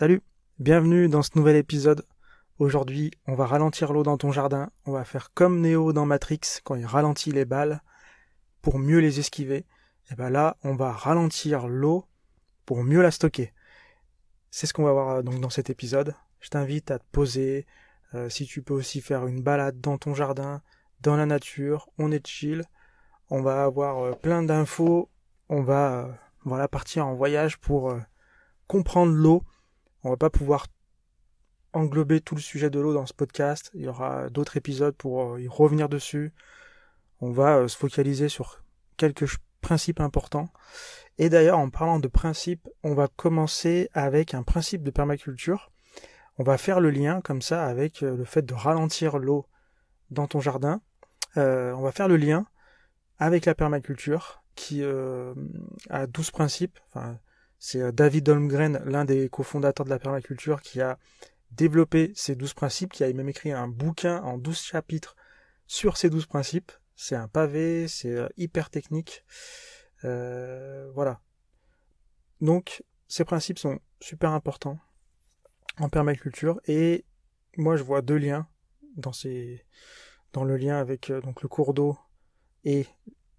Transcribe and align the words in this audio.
Salut, 0.00 0.22
bienvenue 0.58 1.10
dans 1.10 1.20
ce 1.20 1.32
nouvel 1.34 1.56
épisode. 1.56 2.06
Aujourd'hui, 2.58 3.10
on 3.26 3.34
va 3.34 3.44
ralentir 3.44 3.92
l'eau 3.92 4.02
dans 4.02 4.16
ton 4.16 4.32
jardin. 4.32 4.70
On 4.86 4.92
va 4.92 5.04
faire 5.04 5.34
comme 5.34 5.60
Neo 5.60 5.92
dans 5.92 6.06
Matrix 6.06 6.40
quand 6.64 6.74
il 6.74 6.86
ralentit 6.86 7.32
les 7.32 7.44
balles 7.44 7.82
pour 8.62 8.78
mieux 8.78 9.00
les 9.00 9.20
esquiver. 9.20 9.66
Et 10.10 10.14
ben 10.14 10.30
là, 10.30 10.56
on 10.64 10.74
va 10.74 10.90
ralentir 10.90 11.68
l'eau 11.68 12.06
pour 12.64 12.82
mieux 12.82 13.02
la 13.02 13.10
stocker. 13.10 13.52
C'est 14.50 14.66
ce 14.66 14.72
qu'on 14.72 14.84
va 14.84 14.92
voir 14.92 15.08
euh, 15.10 15.22
donc 15.22 15.38
dans 15.38 15.50
cet 15.50 15.68
épisode. 15.68 16.14
Je 16.40 16.48
t'invite 16.48 16.90
à 16.90 16.98
te 16.98 17.04
poser. 17.12 17.66
euh, 18.14 18.30
si 18.30 18.46
tu 18.46 18.62
peux 18.62 18.72
aussi 18.72 19.02
faire 19.02 19.26
une 19.26 19.42
balade 19.42 19.82
dans 19.82 19.98
ton 19.98 20.14
jardin, 20.14 20.62
dans 21.02 21.16
la 21.16 21.26
nature. 21.26 21.90
On 21.98 22.10
est 22.10 22.26
chill. 22.26 22.64
On 23.28 23.42
va 23.42 23.64
avoir 23.64 23.98
euh, 23.98 24.12
plein 24.12 24.42
d'infos. 24.42 25.10
On 25.50 25.60
va 25.60 26.08
voilà 26.46 26.68
partir 26.68 27.06
en 27.06 27.12
voyage 27.12 27.58
pour 27.58 27.94
comprendre 28.66 29.12
l'eau. 29.12 29.42
On 30.02 30.10
va 30.10 30.16
pas 30.16 30.30
pouvoir 30.30 30.66
englober 31.72 32.20
tout 32.20 32.34
le 32.34 32.40
sujet 32.40 32.70
de 32.70 32.80
l'eau 32.80 32.94
dans 32.94 33.06
ce 33.06 33.14
podcast. 33.14 33.70
Il 33.74 33.82
y 33.82 33.88
aura 33.88 34.28
d'autres 34.30 34.56
épisodes 34.56 34.94
pour 34.94 35.34
euh, 35.34 35.40
y 35.40 35.48
revenir 35.48 35.88
dessus. 35.88 36.32
On 37.20 37.30
va 37.30 37.58
euh, 37.58 37.68
se 37.68 37.76
focaliser 37.76 38.28
sur 38.28 38.62
quelques 38.96 39.26
principes 39.60 40.00
importants. 40.00 40.48
Et 41.18 41.28
d'ailleurs, 41.28 41.58
en 41.58 41.68
parlant 41.70 42.00
de 42.00 42.08
principes, 42.08 42.66
on 42.82 42.94
va 42.94 43.08
commencer 43.08 43.90
avec 43.92 44.34
un 44.34 44.42
principe 44.42 44.82
de 44.82 44.90
permaculture. 44.90 45.70
On 46.38 46.44
va 46.44 46.56
faire 46.56 46.80
le 46.80 46.90
lien 46.90 47.20
comme 47.20 47.42
ça 47.42 47.66
avec 47.66 48.02
euh, 48.02 48.16
le 48.16 48.24
fait 48.24 48.42
de 48.42 48.54
ralentir 48.54 49.18
l'eau 49.18 49.46
dans 50.10 50.26
ton 50.26 50.40
jardin. 50.40 50.80
On 51.36 51.80
va 51.80 51.92
faire 51.92 52.08
le 52.08 52.16
lien 52.16 52.44
avec 53.18 53.46
la 53.46 53.54
permaculture 53.54 54.42
qui 54.56 54.82
a 54.82 56.06
12 56.08 56.30
principes. 56.32 56.80
C'est 57.60 57.82
euh, 57.82 57.92
David 57.92 58.28
Holmgren, 58.28 58.82
l'un 58.86 59.04
des 59.04 59.28
cofondateurs 59.28 59.84
de 59.84 59.90
la 59.90 60.00
permaculture, 60.00 60.62
qui 60.62 60.80
a 60.80 60.98
développé 61.52 62.10
ces 62.16 62.34
12 62.34 62.54
principes, 62.54 62.92
qui 62.92 63.04
a 63.04 63.12
même 63.12 63.28
écrit 63.28 63.52
un 63.52 63.68
bouquin 63.68 64.22
en 64.22 64.38
12 64.38 64.60
chapitres 64.60 65.14
sur 65.66 65.96
ces 65.96 66.10
12 66.10 66.26
principes. 66.26 66.72
C'est 66.96 67.14
un 67.14 67.28
pavé, 67.28 67.86
c'est 67.86 68.16
euh, 68.16 68.28
hyper 68.38 68.70
technique. 68.70 69.24
Euh, 70.04 70.90
voilà. 70.94 71.20
Donc, 72.40 72.82
ces 73.08 73.24
principes 73.24 73.58
sont 73.58 73.78
super 74.00 74.30
importants 74.30 74.78
en 75.78 75.90
permaculture 75.90 76.60
et 76.66 77.04
moi 77.56 77.76
je 77.76 77.82
vois 77.82 78.02
deux 78.02 78.16
liens 78.16 78.48
dans 78.96 79.12
dans 80.32 80.44
le 80.44 80.56
lien 80.56 80.78
avec 80.78 81.12
donc 81.12 81.42
le 81.42 81.48
cours 81.48 81.74
d'eau 81.74 81.98
et 82.64 82.86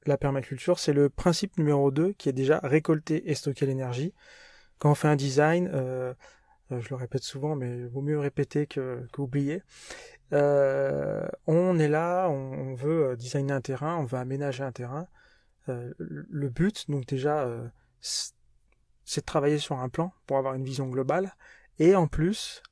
la 0.05 0.17
permaculture, 0.17 0.79
c'est 0.79 0.93
le 0.93 1.09
principe 1.09 1.57
numéro 1.57 1.91
2 1.91 2.13
qui 2.13 2.29
est 2.29 2.33
déjà 2.33 2.59
récolter 2.63 3.29
et 3.29 3.35
stocker 3.35 3.65
l'énergie. 3.65 4.13
Quand 4.79 4.91
on 4.91 4.95
fait 4.95 5.07
un 5.07 5.15
design, 5.15 5.69
euh, 5.73 6.13
euh, 6.71 6.81
je 6.81 6.89
le 6.89 6.95
répète 6.95 7.23
souvent, 7.23 7.55
mais 7.55 7.85
vaut 7.85 8.01
mieux 8.01 8.19
répéter 8.19 8.65
que 8.65 9.05
qu'oublier. 9.11 9.61
Euh, 10.33 11.27
on 11.45 11.77
est 11.77 11.87
là, 11.89 12.29
on, 12.29 12.73
veut 12.73 13.15
designer 13.15 13.55
un 13.55 13.61
terrain, 13.61 13.97
on 13.97 14.05
veut 14.05 14.17
aménager 14.17 14.63
un 14.63 14.71
terrain. 14.71 15.07
Le 15.67 16.49
but, 16.49 16.89
donc 16.89 17.05
déjà, 17.05 17.47
c'est 18.01 19.21
de 19.21 19.25
travailler 19.25 19.57
sur 19.57 19.79
un 19.79 19.87
plan 19.87 20.11
pour 20.25 20.37
avoir 20.37 20.55
une 20.55 20.65
vision 20.65 20.87
globale. 20.87 21.35
Et 21.79 21.95
en 21.95 22.07
plus, 22.07 22.63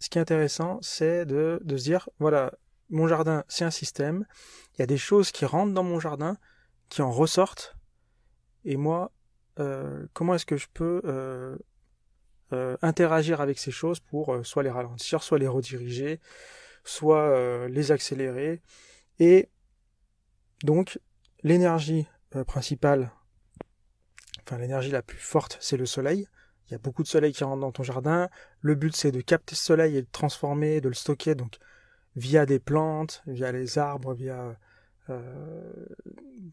ce 0.00 0.10
qui 0.10 0.18
est 0.18 0.20
intéressant, 0.20 0.78
c'est 0.82 1.24
de, 1.24 1.60
de 1.64 1.76
se 1.76 1.84
dire, 1.84 2.08
voilà, 2.18 2.52
mon 2.90 3.08
jardin, 3.08 3.44
c'est 3.48 3.64
un 3.64 3.70
système. 3.70 4.26
Il 4.74 4.80
y 4.80 4.82
a 4.82 4.86
des 4.86 4.98
choses 4.98 5.32
qui 5.32 5.44
rentrent 5.44 5.72
dans 5.72 5.82
mon 5.82 6.00
jardin, 6.00 6.36
qui 6.88 7.02
en 7.02 7.10
ressortent. 7.10 7.76
Et 8.64 8.76
moi, 8.76 9.12
euh, 9.58 10.06
comment 10.12 10.34
est-ce 10.34 10.46
que 10.46 10.56
je 10.56 10.66
peux 10.72 11.00
euh, 11.04 11.56
euh, 12.52 12.76
interagir 12.82 13.40
avec 13.40 13.58
ces 13.58 13.70
choses 13.70 14.00
pour 14.00 14.44
soit 14.44 14.62
les 14.62 14.70
ralentir, 14.70 15.22
soit 15.22 15.38
les 15.38 15.48
rediriger, 15.48 16.20
soit 16.84 17.68
les 17.68 17.92
accélérer. 17.92 18.62
Et 19.18 19.48
donc, 20.62 20.98
l'énergie 21.42 22.06
principale, 22.46 23.10
enfin 24.42 24.58
l'énergie 24.58 24.90
la 24.90 25.02
plus 25.02 25.18
forte, 25.18 25.58
c'est 25.60 25.76
le 25.76 25.86
soleil. 25.86 26.26
Il 26.68 26.72
y 26.72 26.74
a 26.74 26.78
beaucoup 26.78 27.02
de 27.02 27.08
soleil 27.08 27.32
qui 27.32 27.44
rentre 27.44 27.60
dans 27.60 27.72
ton 27.72 27.84
jardin. 27.84 28.28
Le 28.60 28.74
but, 28.74 28.94
c'est 28.94 29.12
de 29.12 29.20
capter 29.20 29.54
ce 29.54 29.64
soleil 29.64 29.96
et 29.96 30.00
de 30.00 30.06
le 30.06 30.12
transformer, 30.12 30.80
de 30.80 30.88
le 30.88 30.94
stocker, 30.94 31.36
donc 31.36 31.58
via 32.16 32.46
des 32.46 32.58
plantes, 32.58 33.22
via 33.26 33.52
les 33.52 33.78
arbres, 33.78 34.14
via 34.14 34.56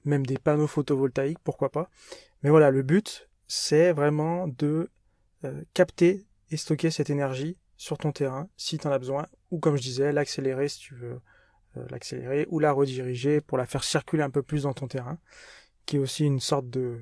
même 0.06 0.26
des 0.26 0.38
panneaux 0.38 0.68
photovoltaïques, 0.68 1.40
pourquoi 1.44 1.72
pas. 1.72 1.90
Mais 2.42 2.50
voilà, 2.50 2.72
le 2.72 2.84
but, 2.84 3.30
c'est 3.48 3.92
vraiment 3.94 4.48
de 4.48 4.90
euh, 5.44 5.64
capter 5.74 6.26
et 6.50 6.58
stocker 6.58 6.92
cette 6.92 7.10
énergie 7.10 7.58
sur 7.78 7.98
ton 7.98 8.12
terrain, 8.12 8.50
si 8.58 8.78
tu 8.78 8.88
en 8.88 8.92
as 8.92 9.00
besoin, 9.00 9.28
ou 9.52 9.60
comme 9.60 9.76
je 9.76 9.82
disais, 9.82 10.12
l'accélérer 10.12 10.70
si 10.70 10.80
tu 10.80 10.96
veux 10.96 11.20
euh, 11.78 11.86
l'accélérer, 11.90 12.46
ou 12.50 12.60
la 12.60 12.72
rediriger 12.72 13.42
pour 13.42 13.58
la 13.58 13.66
faire 13.66 13.84
circuler 13.84 14.24
un 14.24 14.30
peu 14.30 14.44
plus 14.44 14.64
dans 14.64 14.74
ton 14.74 14.88
terrain, 14.88 15.18
qui 15.86 15.98
est 15.98 16.00
aussi 16.00 16.26
une 16.26 16.40
sorte 16.40 16.70
de, 16.70 17.02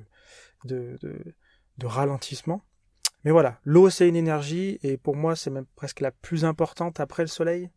de, 0.64 0.98
de, 1.00 1.18
de 1.78 1.86
ralentissement. 1.86 2.64
Mais 3.24 3.30
voilà, 3.30 3.60
l'eau 3.64 3.90
c'est 3.90 4.08
une 4.08 4.16
énergie, 4.16 4.78
et 4.82 4.96
pour 4.96 5.14
moi 5.14 5.36
c'est 5.36 5.50
même 5.50 5.66
presque 5.76 6.00
la 6.00 6.10
plus 6.10 6.44
importante 6.44 6.98
après 6.98 7.22
le 7.22 7.28
soleil, 7.28 7.64
euh, 7.64 7.68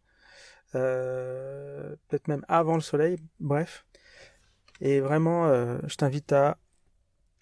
peut-être 0.80 2.28
même 2.28 2.46
avant 2.48 2.76
le 2.76 2.82
soleil, 2.82 3.18
bref. 3.40 3.86
Et 4.82 5.00
vraiment, 5.00 5.48
euh, 5.48 5.78
je 5.88 5.96
t'invite 5.96 6.32
à 6.32 6.58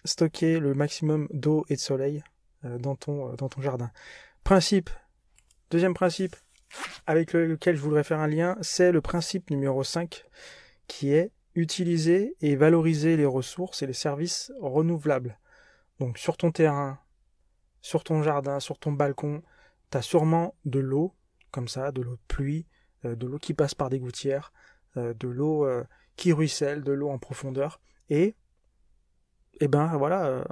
stocker 0.05 0.59
le 0.59 0.73
maximum 0.73 1.27
d'eau 1.31 1.65
et 1.69 1.75
de 1.75 1.79
soleil 1.79 2.23
euh, 2.65 2.77
dans, 2.77 2.95
ton, 2.95 3.31
euh, 3.31 3.35
dans 3.35 3.49
ton 3.49 3.61
jardin. 3.61 3.91
Principe, 4.43 4.89
deuxième 5.71 5.93
principe 5.93 6.35
avec 7.07 7.33
le- 7.33 7.47
lequel 7.47 7.75
je 7.75 7.81
voudrais 7.81 8.03
faire 8.03 8.19
un 8.19 8.27
lien, 8.27 8.57
c'est 8.61 8.91
le 8.91 9.01
principe 9.01 9.49
numéro 9.49 9.83
5 9.83 10.25
qui 10.87 11.13
est 11.13 11.31
utiliser 11.55 12.35
et 12.41 12.55
valoriser 12.55 13.15
les 13.15 13.25
ressources 13.25 13.83
et 13.83 13.87
les 13.87 13.93
services 13.93 14.51
renouvelables. 14.59 15.39
Donc 15.99 16.17
sur 16.17 16.35
ton 16.35 16.51
terrain, 16.51 16.99
sur 17.81 18.03
ton 18.03 18.23
jardin, 18.23 18.59
sur 18.59 18.79
ton 18.79 18.91
balcon, 18.91 19.43
tu 19.91 19.97
as 19.97 20.01
sûrement 20.01 20.55
de 20.65 20.79
l'eau, 20.79 21.13
comme 21.51 21.67
ça, 21.67 21.91
de 21.91 22.01
l'eau 22.01 22.15
de 22.15 22.21
pluie, 22.27 22.65
euh, 22.65 22.72
de 23.03 23.27
l'eau 23.27 23.39
qui 23.39 23.53
passe 23.53 23.75
par 23.75 23.89
des 23.89 23.99
gouttières, 23.99 24.51
euh, 24.97 25.13
de 25.13 25.27
l'eau 25.27 25.65
euh, 25.65 25.83
qui 26.15 26.33
ruisselle, 26.33 26.83
de 26.83 26.91
l'eau 26.91 27.09
en 27.09 27.17
profondeur. 27.17 27.79
Et, 28.09 28.35
eh 29.59 29.67
ben 29.67 29.97
voilà, 29.97 30.25
euh, 30.25 30.43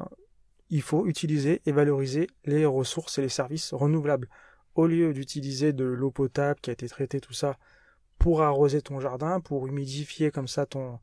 il 0.69 0.81
faut 0.81 1.05
utiliser 1.05 1.61
et 1.65 1.71
valoriser 1.71 2.27
les 2.45 2.65
ressources 2.65 3.17
et 3.17 3.21
les 3.21 3.29
services 3.29 3.73
renouvelables. 3.73 4.29
Au 4.75 4.87
lieu 4.87 5.13
d'utiliser 5.13 5.73
de 5.73 5.83
l'eau 5.83 6.11
potable 6.11 6.59
qui 6.61 6.69
a 6.69 6.73
été 6.73 6.87
traitée, 6.87 7.19
tout 7.19 7.33
ça, 7.33 7.57
pour 8.17 8.41
arroser 8.41 8.81
ton 8.81 8.99
jardin, 8.99 9.41
pour 9.41 9.67
humidifier 9.67 10.31
comme 10.31 10.47
ça 10.47 10.65
ton, 10.65 10.99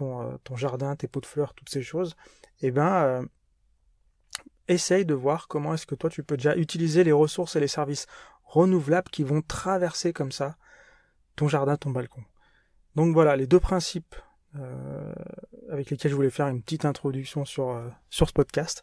euh, 0.00 0.56
jardin, 0.56 0.96
tes 0.96 1.06
pots 1.06 1.20
de 1.20 1.26
fleurs, 1.26 1.54
toutes 1.54 1.68
ces 1.68 1.82
choses, 1.82 2.16
eh 2.62 2.70
ben, 2.70 3.02
euh, 3.02 3.26
essaye 4.68 5.04
de 5.04 5.14
voir 5.14 5.48
comment 5.48 5.74
est-ce 5.74 5.86
que 5.86 5.94
toi 5.94 6.08
tu 6.10 6.22
peux 6.22 6.36
déjà 6.36 6.56
utiliser 6.56 7.04
les 7.04 7.12
ressources 7.12 7.56
et 7.56 7.60
les 7.60 7.68
services 7.68 8.06
renouvelables 8.44 9.10
qui 9.10 9.22
vont 9.22 9.42
traverser 9.42 10.12
comme 10.12 10.32
ça 10.32 10.56
jardin, 11.48 11.76
ton 11.76 11.90
balcon. 11.90 12.22
Donc 12.96 13.14
voilà, 13.14 13.36
les 13.36 13.46
deux 13.46 13.60
principes 13.60 14.14
euh, 14.58 15.12
avec 15.70 15.90
lesquels 15.90 16.10
je 16.10 16.16
voulais 16.16 16.30
faire 16.30 16.48
une 16.48 16.60
petite 16.62 16.84
introduction 16.84 17.44
sur, 17.44 17.70
euh, 17.70 17.88
sur 18.08 18.28
ce 18.28 18.32
podcast. 18.32 18.82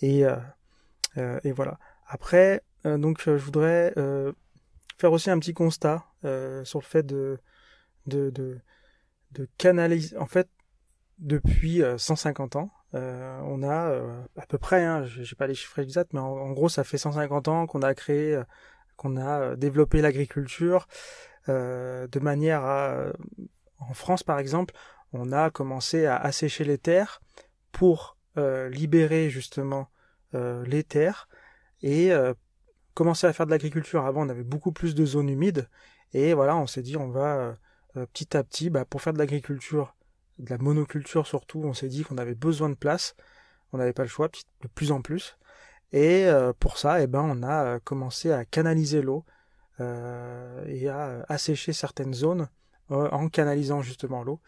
Et, 0.00 0.24
euh, 0.24 1.38
et 1.44 1.52
voilà. 1.52 1.78
Après, 2.06 2.62
donc 2.84 3.22
je 3.24 3.30
voudrais 3.30 3.94
faire 4.98 5.12
aussi 5.12 5.30
un 5.30 5.38
petit 5.38 5.54
constat 5.54 6.04
sur 6.64 6.78
le 6.80 6.84
fait 6.84 7.04
de, 7.04 7.38
de, 8.06 8.30
de, 8.30 9.48
canaliser. 9.58 10.16
En 10.16 10.26
fait, 10.26 10.48
depuis 11.18 11.82
euh, 11.82 11.98
150 11.98 12.56
ans, 12.56 12.70
on 12.92 13.62
a 13.62 13.94
à 14.36 14.46
peu 14.46 14.58
près, 14.58 14.84
hein, 14.84 15.04
j'ai 15.04 15.36
pas 15.36 15.46
les 15.46 15.54
chiffres 15.54 15.78
exacts, 15.78 16.12
mais 16.12 16.20
en, 16.20 16.26
en, 16.26 16.50
gros, 16.52 16.68
ça 16.68 16.84
fait 16.84 16.98
150 16.98 17.48
ans 17.48 17.66
qu'on 17.66 17.82
a 17.82 17.94
créé, 17.94 18.42
qu'on 18.96 19.16
a 19.16 19.56
développé 19.56 20.02
l'agriculture 20.02 20.88
euh, 21.48 22.06
de 22.06 22.20
manière 22.20 22.64
à, 22.64 23.06
en 23.78 23.94
France 23.94 24.22
par 24.22 24.38
exemple, 24.38 24.74
on 25.12 25.32
a 25.32 25.50
commencé 25.50 26.06
à 26.06 26.16
assécher 26.16 26.64
les 26.64 26.78
terres 26.78 27.20
pour 27.70 28.16
euh, 28.38 28.68
libérer 28.68 29.30
justement 29.30 29.88
euh, 30.34 30.64
les 30.64 30.84
terres 30.84 31.28
et 31.82 32.12
euh, 32.12 32.32
commencer 32.94 33.26
à 33.26 33.32
faire 33.32 33.46
de 33.46 33.50
l'agriculture. 33.50 34.06
Avant, 34.06 34.26
on 34.26 34.28
avait 34.28 34.42
beaucoup 34.42 34.72
plus 34.72 34.94
de 34.94 35.04
zones 35.04 35.28
humides 35.28 35.68
et 36.12 36.34
voilà, 36.34 36.56
on 36.56 36.66
s'est 36.66 36.82
dit 36.82 36.96
on 36.96 37.08
va 37.08 37.56
euh, 37.96 38.06
petit 38.06 38.36
à 38.36 38.42
petit, 38.42 38.70
bah, 38.70 38.84
pour 38.84 39.02
faire 39.02 39.12
de 39.12 39.18
l'agriculture, 39.18 39.94
de 40.38 40.50
la 40.50 40.58
monoculture 40.58 41.26
surtout, 41.26 41.62
on 41.64 41.74
s'est 41.74 41.88
dit 41.88 42.04
qu'on 42.04 42.18
avait 42.18 42.34
besoin 42.34 42.70
de 42.70 42.74
place. 42.74 43.14
On 43.72 43.78
n'avait 43.78 43.92
pas 43.92 44.02
le 44.02 44.08
choix, 44.08 44.28
de 44.28 44.68
plus 44.68 44.92
en 44.92 45.00
plus. 45.00 45.38
Et 45.92 46.26
euh, 46.26 46.52
pour 46.58 46.78
ça, 46.78 47.02
eh 47.02 47.06
ben, 47.06 47.22
on 47.22 47.42
a 47.42 47.80
commencé 47.80 48.30
à 48.32 48.44
canaliser 48.44 49.02
l'eau 49.02 49.24
euh, 49.24 49.32
et 50.66 50.88
à 50.88 51.24
assécher 51.28 51.72
certaines 51.72 52.14
zones 52.14 52.48
euh, 52.90 53.08
en 53.10 53.28
canalisant 53.28 53.80
justement 53.80 54.22
l'eau 54.22 54.40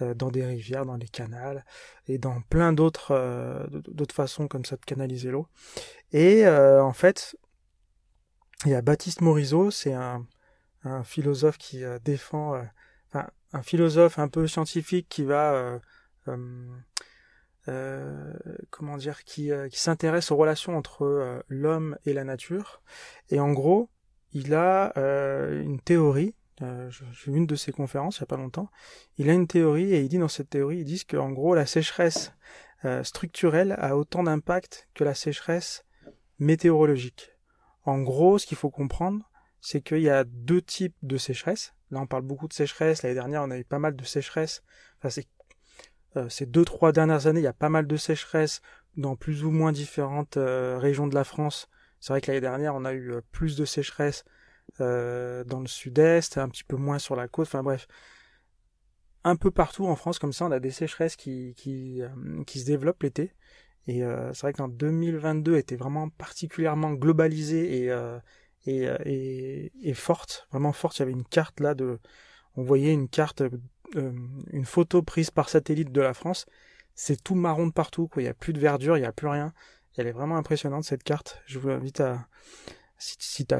euh, 0.00 0.14
dans 0.14 0.30
des 0.30 0.44
rivières, 0.44 0.86
dans 0.86 0.96
les 0.96 1.08
canals 1.08 1.64
et 2.08 2.18
dans 2.18 2.40
plein 2.40 2.72
d'autres 2.72 3.12
euh, 3.12 3.66
d'autres 3.70 4.14
façons 4.14 4.48
comme 4.48 4.64
ça 4.64 4.76
de 4.76 4.84
canaliser 4.84 5.30
l'eau. 5.30 5.46
Et 6.12 6.46
euh, 6.46 6.82
en 6.82 6.92
fait, 6.92 7.36
Il 8.64 8.70
y 8.70 8.74
a 8.74 8.82
Baptiste 8.82 9.20
Morisot, 9.20 9.70
c'est 9.70 9.94
un, 9.94 10.26
philosophe 11.04 11.58
qui 11.58 11.82
défend, 12.04 12.60
enfin, 13.08 13.28
un 13.52 13.62
philosophe 13.62 14.18
un 14.18 14.28
peu 14.28 14.46
scientifique 14.48 15.08
qui 15.08 15.24
va 15.24 15.80
euh, 17.68 18.32
comment 18.70 18.96
dire, 18.96 19.22
qui, 19.22 19.52
euh, 19.52 19.68
qui 19.68 19.78
s'intéresse 19.78 20.32
aux 20.32 20.36
relations 20.36 20.76
entre 20.76 21.04
euh, 21.04 21.40
l'homme 21.48 21.96
et 22.04 22.12
la 22.12 22.24
nature. 22.24 22.82
Et 23.30 23.38
en 23.38 23.52
gros, 23.52 23.88
il 24.32 24.54
a 24.54 24.92
une 24.96 25.80
théorie. 25.80 26.34
J'ai 26.60 27.30
vu 27.30 27.38
une 27.38 27.46
de 27.46 27.56
ses 27.56 27.72
conférences 27.72 28.18
il 28.18 28.20
y 28.20 28.22
a 28.24 28.26
pas 28.26 28.36
longtemps. 28.36 28.70
Il 29.18 29.28
a 29.28 29.32
une 29.32 29.46
théorie 29.46 29.92
et 29.94 30.00
il 30.00 30.08
dit 30.08 30.18
dans 30.18 30.28
cette 30.28 30.50
théorie, 30.50 30.78
il 30.78 30.84
dit 30.84 31.04
qu'en 31.04 31.30
gros 31.30 31.54
la 31.54 31.66
sécheresse 31.66 32.32
structurelle 33.02 33.74
a 33.78 33.96
autant 33.96 34.22
d'impact 34.22 34.88
que 34.94 35.04
la 35.04 35.14
sécheresse 35.14 35.84
météorologique. 36.38 37.32
En 37.84 38.00
gros, 38.00 38.38
ce 38.38 38.46
qu'il 38.46 38.56
faut 38.56 38.70
comprendre, 38.70 39.28
c'est 39.60 39.80
qu'il 39.80 40.00
y 40.00 40.10
a 40.10 40.24
deux 40.24 40.62
types 40.62 40.96
de 41.02 41.16
sécheresse. 41.16 41.74
Là, 41.90 42.00
on 42.00 42.06
parle 42.06 42.22
beaucoup 42.22 42.48
de 42.48 42.52
sécheresse. 42.52 43.02
L'année 43.02 43.14
dernière, 43.14 43.42
on 43.42 43.50
a 43.50 43.58
eu 43.58 43.64
pas 43.64 43.78
mal 43.78 43.96
de 43.96 44.04
sécheresse. 44.04 44.62
C'est 45.08 45.28
euh, 46.16 46.28
ces 46.28 46.46
deux 46.46 46.64
trois 46.64 46.92
dernières 46.92 47.26
années, 47.26 47.40
il 47.40 47.44
y 47.44 47.48
a 47.48 47.52
pas 47.52 47.68
mal 47.68 47.86
de 47.86 47.96
sécheresse 47.96 48.60
dans 48.96 49.16
plus 49.16 49.44
ou 49.44 49.50
moins 49.50 49.72
différentes 49.72 50.36
euh, 50.36 50.78
régions 50.78 51.06
de 51.06 51.14
la 51.14 51.24
France. 51.24 51.68
C'est 52.02 52.12
vrai 52.12 52.20
que 52.20 52.26
l'année 52.26 52.42
dernière, 52.42 52.74
on 52.74 52.84
a 52.84 52.92
eu 52.92 53.12
euh, 53.12 53.20
plus 53.32 53.56
de 53.56 53.64
sécheresse 53.64 54.24
dans 54.78 55.60
le 55.60 55.66
sud-est, 55.66 56.38
un 56.38 56.48
petit 56.48 56.64
peu 56.64 56.76
moins 56.76 56.98
sur 56.98 57.14
la 57.14 57.28
côte. 57.28 57.46
Enfin 57.46 57.62
bref, 57.62 57.86
un 59.22 59.36
peu 59.36 59.50
partout 59.50 59.86
en 59.86 59.96
France, 59.96 60.18
comme 60.18 60.32
ça, 60.32 60.46
on 60.46 60.50
a 60.50 60.60
des 60.60 60.70
sécheresses 60.70 61.16
qui 61.16 61.54
qui, 61.56 62.00
qui 62.46 62.60
se 62.60 62.64
développent 62.64 63.02
l'été. 63.02 63.32
Et 63.86 64.02
c'est 64.32 64.40
vrai 64.42 64.52
qu'en 64.54 64.68
2022 64.68 65.56
était 65.56 65.76
vraiment 65.76 66.08
particulièrement 66.08 66.92
globalisée 66.92 67.84
et, 67.84 68.10
et, 68.66 69.72
et, 69.82 69.94
forte, 69.94 70.48
vraiment 70.52 70.72
forte. 70.72 70.98
Il 70.98 71.00
y 71.00 71.02
avait 71.02 71.12
une 71.12 71.24
carte 71.24 71.60
là 71.60 71.74
de, 71.74 71.98
on 72.56 72.62
voyait 72.62 72.92
une 72.92 73.08
carte 73.08 73.42
euh, 73.96 74.12
une 74.52 74.64
photo 74.64 75.02
prise 75.02 75.30
par 75.30 75.48
satellite 75.48 75.92
de 75.92 76.00
la 76.00 76.14
France, 76.14 76.46
c'est 76.94 77.22
tout 77.22 77.34
marron 77.34 77.66
de 77.66 77.72
partout. 77.72 78.08
Il 78.16 78.22
n'y 78.22 78.28
a 78.28 78.34
plus 78.34 78.52
de 78.52 78.60
verdure, 78.60 78.96
il 78.96 79.00
n'y 79.00 79.06
a 79.06 79.12
plus 79.12 79.28
rien. 79.28 79.52
Elle 79.96 80.06
est 80.06 80.12
vraiment 80.12 80.36
impressionnante 80.36 80.84
cette 80.84 81.02
carte. 81.02 81.42
Je 81.46 81.58
vous 81.58 81.70
invite 81.70 82.00
à 82.00 82.26
si, 82.98 83.16
si 83.18 83.46
t'as 83.46 83.58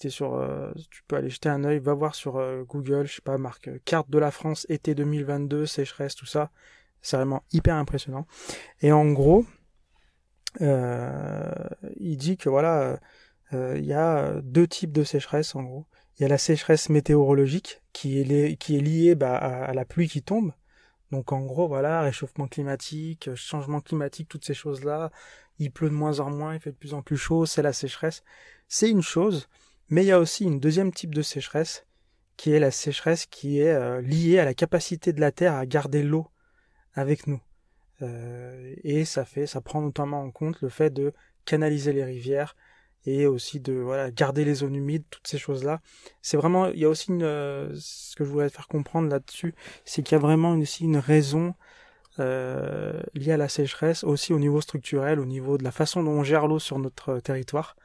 t'es 0.00 0.10
sur, 0.10 0.34
euh, 0.34 0.72
tu 0.90 1.02
peux 1.06 1.16
aller 1.16 1.30
jeter 1.30 1.48
un 1.48 1.64
œil, 1.64 1.78
va 1.78 1.94
voir 1.94 2.14
sur 2.14 2.36
euh, 2.36 2.64
Google, 2.64 3.06
je 3.06 3.16
sais 3.16 3.22
pas, 3.22 3.36
marque 3.36 3.70
carte 3.84 4.10
de 4.10 4.18
la 4.18 4.30
France 4.30 4.66
été 4.68 4.94
2022, 4.94 5.66
sécheresse, 5.66 6.14
tout 6.14 6.26
ça. 6.26 6.50
C'est 7.02 7.16
vraiment 7.16 7.42
hyper 7.52 7.74
impressionnant. 7.74 8.26
Et 8.80 8.90
en 8.92 9.10
gros, 9.12 9.44
il 10.60 12.16
dit 12.16 12.36
que 12.38 12.48
voilà, 12.48 12.98
il 13.52 13.84
y 13.84 13.92
a 13.92 14.40
deux 14.42 14.66
types 14.66 14.92
de 14.92 15.04
sécheresse 15.04 15.54
en 15.54 15.62
gros. 15.62 15.86
Il 16.18 16.22
y 16.22 16.24
a 16.26 16.28
la 16.28 16.38
sécheresse 16.38 16.90
météorologique 16.90 17.82
qui 17.92 18.20
est, 18.20 18.56
qui 18.56 18.76
est 18.76 18.80
liée 18.80 19.14
bah, 19.14 19.36
à, 19.36 19.74
la 19.74 19.84
pluie 19.84 20.08
qui 20.08 20.22
tombe. 20.22 20.52
Donc 21.10 21.32
en 21.32 21.40
gros, 21.40 21.68
voilà, 21.68 22.02
réchauffement 22.02 22.46
climatique, 22.46 23.34
changement 23.34 23.80
climatique, 23.80 24.28
toutes 24.28 24.44
ces 24.44 24.54
choses-là. 24.54 25.10
Il 25.58 25.70
pleut 25.70 25.88
de 25.88 25.94
moins 25.94 26.20
en 26.20 26.30
moins, 26.30 26.54
il 26.54 26.60
fait 26.60 26.72
de 26.72 26.76
plus 26.76 26.94
en 26.94 27.02
plus 27.02 27.16
chaud, 27.16 27.46
c'est 27.46 27.62
la 27.62 27.72
sécheresse. 27.72 28.22
C'est 28.68 28.90
une 28.90 29.02
chose, 29.02 29.48
mais 29.88 30.02
il 30.02 30.08
y 30.08 30.12
a 30.12 30.18
aussi 30.18 30.44
une 30.44 30.60
deuxième 30.60 30.92
type 30.92 31.14
de 31.14 31.22
sécheresse, 31.22 31.86
qui 32.36 32.52
est 32.52 32.58
la 32.58 32.70
sécheresse 32.70 33.26
qui 33.26 33.60
est 33.60 33.72
euh, 33.72 34.00
liée 34.00 34.38
à 34.38 34.44
la 34.44 34.54
capacité 34.54 35.12
de 35.12 35.20
la 35.20 35.30
Terre 35.30 35.54
à 35.54 35.66
garder 35.66 36.02
l'eau 36.02 36.28
avec 36.94 37.26
nous. 37.26 37.40
Euh, 38.02 38.74
et 38.82 39.04
ça 39.04 39.24
fait, 39.24 39.46
ça 39.46 39.60
prend 39.60 39.80
notamment 39.80 40.22
en 40.22 40.30
compte 40.30 40.60
le 40.60 40.68
fait 40.68 40.90
de 40.90 41.12
canaliser 41.44 41.92
les 41.92 42.04
rivières, 42.04 42.56
et 43.06 43.26
aussi 43.26 43.60
de 43.60 44.10
garder 44.10 44.44
les 44.44 44.54
zones 44.54 44.74
humides, 44.74 45.04
toutes 45.10 45.26
ces 45.26 45.38
choses-là. 45.38 45.80
C'est 46.22 46.36
vraiment, 46.36 46.68
il 46.68 46.78
y 46.78 46.84
a 46.84 46.88
aussi 46.88 47.12
euh, 47.12 47.70
ce 47.74 48.16
que 48.16 48.24
je 48.24 48.30
voudrais 48.30 48.48
te 48.48 48.54
faire 48.54 48.68
comprendre 48.68 49.08
là-dessus, 49.08 49.54
c'est 49.84 50.02
qu'il 50.02 50.16
y 50.16 50.18
a 50.18 50.22
vraiment 50.22 50.52
aussi 50.52 50.84
une 50.84 50.96
raison 50.96 51.54
euh, 52.20 53.00
liée 53.14 53.32
à 53.32 53.36
la 53.36 53.48
sécheresse, 53.48 54.04
aussi 54.04 54.32
au 54.32 54.38
niveau 54.38 54.60
structurel, 54.60 55.18
au 55.18 55.24
niveau 55.24 55.58
de 55.58 55.64
la 55.64 55.72
façon 55.72 56.02
dont 56.02 56.12
on 56.12 56.24
gère 56.24 56.46
l'eau 56.46 56.58
sur 56.58 56.78
notre 56.78 57.20
territoire. 57.20 57.76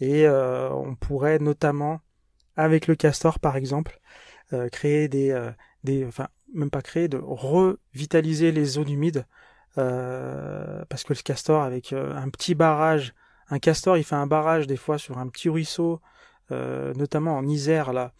Et 0.00 0.26
euh, 0.26 0.70
on 0.70 0.94
pourrait 0.94 1.38
notamment, 1.38 2.00
avec 2.56 2.86
le 2.86 2.94
castor 2.94 3.38
par 3.38 3.56
exemple, 3.56 4.00
euh, 4.52 4.68
créer 4.68 5.08
des, 5.08 5.30
euh, 5.30 5.50
des, 5.84 6.04
enfin 6.04 6.28
même 6.54 6.70
pas 6.70 6.82
créer, 6.82 7.08
de 7.08 7.18
revitaliser 7.22 8.52
les 8.52 8.64
zones 8.64 8.90
humides. 8.90 9.26
parce 9.74 11.04
que 11.04 11.14
le 11.14 11.22
castor 11.22 11.62
avec 11.62 11.92
un 11.94 12.28
petit 12.28 12.54
barrage 12.54 13.14
un 13.52 13.58
castor, 13.58 13.98
il 13.98 14.04
fait 14.04 14.14
un 14.14 14.26
barrage 14.26 14.66
des 14.66 14.78
fois 14.78 14.96
sur 14.96 15.18
un 15.18 15.28
petit 15.28 15.50
ruisseau, 15.50 16.00
euh, 16.52 16.94
notamment 16.94 17.36
en 17.36 17.46
Isère 17.46 17.92
là. 17.92 18.12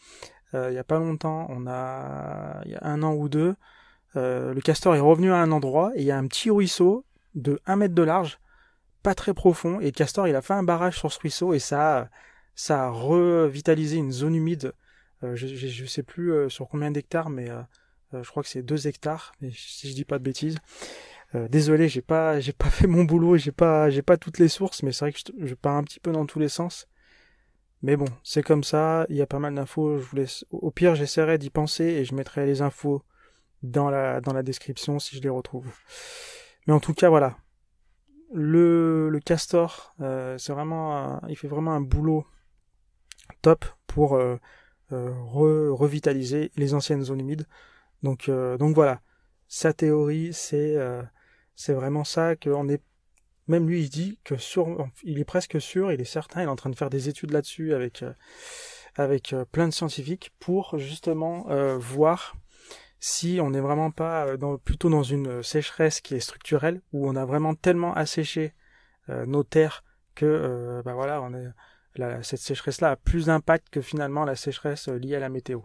Euh, 0.53 0.71
il 0.71 0.75
y 0.75 0.79
a 0.79 0.85
pas 0.85 0.99
longtemps, 0.99 1.47
on 1.49 1.67
a, 1.67 2.61
il 2.67 2.73
y 2.73 2.75
a 2.75 2.85
un 2.85 3.03
an 3.03 3.15
ou 3.15 3.31
deux, 3.31 3.49
euh, 3.49 3.55
le 4.15 4.61
castor 4.61 4.95
est 4.95 5.01
revenu 5.01 5.33
à 5.33 5.37
un 5.37 5.53
endroit 5.53 5.93
et 5.95 6.01
il 6.01 6.07
y 6.07 6.11
a 6.11 6.19
un 6.19 6.27
petit 6.27 6.51
ruisseau 6.51 7.05
de 7.35 7.61
1 7.67 7.77
mètre 7.77 7.95
de 7.95 8.03
large, 8.03 8.39
pas 9.03 9.15
très 9.15 9.35
profond, 9.35 9.81
et 9.81 9.87
le 9.87 9.91
castor 9.91 10.29
il 10.29 10.37
a 10.37 10.43
fait 10.43 10.53
un 10.53 10.63
barrage 10.63 10.99
sur 10.99 11.11
ce 11.13 11.19
ruisseau 11.19 11.55
et 11.55 11.59
ça, 11.59 12.09
ça 12.55 12.85
a 12.85 12.91
revitalisé 12.91 13.97
une 13.97 14.13
zone 14.13 14.35
humide. 14.35 14.73
je, 15.23 15.47
je, 15.47 15.85
sais 15.87 16.03
plus 16.03 16.51
sur 16.51 16.69
combien 16.69 16.91
d'hectares, 16.91 17.31
mais 17.31 17.49
je 18.13 18.29
crois 18.29 18.43
que 18.43 18.49
c'est 18.49 18.63
2 18.63 18.87
hectares, 18.87 19.33
si 19.53 19.89
je 19.89 19.95
dis 19.95 20.05
pas 20.05 20.19
de 20.19 20.25
bêtises. 20.25 20.59
Euh, 21.35 21.49
désolé, 21.49 21.89
j'ai 21.89 22.03
pas, 22.03 22.41
j'ai 22.41 22.53
pas 22.53 22.71
fait 22.71 22.87
mon 22.87 23.05
boulot, 23.05 23.37
j'ai 23.37 23.53
pas, 23.53 23.91
j'ai 23.91 24.03
pas 24.03 24.17
toutes 24.17 24.39
les 24.39 24.49
sources, 24.49 24.83
mais 24.83 24.93
c'est 24.93 25.05
vrai 25.07 25.13
que 25.13 25.19
je, 25.47 25.55
pars 25.55 25.77
un 25.77 25.85
petit 25.85 26.01
peu 26.01 26.13
dans 26.13 26.27
tous 26.27 26.39
les 26.39 26.49
sens. 26.49 26.89
Mais 27.83 27.97
bon, 27.97 28.07
c'est 28.23 28.43
comme 28.43 28.65
ça. 28.65 29.07
Il 29.09 29.17
y 29.17 29.23
a 29.23 29.27
pas 29.27 29.41
mal 29.41 29.55
d'infos. 29.55 29.99
Je 29.99 30.05
vous 30.05 30.17
laisse. 30.17 30.45
Au 30.51 30.71
pire, 30.71 30.95
j'essaierai 30.95 31.39
d'y 31.39 31.51
penser 31.51 31.85
et 31.85 32.05
je 32.05 32.15
mettrai 32.15 32.47
les 32.47 32.63
infos 32.63 33.03
dans 33.63 33.91
la 33.91 34.21
dans 34.21 34.33
la 34.33 34.43
description 34.43 34.99
si 34.99 35.17
je 35.17 35.23
les 35.23 35.29
retrouve. 35.29 35.67
Mais 36.67 36.73
en 36.73 36.81
tout 36.81 36.95
cas, 36.95 37.09
voilà. 37.09 37.37
Le 38.33 39.09
le 39.11 39.21
castor, 39.21 39.95
euh, 40.01 40.39
c'est 40.39 40.53
vraiment, 40.53 41.21
il 41.29 41.37
fait 41.37 41.49
vraiment 41.49 41.73
un 41.73 41.81
boulot 41.81 42.27
top 43.43 43.65
pour 43.87 44.17
euh, 44.17 44.39
revitaliser 44.91 46.51
les 46.57 46.75
anciennes 46.75 47.03
zones 47.03 47.21
humides. 47.21 47.47
Donc 48.03 48.31
donc 48.31 48.75
voilà. 48.75 49.01
Sa 49.49 49.73
théorie, 49.73 50.33
c'est 50.33 50.77
c'est 51.55 51.75
vraiment 51.75 52.05
ça 52.05 52.37
qu'on 52.37 52.69
est 52.69 52.83
même 53.49 53.69
lui 53.69 53.83
il 53.83 53.89
dit 53.89 54.19
que 54.25 54.37
sur 54.37 54.89
il 55.03 55.19
est 55.19 55.25
presque 55.25 55.61
sûr 55.61 55.93
il 55.93 56.01
est 56.01 56.05
certain 56.05 56.43
il 56.43 56.45
est 56.45 56.49
en 56.49 56.57
train 56.57 56.71
de 56.71 56.77
faire 56.77 56.91
des 56.91 57.09
études 57.09 57.33
là-dessus 57.33 57.75
avec 57.75 58.03
euh, 58.03 58.13
avec 58.95 59.33
euh, 59.33 59.45
plein 59.45 59.69
de 59.69 59.73
scientifiques 59.73 60.33
pour 60.39 60.79
justement 60.79 61.47
euh, 61.51 61.77
voir 61.79 62.35
si 63.05 63.41
on 63.43 63.51
n'est 63.51 63.61
vraiment 63.61 63.91
pas 63.91 64.37
dans, 64.37 64.59
plutôt 64.59 64.89
dans 64.89 65.03
une 65.03 65.43
sécheresse 65.43 66.01
qui 66.01 66.15
est 66.15 66.21
structurelle 66.21 66.81
où 66.93 67.09
on 67.09 67.17
a 67.17 67.25
vraiment 67.25 67.55
tellement 67.57 67.93
asséché 67.95 68.55
nos 69.09 69.43
terres 69.43 69.83
que 70.15 70.81
bah 70.85 70.95
voilà 70.95 71.21
on 71.21 71.35
est 71.35 72.23
cette 72.23 72.39
sécheresse 72.39 72.81
là 72.81 72.91
a 72.93 72.97
plus 72.97 73.27
d'impact 73.27 73.71
que 73.71 73.81
finalement 73.81 74.25
la 74.25 74.37
sécheresse 74.37 74.87
liée 74.87 75.17
à 75.17 75.19
la 75.19 75.31
météo 75.31 75.63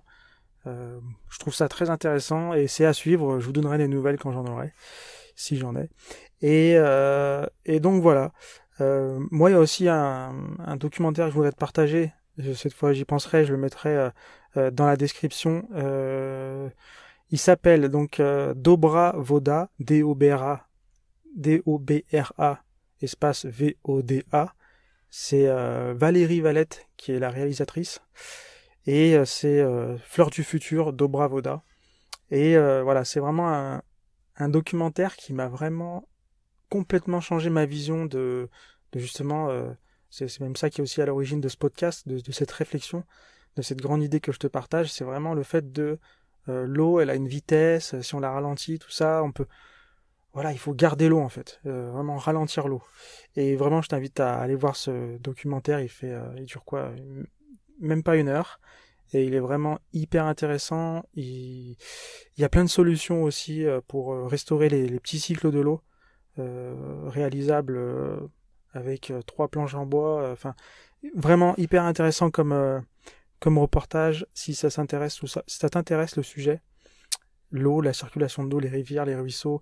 je 0.65 1.39
trouve 1.39 1.53
ça 1.53 1.69
très 1.69 1.91
intéressant 1.91 2.55
et 2.55 2.65
c'est 2.65 2.85
à 2.85 2.93
suivre 2.93 3.39
je 3.39 3.45
vous 3.45 3.51
donnerai 3.53 3.77
des 3.77 3.87
nouvelles 3.87 4.17
quand 4.17 4.31
j'en 4.31 4.47
aurai 4.47 4.73
si 5.37 5.55
j'en 5.55 5.75
ai. 5.77 5.89
Et, 6.41 6.73
euh, 6.75 7.45
et 7.65 7.79
donc 7.79 8.01
voilà. 8.01 8.33
Euh, 8.81 9.19
moi, 9.31 9.49
il 9.49 9.53
y 9.53 9.55
a 9.55 9.59
aussi 9.59 9.87
un, 9.87 10.35
un, 10.59 10.75
documentaire 10.75 11.25
que 11.25 11.31
je 11.31 11.35
voudrais 11.35 11.51
te 11.51 11.57
partager. 11.57 12.11
Cette 12.55 12.73
fois, 12.73 12.93
j'y 12.93 13.05
penserai, 13.05 13.45
je 13.45 13.53
le 13.53 13.57
mettrai 13.57 13.95
euh, 13.95 14.09
euh 14.57 14.71
dans 14.71 14.85
la 14.85 14.97
description. 14.97 15.67
Euh, 15.75 16.69
il 17.29 17.39
s'appelle 17.39 17.89
donc 17.89 18.19
euh, 18.19 18.53
Dobra 18.53 19.13
Voda, 19.17 19.69
D-O-B-R-A, 19.79 20.67
D-O-B-R-A, 21.35 22.63
espace 23.01 23.45
V-O-D-A. 23.45 24.53
C'est 25.09 25.47
Valérie 25.93 26.41
Valette 26.41 26.85
qui 26.97 27.13
est 27.13 27.19
la 27.19 27.29
réalisatrice. 27.29 28.01
Et 28.85 29.17
c'est 29.25 29.65
Fleur 30.03 30.29
du 30.29 30.43
futur, 30.43 30.91
Dobra 30.91 31.27
Voda. 31.27 31.63
Et 32.29 32.57
voilà, 32.57 33.05
c'est 33.05 33.21
vraiment 33.21 33.81
un, 34.35 34.49
documentaire 34.49 35.15
qui 35.15 35.33
m'a 35.33 35.47
vraiment 35.47 36.07
complètement 36.69 37.21
changé 37.21 37.49
ma 37.49 37.65
vision 37.65 38.05
de, 38.05 38.49
justement, 38.95 39.49
euh, 39.49 39.71
c'est 40.09 40.39
même 40.39 40.55
ça 40.55 40.69
qui 40.69 40.81
est 40.81 40.83
aussi 40.83 41.01
à 41.01 41.05
l'origine 41.05 41.41
de 41.41 41.49
ce 41.49 41.57
podcast, 41.57 42.07
de, 42.07 42.31
cette 42.31 42.51
réflexion, 42.51 43.03
de 43.55 43.61
cette 43.61 43.81
grande 43.81 44.03
idée 44.03 44.19
que 44.19 44.31
je 44.31 44.39
te 44.39 44.47
partage, 44.47 44.91
c'est 44.91 45.03
vraiment 45.03 45.33
le 45.33 45.43
fait 45.43 45.71
de 45.71 45.99
euh, 46.49 46.65
l'eau, 46.67 46.99
elle 46.99 47.09
a 47.09 47.15
une 47.15 47.27
vitesse, 47.27 47.99
si 48.01 48.15
on 48.15 48.19
la 48.19 48.31
ralentit, 48.31 48.79
tout 48.79 48.91
ça, 48.91 49.23
on 49.23 49.31
peut, 49.31 49.47
voilà, 50.33 50.51
il 50.51 50.59
faut 50.59 50.73
garder 50.73 51.09
l'eau 51.09 51.19
en 51.19 51.29
fait, 51.29 51.59
euh, 51.65 51.89
vraiment 51.91 52.17
ralentir 52.17 52.67
l'eau. 52.67 52.81
Et 53.35 53.55
vraiment, 53.55 53.81
je 53.81 53.89
t'invite 53.89 54.19
à 54.19 54.35
aller 54.39 54.55
voir 54.55 54.75
ce 54.75 55.17
documentaire, 55.17 55.79
il 55.81 55.89
fait, 55.89 56.13
il 56.37 56.45
dure 56.45 56.65
quoi, 56.65 56.91
même 57.79 58.03
pas 58.03 58.17
une 58.17 58.29
heure 58.29 58.59
et 59.13 59.23
il 59.23 59.33
est 59.33 59.39
vraiment 59.39 59.79
hyper 59.93 60.25
intéressant. 60.25 61.03
Il, 61.15 61.75
y 62.37 62.43
a 62.43 62.49
plein 62.49 62.63
de 62.63 62.69
solutions 62.69 63.23
aussi 63.23 63.65
euh, 63.65 63.79
pour 63.87 64.13
euh, 64.13 64.25
restaurer 64.25 64.69
les, 64.69 64.99
petits 64.99 65.19
cycles 65.19 65.51
de 65.51 65.59
l'eau 65.59 65.81
euh, 66.39 66.75
réalisables 67.07 67.79
avec 68.73 69.13
trois 69.25 69.47
planches 69.47 69.75
en 69.75 69.85
bois. 69.85 70.29
Enfin, 70.31 70.53
vraiment 71.15 71.55
hyper 71.57 71.83
intéressant 71.83 72.29
comme 72.29 72.83
comme 73.39 73.57
reportage 73.57 74.25
si 74.33 74.55
ça 74.55 74.69
s'intéresse 74.69 75.21
ou 75.21 75.27
ça, 75.27 75.43
t'intéresse 75.69 76.15
le 76.15 76.23
sujet. 76.23 76.61
L'eau, 77.51 77.81
la 77.81 77.93
circulation 77.93 78.43
de 78.43 78.49
l'eau, 78.49 78.59
les 78.59 78.69
rivières, 78.69 79.05
les 79.05 79.15
ruisseaux, 79.15 79.61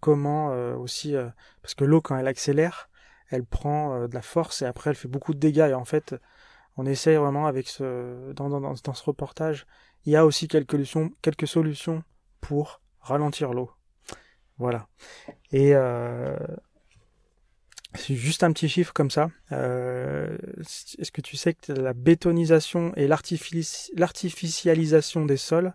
comment 0.00 0.48
aussi 0.76 1.14
parce 1.62 1.74
que 1.74 1.84
l'eau 1.84 2.00
quand 2.00 2.16
elle 2.16 2.28
accélère, 2.28 2.88
elle 3.28 3.44
prend 3.44 4.06
de 4.06 4.14
la 4.14 4.22
force 4.22 4.62
et 4.62 4.66
après 4.66 4.90
elle 4.90 4.96
fait 4.96 5.08
beaucoup 5.08 5.34
de 5.34 5.38
dégâts 5.38 5.68
et 5.70 5.74
en 5.74 5.84
fait 5.84 6.14
on 6.76 6.86
essaye 6.86 7.16
vraiment 7.16 7.46
avec 7.46 7.68
ce 7.68 8.32
dans, 8.32 8.48
dans, 8.48 8.60
dans 8.60 8.94
ce 8.94 9.04
reportage 9.04 9.66
il 10.04 10.12
y 10.12 10.16
a 10.16 10.24
aussi 10.24 10.48
quelques 10.48 10.72
solutions, 10.72 11.10
quelques 11.22 11.46
solutions 11.46 12.02
pour 12.40 12.80
ralentir 13.00 13.52
l'eau. 13.52 13.70
Voilà. 14.56 14.88
Et 15.52 15.74
euh, 15.74 16.36
juste 17.94 18.42
un 18.42 18.52
petit 18.52 18.68
chiffre 18.68 18.92
comme 18.92 19.10
ça. 19.10 19.30
Euh, 19.52 20.36
est-ce 20.98 21.10
que 21.10 21.20
tu 21.20 21.36
sais 21.36 21.54
que 21.54 21.72
la 21.72 21.94
bétonisation 21.94 22.92
et 22.96 23.08
l'artificialisation 23.08 25.24
des 25.24 25.36
sols, 25.36 25.74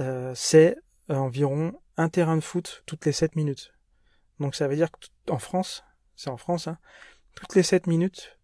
euh, 0.00 0.32
c'est 0.34 0.76
environ 1.08 1.80
un 1.96 2.08
terrain 2.08 2.36
de 2.36 2.42
foot 2.42 2.82
toutes 2.86 3.06
les 3.06 3.12
7 3.12 3.36
minutes. 3.36 3.72
Donc 4.38 4.54
ça 4.54 4.68
veut 4.68 4.76
dire 4.76 4.90
qu'en 5.26 5.38
France, 5.38 5.84
c'est 6.14 6.30
en 6.30 6.36
France, 6.36 6.68
hein, 6.68 6.78
toutes 7.34 7.54
les 7.54 7.62
7 7.62 7.86
minutes, 7.86 8.38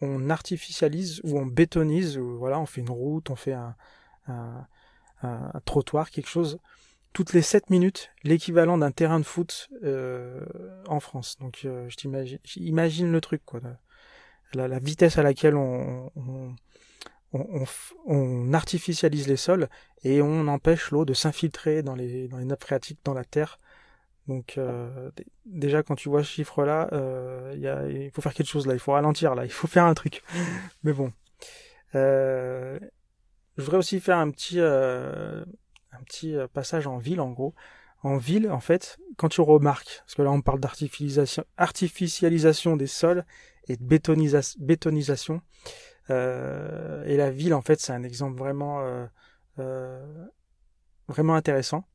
on 0.00 0.30
artificialise 0.30 1.20
ou 1.24 1.36
on 1.38 1.46
bétonise, 1.46 2.18
voilà, 2.18 2.60
on 2.60 2.66
fait 2.66 2.80
une 2.80 2.90
route, 2.90 3.30
on 3.30 3.36
fait 3.36 3.54
un, 3.54 3.74
trottoir, 5.64 6.10
quelque 6.10 6.28
chose, 6.28 6.58
toutes 7.12 7.32
les 7.32 7.42
7 7.42 7.70
minutes, 7.70 8.10
l'équivalent 8.24 8.78
d'un 8.78 8.90
terrain 8.90 9.20
de 9.20 9.24
foot 9.24 9.68
euh, 9.82 10.44
en 10.86 11.00
France. 11.00 11.36
Donc 11.40 11.60
euh, 11.64 11.88
je 11.88 11.96
t'imagine, 11.96 12.38
j'imagine 12.44 13.12
le 13.12 13.20
truc, 13.20 13.42
quoi. 13.44 13.60
La, 14.54 14.78
vitesse 14.78 15.16
à 15.16 15.22
laquelle 15.22 15.56
on, 15.56 16.12
on, 17.34 18.52
artificialise 18.52 19.26
les 19.26 19.36
sols 19.36 19.68
et 20.04 20.20
on 20.20 20.46
empêche 20.46 20.90
l'eau 20.90 21.06
de 21.06 21.14
s'infiltrer 21.14 21.82
dans 21.82 21.94
les, 21.94 22.28
dans 22.28 22.36
les 22.36 22.44
nappes 22.44 22.62
phréatiques, 22.62 23.00
dans 23.02 23.14
la 23.14 23.24
terre, 23.24 23.58
donc 24.28 24.54
euh, 24.56 25.10
déjà 25.46 25.82
quand 25.82 25.96
tu 25.96 26.08
vois 26.08 26.22
ce 26.22 26.30
chiffre-là, 26.30 26.88
euh, 26.92 27.54
il 27.90 28.10
faut 28.12 28.22
faire 28.22 28.34
quelque 28.34 28.48
chose 28.48 28.66
là, 28.66 28.74
il 28.74 28.78
faut 28.78 28.92
ralentir 28.92 29.34
là, 29.34 29.44
il 29.44 29.50
faut 29.50 29.66
faire 29.66 29.84
un 29.84 29.94
truc. 29.94 30.22
Mais 30.84 30.92
bon, 30.92 31.12
euh, 31.94 32.78
je 33.56 33.62
voudrais 33.62 33.78
aussi 33.78 34.00
faire 34.00 34.18
un 34.18 34.30
petit 34.30 34.60
petit 36.02 36.34
passage 36.52 36.86
en 36.86 36.98
ville 36.98 37.20
en 37.20 37.30
gros. 37.30 37.54
En 38.02 38.16
ville, 38.16 38.50
en 38.50 38.60
fait, 38.60 38.98
quand 39.16 39.28
tu 39.28 39.40
remarques, 39.40 40.02
parce 40.04 40.16
que 40.16 40.22
là 40.22 40.30
on 40.32 40.42
parle 40.42 40.58
d'artificialisation 40.58 41.44
artificialisation 41.56 42.76
des 42.76 42.88
sols 42.88 43.24
et 43.68 43.76
de 43.76 43.84
bétonisation, 43.84 45.40
et 46.08 47.16
la 47.16 47.30
ville 47.30 47.54
en 47.54 47.62
fait 47.62 47.80
c'est 47.80 47.92
un 47.92 48.02
exemple 48.02 48.36
vraiment 48.36 48.82
vraiment 51.08 51.34
intéressant 51.34 51.86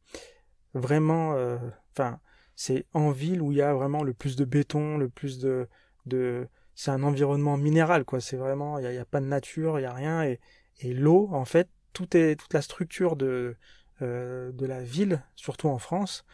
vraiment, 0.77 1.33
euh, 1.35 1.57
enfin, 1.91 2.19
c'est 2.55 2.85
en 2.93 3.11
ville 3.11 3.41
où 3.41 3.51
il 3.51 3.57
y 3.57 3.61
a 3.61 3.73
vraiment 3.73 4.03
le 4.03 4.13
plus 4.13 4.35
de 4.35 4.45
béton, 4.45 4.97
le 4.97 5.09
plus 5.09 5.39
de, 5.39 5.67
de 6.05 6.47
c'est 6.75 6.91
un 6.91 7.03
environnement 7.03 7.57
minéral, 7.57 8.05
quoi. 8.05 8.19
C'est 8.19 8.37
vraiment, 8.37 8.79
il 8.79 8.89
n'y 8.89 8.97
a, 8.97 9.05
pas 9.05 9.19
de 9.19 9.25
nature, 9.25 9.79
il 9.79 9.81
n'y 9.83 9.87
a 9.87 9.93
rien, 9.93 10.23
et, 10.23 10.39
et 10.79 10.93
l'eau, 10.93 11.29
en 11.31 11.45
fait, 11.45 11.69
tout 11.93 12.15
est, 12.15 12.35
toute 12.35 12.53
la 12.53 12.61
structure 12.61 13.15
de, 13.15 13.25
euh, 13.25 13.57
de 14.01 14.65
la 14.65 14.81
ville, 14.81 15.23
surtout 15.35 15.67
en 15.67 15.77
France, 15.77 16.25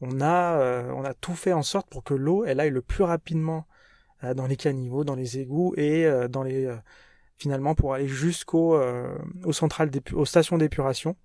on 0.00 0.20
a, 0.20 0.58
euh, 0.58 0.92
on 0.96 1.04
a 1.04 1.14
tout 1.14 1.34
fait 1.34 1.52
en 1.52 1.62
sorte 1.62 1.88
pour 1.88 2.02
que 2.02 2.14
l'eau, 2.14 2.44
elle 2.44 2.60
aille 2.60 2.70
le 2.70 2.82
plus 2.82 3.04
rapidement 3.04 3.66
dans 4.36 4.46
les 4.46 4.56
caniveaux, 4.56 5.02
dans 5.02 5.16
les 5.16 5.38
égouts 5.38 5.74
et 5.76 6.08
dans 6.28 6.44
les, 6.44 6.72
finalement, 7.38 7.74
pour 7.74 7.94
aller 7.94 8.06
jusqu'aux 8.06 8.80
aux 9.44 9.52
centrales, 9.52 9.90
aux 10.12 10.24
stations 10.24 10.58
d'épuration. 10.58 11.16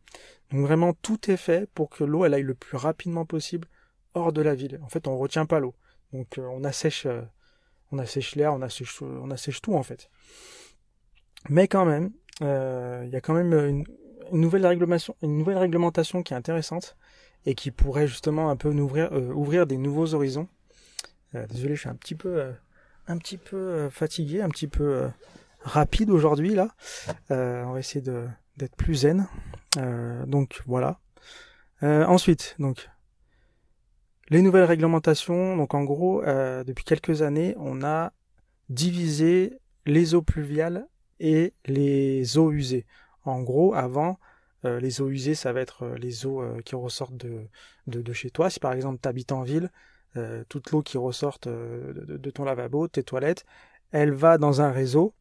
Donc 0.51 0.61
vraiment, 0.61 0.93
tout 0.93 1.29
est 1.29 1.37
fait 1.37 1.69
pour 1.73 1.89
que 1.89 2.03
l'eau 2.03 2.25
elle 2.25 2.33
aille 2.33 2.43
le 2.43 2.55
plus 2.55 2.77
rapidement 2.77 3.25
possible 3.25 3.67
hors 4.13 4.33
de 4.33 4.41
la 4.41 4.55
ville. 4.55 4.79
En 4.83 4.89
fait, 4.89 5.07
on 5.07 5.17
retient 5.17 5.45
pas 5.45 5.59
l'eau. 5.59 5.75
Donc 6.13 6.37
euh, 6.37 6.47
on 6.51 6.63
assèche, 6.63 7.05
euh, 7.05 7.21
on 7.91 7.99
assèche 7.99 8.35
l'air, 8.35 8.53
on 8.53 8.61
assèche, 8.61 9.01
on 9.01 9.29
assèche 9.31 9.61
tout 9.61 9.75
en 9.75 9.83
fait. 9.83 10.09
Mais 11.49 11.67
quand 11.67 11.85
même, 11.85 12.11
euh, 12.41 13.03
il 13.05 13.11
y 13.11 13.15
a 13.15 13.21
quand 13.21 13.33
même 13.33 13.53
une, 13.53 13.83
une 14.31 14.41
nouvelle 14.41 14.65
réglementation 14.65 16.23
qui 16.23 16.33
est 16.33 16.37
intéressante 16.37 16.97
et 17.45 17.55
qui 17.55 17.71
pourrait 17.71 18.07
justement 18.07 18.49
un 18.49 18.55
peu 18.55 18.69
ouvrir, 18.69 19.11
ouvrir 19.11 19.67
des 19.67 19.77
nouveaux 19.77 20.13
horizons. 20.13 20.47
désolé, 21.49 21.75
je 21.75 21.81
suis 21.81 21.89
un 21.89 21.95
petit 21.95 22.15
peu, 22.15 22.53
peu 23.45 23.89
fatigué, 23.89 24.41
un 24.41 24.49
petit 24.49 24.67
peu 24.67 25.07
rapide 25.61 26.09
aujourd'hui 26.09 26.55
là. 26.55 26.69
on 27.29 27.71
va 27.71 27.79
essayer 27.79 28.01
d'être 28.01 28.75
plus 28.75 28.95
zen. 28.95 29.27
Euh, 29.77 30.25
donc 30.25 30.61
voilà. 30.65 30.99
Euh, 31.83 32.05
ensuite, 32.05 32.55
donc 32.59 32.89
les 34.29 34.41
nouvelles 34.41 34.63
réglementations. 34.63 35.55
Donc 35.55 35.73
en 35.73 35.83
gros, 35.83 36.23
euh, 36.23 36.63
depuis 36.63 36.83
quelques 36.83 37.21
années, 37.21 37.55
on 37.57 37.83
a 37.83 38.13
divisé 38.69 39.57
les 39.85 40.15
eaux 40.15 40.21
pluviales 40.21 40.87
et 41.19 41.53
les 41.65 42.37
eaux 42.37 42.51
usées. 42.51 42.85
En 43.27 43.41
gros, 43.41 43.73
avant, 43.73 44.19
les 44.63 45.01
eaux 45.01 45.09
usées, 45.09 45.35
ça 45.35 45.53
va 45.53 45.61
être 45.61 45.87
les 45.97 46.25
eaux 46.25 46.43
qui 46.65 46.75
ressortent 46.75 47.15
de, 47.15 48.13
chez 48.13 48.29
toi. 48.29 48.49
Si 48.49 48.59
par 48.59 48.73
exemple 48.73 48.99
tu 49.01 49.07
habites 49.07 49.31
en 49.31 49.43
ville, 49.43 49.71
toute 50.49 50.71
l'eau 50.71 50.81
qui 50.81 50.97
ressort 50.97 51.37
de, 51.43 52.31
ton 52.31 52.43
lavabo, 52.43 52.87
tes 52.87 53.03
toilettes, 53.03 53.45
elle 53.91 54.11
va 54.11 54.37
dans 54.37 54.61
un 54.61 54.71
réseau 54.71 55.13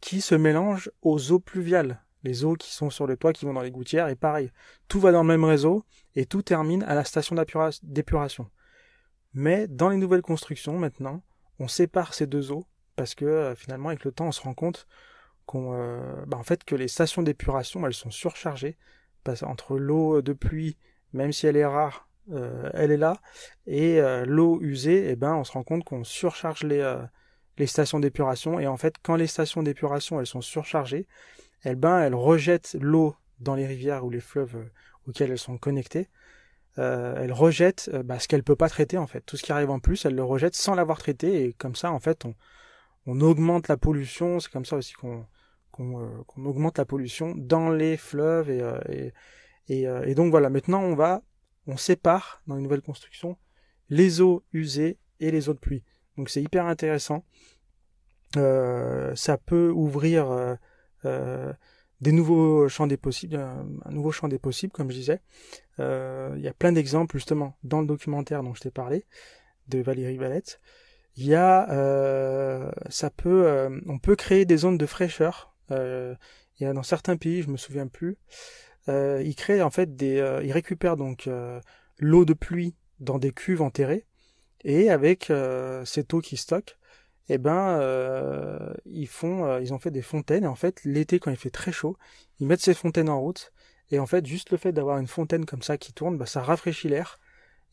qui 0.00 0.20
se 0.20 0.34
mélange 0.34 0.90
aux 1.02 1.32
eaux 1.32 1.40
pluviales 1.40 2.00
les 2.22 2.44
eaux 2.44 2.54
qui 2.54 2.72
sont 2.72 2.90
sur 2.90 3.06
le 3.06 3.16
toit 3.16 3.32
qui 3.32 3.44
vont 3.44 3.54
dans 3.54 3.62
les 3.62 3.70
gouttières, 3.70 4.08
et 4.08 4.16
pareil, 4.16 4.50
tout 4.88 5.00
va 5.00 5.12
dans 5.12 5.22
le 5.22 5.28
même 5.28 5.44
réseau, 5.44 5.84
et 6.14 6.26
tout 6.26 6.42
termine 6.42 6.82
à 6.84 6.94
la 6.94 7.04
station 7.04 7.36
d'épuration. 7.82 8.50
Mais 9.32 9.68
dans 9.68 9.88
les 9.88 9.96
nouvelles 9.96 10.22
constructions, 10.22 10.78
maintenant, 10.78 11.22
on 11.58 11.68
sépare 11.68 12.14
ces 12.14 12.26
deux 12.26 12.52
eaux, 12.52 12.66
parce 12.96 13.14
que 13.14 13.24
euh, 13.24 13.54
finalement, 13.54 13.88
avec 13.88 14.04
le 14.04 14.12
temps, 14.12 14.28
on 14.28 14.32
se 14.32 14.42
rend 14.42 14.54
compte 14.54 14.86
euh, 15.54 16.24
bah, 16.26 16.36
en 16.36 16.42
fait, 16.42 16.64
que 16.64 16.74
les 16.74 16.88
stations 16.88 17.22
d'épuration, 17.22 17.86
elles 17.86 17.94
sont 17.94 18.10
surchargées, 18.10 18.76
parce, 19.24 19.42
entre 19.42 19.78
l'eau 19.78 20.22
de 20.22 20.32
pluie, 20.32 20.76
même 21.12 21.32
si 21.32 21.46
elle 21.46 21.56
est 21.56 21.66
rare, 21.66 22.08
euh, 22.32 22.70
elle 22.74 22.90
est 22.90 22.96
là, 22.96 23.20
et 23.66 24.00
l'eau 24.26 24.58
usée, 24.60 25.10
eh 25.10 25.16
ben, 25.16 25.34
on 25.34 25.44
se 25.44 25.52
rend 25.52 25.64
compte 25.64 25.84
qu'on 25.84 26.04
surcharge 26.04 26.62
les, 26.62 26.98
les 27.58 27.66
stations 27.66 28.00
d'épuration, 28.00 28.60
et 28.60 28.66
en 28.66 28.76
fait, 28.76 28.94
quand 29.02 29.16
les 29.16 29.26
stations 29.26 29.62
d'épuration, 29.62 30.20
elles 30.20 30.26
sont 30.26 30.40
surchargées, 30.40 31.06
elles, 31.62 31.76
ben, 31.76 32.00
elles 32.00 32.14
rejettent 32.14 32.76
l'eau 32.80 33.16
dans 33.40 33.54
les 33.54 33.66
rivières 33.66 34.04
ou 34.04 34.10
les 34.10 34.20
fleuves 34.20 34.56
euh, 34.56 34.70
auxquels 35.06 35.30
elles 35.30 35.38
sont 35.38 35.58
connectées. 35.58 36.08
Euh, 36.78 37.16
elles 37.18 37.32
rejettent 37.32 37.90
euh, 37.92 38.02
bah, 38.02 38.18
ce 38.18 38.28
qu'elles 38.28 38.40
ne 38.40 38.44
peuvent 38.44 38.56
pas 38.56 38.68
traiter 38.68 38.98
en 38.98 39.06
fait. 39.06 39.22
Tout 39.22 39.36
ce 39.36 39.42
qui 39.42 39.52
arrive 39.52 39.70
en 39.70 39.80
plus, 39.80 40.04
elles 40.04 40.14
le 40.14 40.22
rejettent 40.22 40.54
sans 40.54 40.74
l'avoir 40.74 40.98
traité 40.98 41.44
et 41.44 41.52
comme 41.52 41.74
ça 41.74 41.90
en 41.90 41.98
fait 41.98 42.24
on, 42.24 42.34
on 43.06 43.20
augmente 43.20 43.68
la 43.68 43.76
pollution. 43.76 44.40
C'est 44.40 44.52
comme 44.52 44.64
ça 44.64 44.76
aussi 44.76 44.92
qu'on 44.92 45.26
qu'on 45.70 46.44
augmente 46.44 46.78
la 46.78 46.84
pollution 46.84 47.34
dans 47.36 47.70
les 47.70 47.96
fleuves 47.96 48.50
et, 48.50 49.12
et, 49.68 49.84
et, 49.84 50.14
donc 50.14 50.30
voilà. 50.30 50.50
Maintenant 50.50 50.82
on 50.82 50.94
va 50.94 51.22
on 51.66 51.76
sépare 51.76 52.42
dans 52.46 52.56
une 52.56 52.64
nouvelle 52.64 52.82
construction 52.82 53.36
les 53.88 54.20
eaux 54.20 54.42
usées 54.52 54.98
et 55.20 55.30
les 55.30 55.48
eaux 55.48 55.54
de 55.54 55.58
pluie. 55.58 55.84
Donc 56.16 56.28
c'est 56.28 56.42
hyper 56.42 56.66
intéressant. 56.66 57.24
ça 58.34 59.38
peut 59.44 59.70
ouvrir 59.70 60.58
euh, 61.04 61.52
des 62.00 62.12
nouveaux 62.12 62.66
champs 62.68 62.86
des 62.86 62.96
possibles, 62.96 63.36
un, 63.36 63.90
nouveau 63.90 64.10
champ 64.10 64.26
des 64.26 64.38
possibles, 64.38 64.72
comme 64.72 64.90
je 64.90 64.96
disais. 64.96 65.20
Euh, 65.80 66.32
il 66.36 66.42
y 66.42 66.48
a 66.48 66.54
plein 66.54 66.72
d'exemples 66.72 67.18
justement 67.18 67.58
dans 67.62 67.82
le 67.82 67.86
documentaire 67.86 68.42
dont 68.42 68.54
je 68.54 68.62
t'ai 68.62 68.70
parlé 68.70 69.04
de 69.68 69.80
Valérie 69.80 70.16
Valette. 70.16 70.60
Il 71.16 71.26
y 71.26 71.34
a, 71.34 71.70
euh, 71.70 72.70
ça 72.88 73.10
peut, 73.10 73.68
on 73.86 73.98
peut 73.98 74.16
créer 74.16 74.46
des 74.46 74.56
zones 74.56 74.78
de 74.78 74.86
fraîcheur. 74.86 75.54
Y 75.70 76.64
a 76.64 76.72
dans 76.72 76.82
certains 76.82 77.16
pays, 77.16 77.42
je 77.42 77.50
me 77.50 77.56
souviens 77.56 77.86
plus, 77.86 78.16
ils 78.88 79.34
créent 79.36 79.62
en 79.62 79.70
fait 79.70 79.96
des, 79.96 80.16
ils 80.44 80.52
récupèrent 80.52 80.96
donc 80.96 81.28
l'eau 81.98 82.24
de 82.24 82.34
pluie 82.34 82.74
dans 82.98 83.18
des 83.18 83.32
cuves 83.32 83.62
enterrées. 83.62 84.06
Et 84.62 84.90
avec 84.90 85.32
cette 85.84 86.12
eau 86.12 86.20
qui 86.20 86.36
stocke, 86.36 86.76
eh 87.32 87.38
ben 87.38 87.78
euh, 87.80 88.74
ils 88.86 89.06
font 89.06 89.44
euh, 89.44 89.60
ils 89.60 89.72
ont 89.72 89.78
fait 89.78 89.92
des 89.92 90.02
fontaines. 90.02 90.44
Et 90.44 90.48
en 90.48 90.56
fait 90.56 90.82
l'été 90.84 91.20
quand 91.20 91.30
il 91.30 91.36
fait 91.36 91.50
très 91.50 91.70
chaud 91.70 91.96
ils 92.40 92.46
mettent 92.46 92.60
ces 92.60 92.74
fontaines 92.74 93.08
en 93.08 93.20
route. 93.20 93.52
Et 93.92 94.00
en 94.00 94.06
fait 94.06 94.26
juste 94.26 94.50
le 94.50 94.56
fait 94.56 94.72
d'avoir 94.72 94.98
une 94.98 95.06
fontaine 95.06 95.46
comme 95.46 95.62
ça 95.62 95.78
qui 95.78 95.92
tourne 95.92 96.18
bah, 96.18 96.26
ça 96.26 96.42
rafraîchit 96.42 96.88
l'air. 96.88 97.18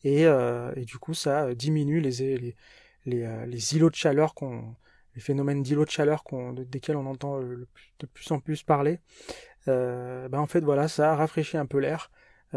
Et, 0.04 0.26
euh, 0.26 0.72
et, 0.76 0.84
du 0.84 0.98
coup 0.98 1.12
ça 1.12 1.54
diminue 1.54 2.00
les, 2.00 2.54
les, 3.04 3.46
les 3.46 3.74
îlots 3.74 3.90
de 3.90 3.96
chaleur 3.96 4.34
qu'on 4.34 4.76
les 5.18 5.24
phénomènes 5.24 5.62
d'îlots 5.62 5.84
de 5.84 5.90
chaleur 5.90 6.22
desquels 6.70 6.96
on 6.96 7.06
entend 7.06 7.40
de 7.40 8.06
plus 8.14 8.30
en 8.30 8.38
plus 8.38 8.62
parler 8.62 9.00
bah, 9.66 10.28
en 10.40 10.46
fait 10.46 10.60
voilà 10.60 10.86
ça 10.86 11.16
rafraîchit 11.16 11.56
un 11.56 11.66
peu 11.66 11.78
l'air 11.78 12.10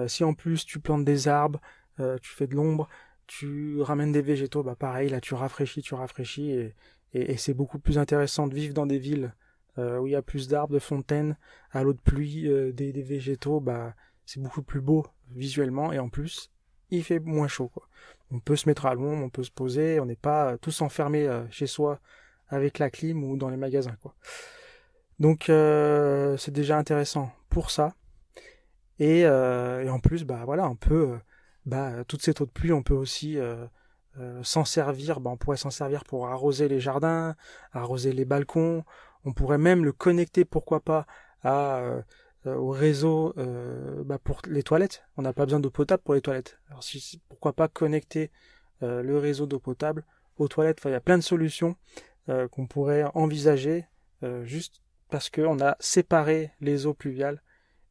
si 0.08 0.24
en 0.24 0.34
plus 0.34 0.64
tu 0.66 0.80
plantes 0.80 1.04
des 1.04 1.28
arbres 1.28 1.60
tu 1.98 2.32
fais 2.32 2.46
de 2.46 2.56
l'ombre 2.56 2.88
tu 3.32 3.82
ramènes 3.82 4.12
des 4.12 4.22
végétaux, 4.22 4.62
bah 4.62 4.76
pareil, 4.76 5.08
là 5.08 5.22
tu 5.22 5.36
rafraîchis, 5.36 5.82
tu 5.82 5.94
rafraîchis, 5.94 6.74
et, 7.14 7.38
c'est 7.38 7.54
beaucoup 7.54 7.80
plus 7.80 7.98
intéressant 7.98 8.46
de 8.46 8.54
vivre 8.54 8.74
dans 8.74 8.86
des 8.86 9.00
villes 9.00 9.34
où 9.78 10.06
il 10.06 10.12
y 10.12 10.16
a 10.16 10.22
plus 10.22 10.50
d'arbres, 10.50 10.74
de 10.74 10.80
fontaines, 10.80 11.38
à 11.72 11.82
l'eau 11.82 11.94
de 11.94 12.00
pluie, 12.00 12.50
des, 12.74 12.92
végétaux, 12.92 13.62
bah 13.62 13.96
c'est 14.26 14.42
beaucoup 14.42 14.64
plus 14.64 14.82
beau 14.82 15.08
visuellement 15.30 15.94
et 15.94 16.00
en 16.00 16.10
plus 16.10 16.52
il 16.90 17.06
fait 17.06 17.20
moins 17.20 17.48
chaud. 17.48 17.72
On 18.32 18.40
peut 18.40 18.58
se 18.58 18.68
mettre 18.68 18.86
à 18.86 18.96
l'ombre, 18.96 19.24
on 19.24 19.30
peut 19.30 19.44
se 19.44 19.52
poser, 19.52 20.02
on 20.02 20.06
n'est 20.06 20.18
pas 20.18 20.58
tous 20.58 20.82
enfermés 20.82 21.30
chez 21.52 21.68
soi 21.68 22.02
avec 22.52 22.78
la 22.78 22.90
clim 22.90 23.24
ou 23.24 23.38
dans 23.38 23.50
les 23.50 23.58
magasins. 23.58 23.96
Quoi. 24.02 24.14
Donc 25.20 25.50
euh, 25.50 26.36
c'est 26.38 26.52
déjà 26.52 26.78
intéressant 26.78 27.32
pour 27.50 27.72
ça. 27.72 27.94
Et, 29.00 29.26
euh, 29.26 29.84
et, 29.84 29.90
en 29.90 30.00
plus, 30.00 30.26
bah 30.26 30.42
voilà, 30.46 30.70
on 30.70 30.76
peut, 30.76 31.12
euh, 31.14 31.18
bah, 31.66 32.04
toute 32.08 32.22
cette 32.22 32.42
eau 32.42 32.46
de 32.46 32.52
pluie, 32.52 32.72
on 32.72 32.84
peut 32.84 32.94
aussi 32.94 33.38
s'en 34.44 34.66
servir. 34.66 35.20
Bah, 35.20 35.32
on 35.32 35.38
pourrait 35.38 35.58
s'en 35.58 35.70
servir 35.70 36.04
pour 36.04 36.28
arroser 36.28 36.68
les 36.68 36.80
jardins, 36.80 37.36
arroser 37.72 38.14
les 38.14 38.26
balcons. 38.26 38.84
On 39.24 39.34
pourrait 39.34 39.58
même 39.58 39.86
le 39.86 39.92
connecter, 39.92 40.44
pourquoi 40.44 40.82
pas, 40.82 41.06
au 42.46 42.70
réseau 42.70 43.34
bah, 44.06 44.20
pour 44.20 44.42
les 44.48 44.64
toilettes. 44.64 45.04
On 45.18 45.24
n'a 45.24 45.34
pas 45.34 45.46
besoin 45.46 45.60
d'eau 45.60 45.72
potable 45.72 46.04
pour 46.04 46.14
les 46.14 46.22
toilettes. 46.22 46.60
Alors 46.70 46.84
pourquoi 47.30 47.54
pas 47.54 47.68
connecter 47.68 48.32
le 48.82 49.18
réseau 49.18 49.48
d'eau 49.48 49.60
potable 49.60 50.04
aux 50.38 50.48
toilettes. 50.48 50.82
Il 50.86 50.92
y 50.92 50.96
a 50.96 51.02
plein 51.02 51.18
de 51.18 51.24
solutions 51.24 51.76
euh, 52.30 52.48
qu'on 52.48 52.68
pourrait 52.68 53.04
envisager 53.16 53.86
euh, 54.22 54.46
juste 54.46 54.84
parce 55.10 55.32
qu'on 55.32 55.60
a 55.60 55.76
séparé 55.80 56.52
les 56.62 56.86
eaux 56.86 56.94
pluviales 56.94 57.42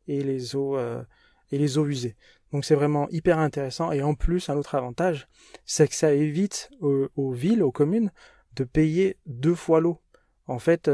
et 0.07 0.23
les 0.23 0.55
eaux 0.55 0.77
euh, 0.77 1.03
et 1.51 1.59
les 1.59 1.79
eaux 1.79 1.87
usées. 1.87 2.15
Donc 2.53 2.65
c'est 2.65 2.77
vraiment 2.77 3.09
hyper 3.11 3.41
intéressant 3.41 3.91
et 3.91 4.05
en 4.05 4.15
plus 4.15 4.49
un 4.49 4.57
autre 4.57 4.77
avantage, 4.77 5.27
c'est 5.65 5.89
que 5.89 5.97
ça 5.97 6.13
évite 6.13 6.71
aux, 6.81 7.33
villes, 7.33 7.65
aux 7.65 7.73
communes 7.73 8.13
de 8.55 8.63
payer 8.63 9.19
deux 9.27 9.57
fois 9.57 9.81
l'eau. 9.81 10.01
En 10.47 10.61
fait, 10.61 10.89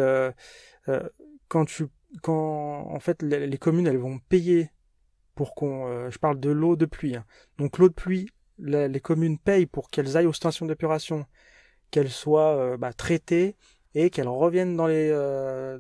quand 1.49 1.65
tu 1.67 1.89
quand 2.23 2.87
en 2.91 3.01
fait 3.01 3.23
les, 3.23 3.59
communes 3.59 3.87
elles 3.87 3.99
vont 3.99 4.19
payer 4.19 4.71
pour 5.35 5.55
qu'on 5.55 6.11
je 6.11 6.19
parle 6.19 6.41
de 6.41 6.51
l'eau 6.51 6.77
de 6.77 6.87
pluie. 6.87 7.17
Hein. 7.17 7.27
Donc 7.59 7.77
l'eau 7.79 7.89
de 7.89 7.95
pluie, 7.95 8.31
les 8.59 9.01
communes 9.01 9.39
payent 9.39 9.67
pour 9.67 9.91
qu'elles 9.91 10.17
aillent 10.17 10.27
aux 10.27 10.33
stations 10.33 10.65
d'épuration 10.65 11.27
qu'elles 11.97 12.11
soient 12.11 12.55
euh, 12.57 12.77
bah, 12.77 12.93
traitées 12.93 13.57
et 13.95 14.11
qu'elles 14.11 14.29
reviennent 14.29 14.77
dans 14.77 14.87
les 14.87 15.09
euh, 15.11 15.79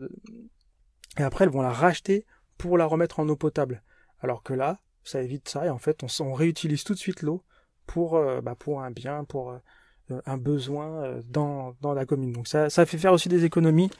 et 1.18 1.22
après 1.22 1.44
elles 1.44 1.50
vont 1.50 1.60
la 1.60 1.72
racheter 1.72 2.24
pour 2.56 2.78
la 2.78 2.86
remettre 2.86 3.20
en 3.20 3.28
eau 3.28 3.36
potable. 3.36 3.82
Alors 4.20 4.42
que 4.42 4.54
là, 4.54 4.80
ça 5.04 5.20
évite 5.20 5.46
ça 5.46 5.66
et 5.66 5.68
en 5.68 5.76
fait 5.76 6.02
on, 6.20 6.32
réutilise 6.32 6.84
tout 6.84 6.94
de 6.94 6.98
suite 6.98 7.20
l'eau 7.20 7.44
pour 7.84 8.16
euh, 8.16 8.40
bah, 8.40 8.54
pour 8.54 8.80
un 8.80 8.90
bien, 8.90 9.24
pour 9.24 9.60
un 10.08 10.38
besoin 10.38 11.20
dans, 11.28 11.76
la 11.82 12.06
commune. 12.06 12.32
Donc 12.32 12.48
ça, 12.48 12.70
fait 12.70 12.96
faire 12.96 13.12
aussi 13.12 13.28
des 13.28 13.44
économies 13.44 13.90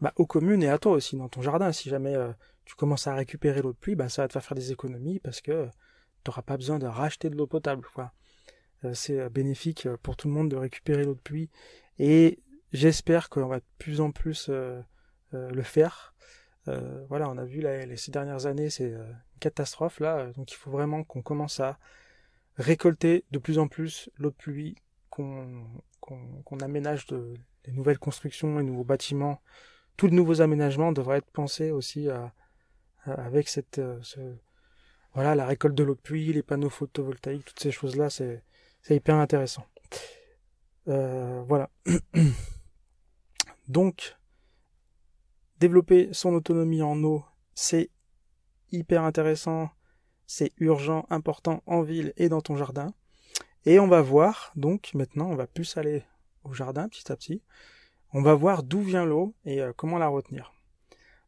bah, 0.00 0.12
aux 0.16 0.26
communes 0.26 0.64
et 0.64 0.68
à 0.68 0.78
toi 0.78 0.90
aussi 0.90 1.16
dans 1.16 1.28
ton 1.28 1.40
jardin. 1.40 1.70
Si 1.70 1.88
jamais 1.88 2.16
tu 2.64 2.74
commences 2.74 3.06
à 3.06 3.14
récupérer 3.14 3.62
l'eau 3.62 3.72
de 3.72 3.78
pluie, 3.78 3.94
bah, 3.94 4.08
ça 4.08 4.22
va 4.22 4.28
te 4.28 4.32
faire 4.32 4.44
faire 4.44 4.56
des 4.56 4.72
économies 4.72 5.20
parce 5.20 5.40
que 5.40 5.68
tu 6.24 6.30
n'auras 6.30 6.42
pas 6.42 6.56
besoin 6.56 6.80
de 6.80 6.86
racheter 6.86 7.30
de 7.30 7.36
l'eau 7.36 7.46
potable. 7.46 7.86
Euh, 8.84 8.94
c'est 8.94 9.20
euh, 9.20 9.28
bénéfique 9.28 9.86
euh, 9.86 9.96
pour 10.02 10.16
tout 10.16 10.28
le 10.28 10.34
monde 10.34 10.50
de 10.50 10.56
récupérer 10.56 11.04
l'eau 11.04 11.14
de 11.14 11.20
pluie. 11.20 11.50
Et 11.98 12.40
j'espère 12.72 13.28
qu'on 13.28 13.46
va 13.46 13.58
de 13.58 13.64
plus 13.78 14.00
en 14.00 14.10
plus 14.10 14.50
le 15.32 15.62
faire. 15.62 16.12
voilà, 16.66 17.28
on 17.28 17.38
a 17.38 17.44
vu 17.44 17.60
là, 17.60 17.84
ces 17.96 18.10
dernières 18.10 18.46
années, 18.46 18.68
c'est 18.68 18.90
une 18.90 19.16
catastrophe 19.38 20.00
là. 20.00 20.32
Donc 20.32 20.50
il 20.50 20.56
faut 20.56 20.72
vraiment 20.72 21.04
qu'on 21.04 21.22
commence 21.22 21.60
à 21.60 21.78
récolter 22.56 23.24
de 23.30 23.38
plus 23.38 23.58
en 23.58 23.68
plus 23.68 24.10
l'eau 24.18 24.30
de 24.30 24.34
pluie, 24.34 24.74
qu'on 25.10 26.58
aménage 26.60 27.06
de, 27.06 27.34
les 27.64 27.72
nouvelles 27.72 28.00
constructions, 28.00 28.58
les 28.58 28.64
nouveaux 28.64 28.82
bâtiments. 28.82 29.40
Tous 29.96 30.08
les 30.08 30.16
nouveaux 30.16 30.40
aménagements 30.40 30.90
devraient 30.90 31.18
être 31.18 31.30
pensés 31.30 31.70
aussi 31.70 32.08
avec 33.04 33.48
cette, 33.48 33.80
voilà, 35.12 35.36
la 35.36 35.46
récolte 35.46 35.76
de 35.76 35.84
l'eau 35.84 35.94
de 35.94 36.00
pluie, 36.00 36.32
les 36.32 36.42
panneaux 36.42 36.70
photovoltaïques, 36.70 37.44
toutes 37.44 37.60
ces 37.60 37.70
choses-là, 37.70 38.10
c'est 38.10 38.42
c'est 38.84 38.96
hyper 38.96 39.16
intéressant. 39.16 39.64
Euh, 40.88 41.42
voilà. 41.48 41.70
Donc, 43.68 44.18
développer 45.58 46.10
son 46.12 46.34
autonomie 46.34 46.82
en 46.82 47.02
eau, 47.02 47.24
c'est 47.54 47.90
hyper 48.72 49.02
intéressant, 49.02 49.70
c'est 50.26 50.52
urgent, 50.58 51.06
important 51.08 51.62
en 51.64 51.80
ville 51.80 52.12
et 52.18 52.28
dans 52.28 52.42
ton 52.42 52.56
jardin. 52.56 52.92
Et 53.64 53.80
on 53.80 53.88
va 53.88 54.02
voir, 54.02 54.52
donc 54.54 54.92
maintenant, 54.92 55.30
on 55.30 55.36
va 55.36 55.46
plus 55.46 55.78
aller 55.78 56.04
au 56.42 56.52
jardin 56.52 56.86
petit 56.90 57.10
à 57.10 57.16
petit. 57.16 57.42
On 58.12 58.20
va 58.20 58.34
voir 58.34 58.62
d'où 58.62 58.82
vient 58.82 59.06
l'eau 59.06 59.34
et 59.46 59.62
euh, 59.62 59.72
comment 59.74 59.96
la 59.96 60.08
retenir. 60.08 60.52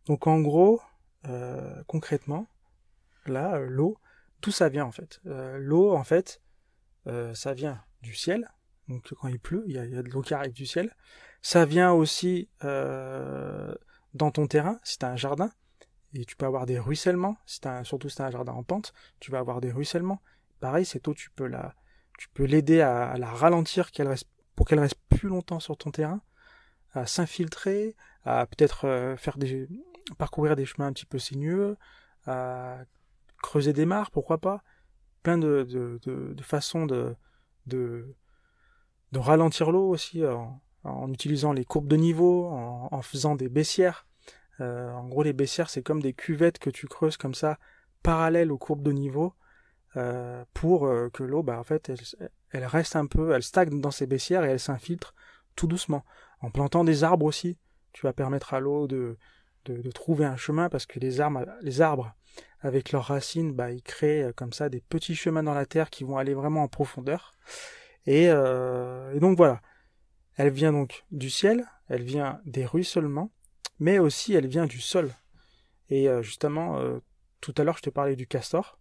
Donc 0.04 0.26
en 0.26 0.42
gros, 0.42 0.82
euh, 1.26 1.82
concrètement, 1.86 2.46
là, 3.24 3.58
l'eau, 3.58 3.96
tout 4.42 4.50
ça 4.50 4.68
vient 4.68 4.84
en 4.84 4.92
fait? 4.92 5.20
l'eau, 5.24 5.94
en 5.94 6.04
fait, 6.04 6.42
euh, 7.06 7.34
ça 7.34 7.54
vient 7.54 7.82
du 8.02 8.14
ciel. 8.14 8.48
Donc 8.88 9.12
quand 9.20 9.28
il 9.28 9.38
pleut, 9.38 9.64
il 9.66 9.74
y 9.74 9.78
a, 9.78 9.86
de 9.86 10.08
l'eau 10.08 10.22
qui 10.22 10.34
arrive 10.34 10.52
du 10.52 10.66
ciel. 10.66 10.94
Ça 11.42 11.64
vient 11.64 11.92
aussi 11.92 12.48
euh, 12.64 13.74
dans 14.14 14.30
ton 14.30 14.46
terrain, 14.46 14.80
si 14.82 14.98
tu 14.98 15.04
as 15.04 15.10
un 15.10 15.16
jardin. 15.16 15.50
Et 16.14 16.24
tu 16.24 16.36
peux 16.36 16.46
avoir 16.46 16.66
des 16.66 16.78
ruissellements, 16.78 17.36
si 17.46 17.60
surtout 17.82 18.08
si 18.08 18.16
tu 18.16 18.22
as 18.22 18.26
un 18.26 18.30
jardin 18.30 18.52
en 18.52 18.62
pente, 18.62 18.94
tu 19.20 19.30
vas 19.30 19.38
avoir 19.38 19.60
des 19.60 19.70
ruissellements. 19.70 20.22
Pareil, 20.60 20.86
cette 20.86 21.06
eau, 21.08 21.14
tu 21.14 21.30
peux 21.30 21.46
la, 21.46 21.74
tu 22.16 22.28
peux 22.30 22.44
l'aider 22.44 22.80
à, 22.80 23.18
la 23.18 23.28
ralentir 23.28 23.90
pour 24.54 24.66
qu'elle 24.66 24.78
reste 24.78 24.98
plus 25.10 25.28
longtemps 25.28 25.60
sur 25.60 25.76
ton 25.76 25.90
terrain, 25.90 26.22
à 26.92 27.06
s'infiltrer, 27.06 27.96
à 28.24 28.46
peut-être 28.46 28.86
euh, 28.86 29.16
faire 29.16 29.36
des, 29.36 29.68
parcourir 30.16 30.56
des 30.56 30.64
chemins 30.64 30.86
un 30.86 30.92
petit 30.92 31.04
peu 31.04 31.18
sinueux, 31.18 31.76
à 32.26 32.78
creuser 33.42 33.74
des 33.74 33.84
mares, 33.84 34.10
pourquoi 34.10 34.38
pas 34.38 34.62
plein 35.26 35.38
de, 35.38 35.66
de, 36.04 36.34
de, 36.34 36.42
façons 36.44 36.86
de, 36.86 37.16
de, 37.66 38.14
de 39.10 39.18
ralentir 39.18 39.72
l'eau 39.72 39.88
aussi 39.88 40.24
en, 40.24 40.60
en, 40.84 41.12
utilisant 41.12 41.52
les 41.52 41.64
courbes 41.64 41.88
de 41.88 41.96
niveau, 41.96 42.46
en, 42.46 43.02
faisant 43.02 43.34
des 43.34 43.48
baissières. 43.48 44.06
Euh, 44.60 44.92
en 44.92 45.08
gros, 45.08 45.24
les 45.24 45.32
baissières, 45.32 45.68
c'est 45.68 45.82
comme 45.82 46.00
des 46.00 46.12
cuvettes 46.12 46.60
que 46.60 46.70
tu 46.70 46.86
creuses 46.86 47.16
comme 47.16 47.34
ça, 47.34 47.58
parallèles 48.04 48.52
aux 48.52 48.56
courbes 48.56 48.84
de 48.84 48.92
niveau, 48.92 49.34
euh, 49.96 50.44
pour 50.54 50.86
euh, 50.86 51.10
que 51.12 51.24
l'eau, 51.24 51.42
bah, 51.42 51.58
en 51.58 51.64
fait, 51.64 51.88
elle, 51.88 52.28
elle, 52.52 52.64
reste 52.64 52.94
un 52.94 53.06
peu, 53.06 53.32
elle 53.32 53.42
stagne 53.42 53.80
dans 53.80 53.90
ces 53.90 54.06
baissières 54.06 54.44
et 54.44 54.50
elle 54.50 54.60
s'infiltre 54.60 55.12
tout 55.56 55.66
doucement. 55.66 56.04
En 56.40 56.52
plantant 56.52 56.84
des 56.84 57.02
arbres 57.02 57.26
aussi, 57.26 57.58
tu 57.92 58.06
vas 58.06 58.12
permettre 58.12 58.54
à 58.54 58.60
l'eau 58.60 58.86
de, 58.86 59.18
de, 59.64 59.82
de, 59.82 59.90
trouver 59.90 60.24
un 60.24 60.36
chemin 60.36 60.68
parce 60.68 60.86
que 60.86 61.00
les 61.00 61.20
arbres, 61.20 61.46
les 61.62 61.80
arbres 61.80 62.14
avec 62.60 62.92
leurs 62.92 63.04
racines, 63.04 63.52
bah, 63.52 63.70
ils 63.70 63.82
créent 63.82 64.24
euh, 64.24 64.32
comme 64.32 64.52
ça 64.52 64.68
des 64.68 64.80
petits 64.80 65.14
chemins 65.14 65.42
dans 65.42 65.54
la 65.54 65.66
terre 65.66 65.90
qui 65.90 66.04
vont 66.04 66.16
aller 66.16 66.34
vraiment 66.34 66.62
en 66.62 66.68
profondeur. 66.68 67.32
Et, 68.06 68.26
euh, 68.28 69.18
donc 69.18 69.36
voilà, 69.36 69.60
elle 70.36 70.50
vient 70.50 70.72
donc 70.72 71.04
du 71.10 71.30
ciel, 71.30 71.66
elle 71.88 72.02
vient 72.02 72.40
des 72.44 72.64
ruissellements, 72.64 73.30
mais 73.78 73.98
aussi 73.98 74.34
elle 74.34 74.46
vient 74.46 74.66
du 74.66 74.80
sol. 74.80 75.10
Et 75.90 76.08
euh, 76.08 76.22
justement, 76.22 76.80
tout 77.40 77.54
à 77.56 77.64
l'heure 77.64 77.76
je 77.76 77.82
te 77.82 77.90
parlais 77.90 78.16
du 78.16 78.26
castor. 78.26 78.78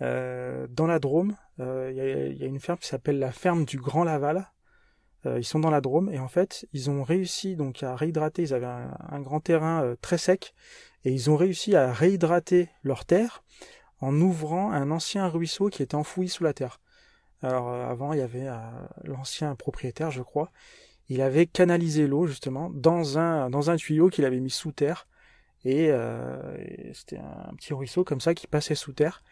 dans 0.00 0.86
la 0.86 0.98
Drôme, 0.98 1.36
il 1.58 1.94
y, 1.94 2.44
a 2.44 2.46
une 2.46 2.60
ferme 2.60 2.78
qui 2.78 2.88
s'appelle 2.88 3.18
la 3.18 3.32
ferme 3.32 3.64
du 3.64 3.78
Grand 3.78 4.04
Laval. 4.04 4.50
Ils 5.24 5.44
sont 5.44 5.58
dans 5.58 5.70
la 5.70 5.80
Drôme 5.80 6.10
et 6.12 6.18
en 6.18 6.28
fait, 6.28 6.66
ils 6.72 6.90
ont 6.90 7.02
réussi 7.02 7.56
donc 7.56 7.82
à 7.82 7.96
réhydrater. 7.96 8.42
Ils 8.42 8.54
avaient 8.54 8.66
un 8.66 9.20
grand 9.20 9.40
terrain 9.40 9.94
très 10.00 10.16
sec 10.16 10.54
et 11.04 11.12
ils 11.12 11.30
ont 11.30 11.36
réussi 11.36 11.74
à 11.76 11.92
réhydrater 11.92 12.68
leur 12.82 13.04
terre 13.04 13.42
en 14.00 14.18
ouvrant 14.20 14.70
un 14.72 14.90
ancien 14.90 15.28
ruisseau 15.28 15.68
qui 15.68 15.82
était 15.82 15.94
enfoui 15.94 16.28
sous 16.28 16.44
la 16.44 16.52
terre. 16.52 16.80
Alors 17.42 17.68
euh, 17.68 17.88
avant, 17.88 18.12
il 18.12 18.18
y 18.18 18.22
avait 18.22 18.48
euh, 18.48 18.56
l'ancien 19.04 19.54
propriétaire, 19.54 20.10
je 20.10 20.22
crois, 20.22 20.50
il 21.08 21.22
avait 21.22 21.46
canalisé 21.46 22.06
l'eau 22.06 22.26
justement 22.26 22.70
dans 22.70 23.18
un 23.18 23.76
tuyau 23.76 24.10
qu'il 24.10 24.24
avait 24.24 24.40
mis 24.40 24.50
sous 24.50 24.72
terre 24.72 25.08
et, 25.64 25.90
euh, 25.90 26.56
c'était 26.92 27.18
un 27.18 27.54
petit 27.56 27.72
ruisseau 27.72 28.04
comme 28.04 28.20
ça 28.20 28.34
qui 28.34 28.46
passait 28.46 28.74
sous 28.74 28.92
terre 28.92 29.22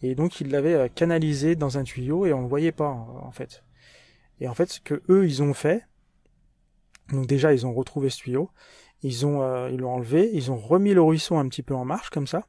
et 0.00 0.14
donc 0.14 0.40
il 0.40 0.50
l'avait 0.50 0.88
canalisé 0.90 1.56
dans 1.56 1.78
un 1.78 1.82
tuyau 1.82 2.26
et 2.26 2.32
on 2.32 2.42
le 2.42 2.46
voyait 2.46 2.72
pas 2.72 2.88
en, 2.88 3.32
fait. 3.32 3.64
Et 4.40 4.48
en 4.48 4.54
fait, 4.54 4.70
ce 4.70 4.80
que 4.80 5.02
eux 5.08 5.26
ils 5.26 5.42
ont 5.42 5.54
fait, 5.54 5.86
donc 7.10 7.26
déjà 7.26 7.52
ils 7.52 7.66
ont 7.66 7.72
retrouvé 7.72 8.10
ce 8.10 8.18
tuyau 8.18 8.50
ils 9.04 9.24
euh, 9.24 9.68
l'ont 9.70 9.92
enlevé, 9.92 10.30
ils 10.32 10.50
ont 10.50 10.56
remis 10.56 10.94
le 10.94 11.02
ruisseau 11.02 11.36
un 11.36 11.46
petit 11.48 11.62
peu 11.62 11.74
en 11.74 11.84
marche 11.84 12.10
comme 12.10 12.26
ça, 12.26 12.46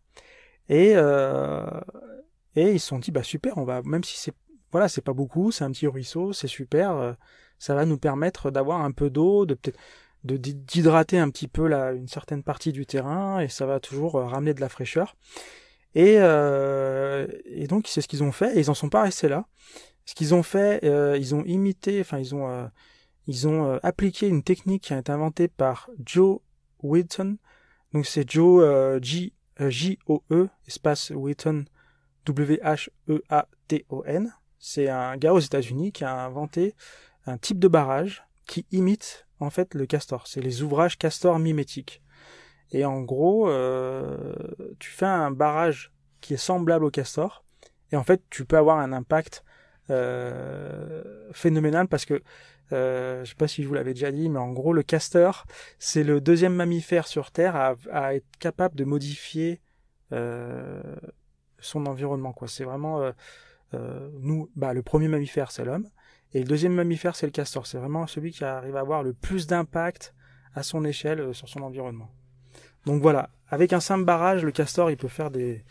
et 0.70 0.94
euh, 0.96 1.66
et 2.56 2.72
ils 2.72 2.80
se 2.80 2.88
sont 2.88 3.00
dit 3.00 3.12
bah 3.12 3.24
super, 3.24 3.58
on 3.58 3.66
va 3.66 3.82
même 3.84 4.04
si 4.04 4.18
c'est 4.18 4.34
voilà 4.72 4.88
c'est 4.88 5.02
pas 5.02 5.14
beaucoup, 5.14 5.52
c'est 5.52 5.66
un 5.66 5.72
petit 5.72 5.88
ruisseau, 5.88 6.34
c'est 6.34 6.48
super, 6.48 6.92
euh, 6.92 7.14
ça 7.60 7.76
va 7.76 7.86
nous 7.86 7.98
permettre 7.98 8.52
d'avoir 8.52 8.82
un 8.82 8.92
peu 8.92 9.10
d'eau, 9.10 9.46
de 9.46 9.54
peut-être 9.54 9.80
d'hydrater 10.24 11.20
un 11.20 11.30
petit 11.30 11.48
peu 11.48 11.72
une 11.72 12.08
certaine 12.08 12.42
partie 12.42 12.72
du 12.72 12.88
terrain 12.88 13.42
et 13.42 13.48
ça 13.48 13.68
va 13.68 13.80
toujours 13.80 14.14
ramener 14.14 14.56
de 14.56 14.62
la 14.62 14.70
fraîcheur. 14.70 15.16
Et, 15.94 16.16
et 16.16 17.68
donc 17.68 17.88
c'est 17.88 18.02
ce 18.02 18.08
qu'ils 18.08 18.24
ont 18.24 18.32
fait 18.32 18.58
et 18.58 18.62
ils 18.62 18.72
en 18.72 18.74
sont 18.74 18.90
pas 18.90 19.04
restés 19.04 19.30
là. 19.30 19.46
Ce 20.06 20.14
qu'ils 20.14 20.34
ont 20.34 20.44
fait, 20.44 20.80
ils 21.20 21.36
ont 21.36 21.44
imité, 21.46 22.00
enfin 22.02 22.20
ils 22.20 22.34
ont 22.36 22.70
ils 23.28 23.48
ont 23.48 23.80
appliqué 23.82 24.28
une 24.28 24.44
technique 24.44 24.84
qui 24.84 24.94
a 24.94 25.00
été 25.00 25.12
inventée 25.12 25.48
par 25.48 25.90
Joe 26.06 26.40
Wheaton. 26.84 27.38
Donc 27.94 28.06
c'est 28.06 28.30
Joe 28.30 29.00
J 29.02 29.34
J 29.60 30.00
O 30.08 30.24
E 30.32 30.48
espace 30.68 31.12
Wheaton 31.12 31.66
W 32.26 32.60
H 32.64 32.90
E 33.10 33.24
A 33.30 33.48
T 33.68 33.86
O 33.90 34.04
N. 34.06 34.34
C'est 34.60 34.90
un 34.90 35.18
gars 35.18 35.34
aux 35.34 35.40
États-Unis 35.40 35.92
qui 35.92 36.04
a 36.04 36.26
inventé 36.26 36.76
un 37.26 37.38
type 37.38 37.60
de 37.60 37.68
barrage 37.68 38.24
qui 38.46 38.66
imite 38.72 39.28
en 39.40 39.50
fait 39.50 39.74
le 39.74 39.86
castor. 39.86 40.28
C'est 40.28 40.42
les 40.42 40.62
ouvrages 40.62 40.98
castor 40.98 41.40
mimétiques. 41.40 42.02
Et 42.72 42.84
en 42.84 43.02
gros, 43.02 43.48
euh, 43.48 44.36
tu 44.80 44.90
fais 44.90 45.06
un 45.06 45.30
barrage 45.32 45.92
qui 46.20 46.34
est 46.34 46.38
semblable 46.38 46.84
au 46.84 46.90
castor, 46.90 47.46
et 47.92 47.96
en 47.96 48.04
fait, 48.04 48.24
tu 48.32 48.44
peux 48.44 48.58
avoir 48.58 48.80
un 48.80 48.92
impact 48.92 49.44
euh, 49.46 49.55
phénoménal 49.88 51.88
parce 51.88 52.06
que 52.06 52.22
euh, 52.72 53.24
je 53.24 53.30
sais 53.30 53.36
pas 53.36 53.48
si 53.48 53.62
je 53.62 53.68
vous 53.68 53.74
l'avais 53.74 53.94
déjà 53.94 54.12
dit, 54.12 54.30
mais 54.30 54.40
en 54.40 54.52
gros, 54.52 54.74
le 54.74 54.84
castor, 54.84 55.46
c'est 55.78 56.04
le 56.04 56.20
deuxième 56.20 56.56
mammifère 56.56 57.08
sur 57.08 57.32
Terre 57.32 57.56
à, 57.56 57.76
à 57.92 58.16
être 58.16 58.26
capable 58.40 58.76
de 58.76 58.86
modifier 58.86 59.62
euh, 60.12 60.82
son 61.60 61.86
environnement. 61.86 62.34
Quoi. 62.34 62.48
C'est 62.48 62.64
vraiment 62.64 63.02
euh, 63.02 63.12
euh, 63.74 64.10
nous, 64.20 64.50
bah, 64.56 64.74
le 64.74 64.82
premier 64.82 65.08
mammifère, 65.08 65.52
c'est 65.52 65.66
l'homme. 65.66 65.90
Et 66.34 66.40
le 66.40 66.46
deuxième 66.46 66.74
mammifère, 66.74 67.16
c'est 67.16 67.28
le 67.28 67.32
castor. 67.32 67.68
C'est 67.68 67.78
vraiment 67.78 68.08
celui 68.08 68.32
qui 68.32 68.44
arrive 68.44 68.76
à 68.76 68.82
avoir 68.82 69.04
le 69.04 69.14
plus 69.14 69.48
d'impact 69.48 70.14
à 70.54 70.64
son 70.64 70.84
échelle 70.86 71.20
euh, 71.20 71.34
sur 71.34 71.48
son 71.48 71.62
environnement. 71.62 72.12
Donc 72.86 73.02
voilà, 73.02 73.30
avec 73.50 73.74
un 73.74 73.80
simple 73.80 74.06
barrage, 74.06 74.44
le 74.44 74.52
castor, 74.52 74.92
il 74.92 74.98
peut 74.98 75.08
faire 75.08 75.32
des, 75.32 75.64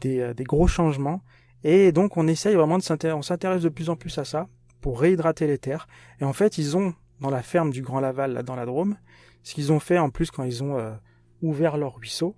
des, 0.00 0.20
euh, 0.20 0.34
des 0.34 0.44
gros 0.44 0.66
changements. 0.66 1.22
Et 1.64 1.92
donc 1.92 2.18
on 2.18 2.28
essaye 2.28 2.54
vraiment 2.54 2.78
de 2.78 2.82
s'intéresser, 2.82 3.18
on 3.18 3.22
s'intéresse 3.22 3.62
de 3.62 3.70
plus 3.70 3.88
en 3.90 3.96
plus 3.96 4.16
à 4.18 4.24
ça 4.24 4.48
pour 4.82 5.00
réhydrater 5.00 5.46
les 5.46 5.58
terres. 5.58 5.88
Et 6.20 6.24
en 6.24 6.34
fait, 6.34 6.58
ils 6.58 6.76
ont, 6.76 6.94
dans 7.20 7.30
la 7.30 7.42
ferme 7.42 7.70
du 7.70 7.80
Grand 7.80 8.00
Laval, 8.00 8.34
là, 8.34 8.42
dans 8.42 8.54
la 8.54 8.66
Drôme, 8.66 8.98
ce 9.42 9.54
qu'ils 9.54 9.72
ont 9.72 9.80
fait 9.80 9.98
en 9.98 10.10
plus 10.10 10.30
quand 10.30 10.44
ils 10.44 10.62
ont 10.62 10.78
euh, 10.78 10.92
ouvert 11.40 11.78
leur 11.78 11.96
ruisseau, 11.96 12.36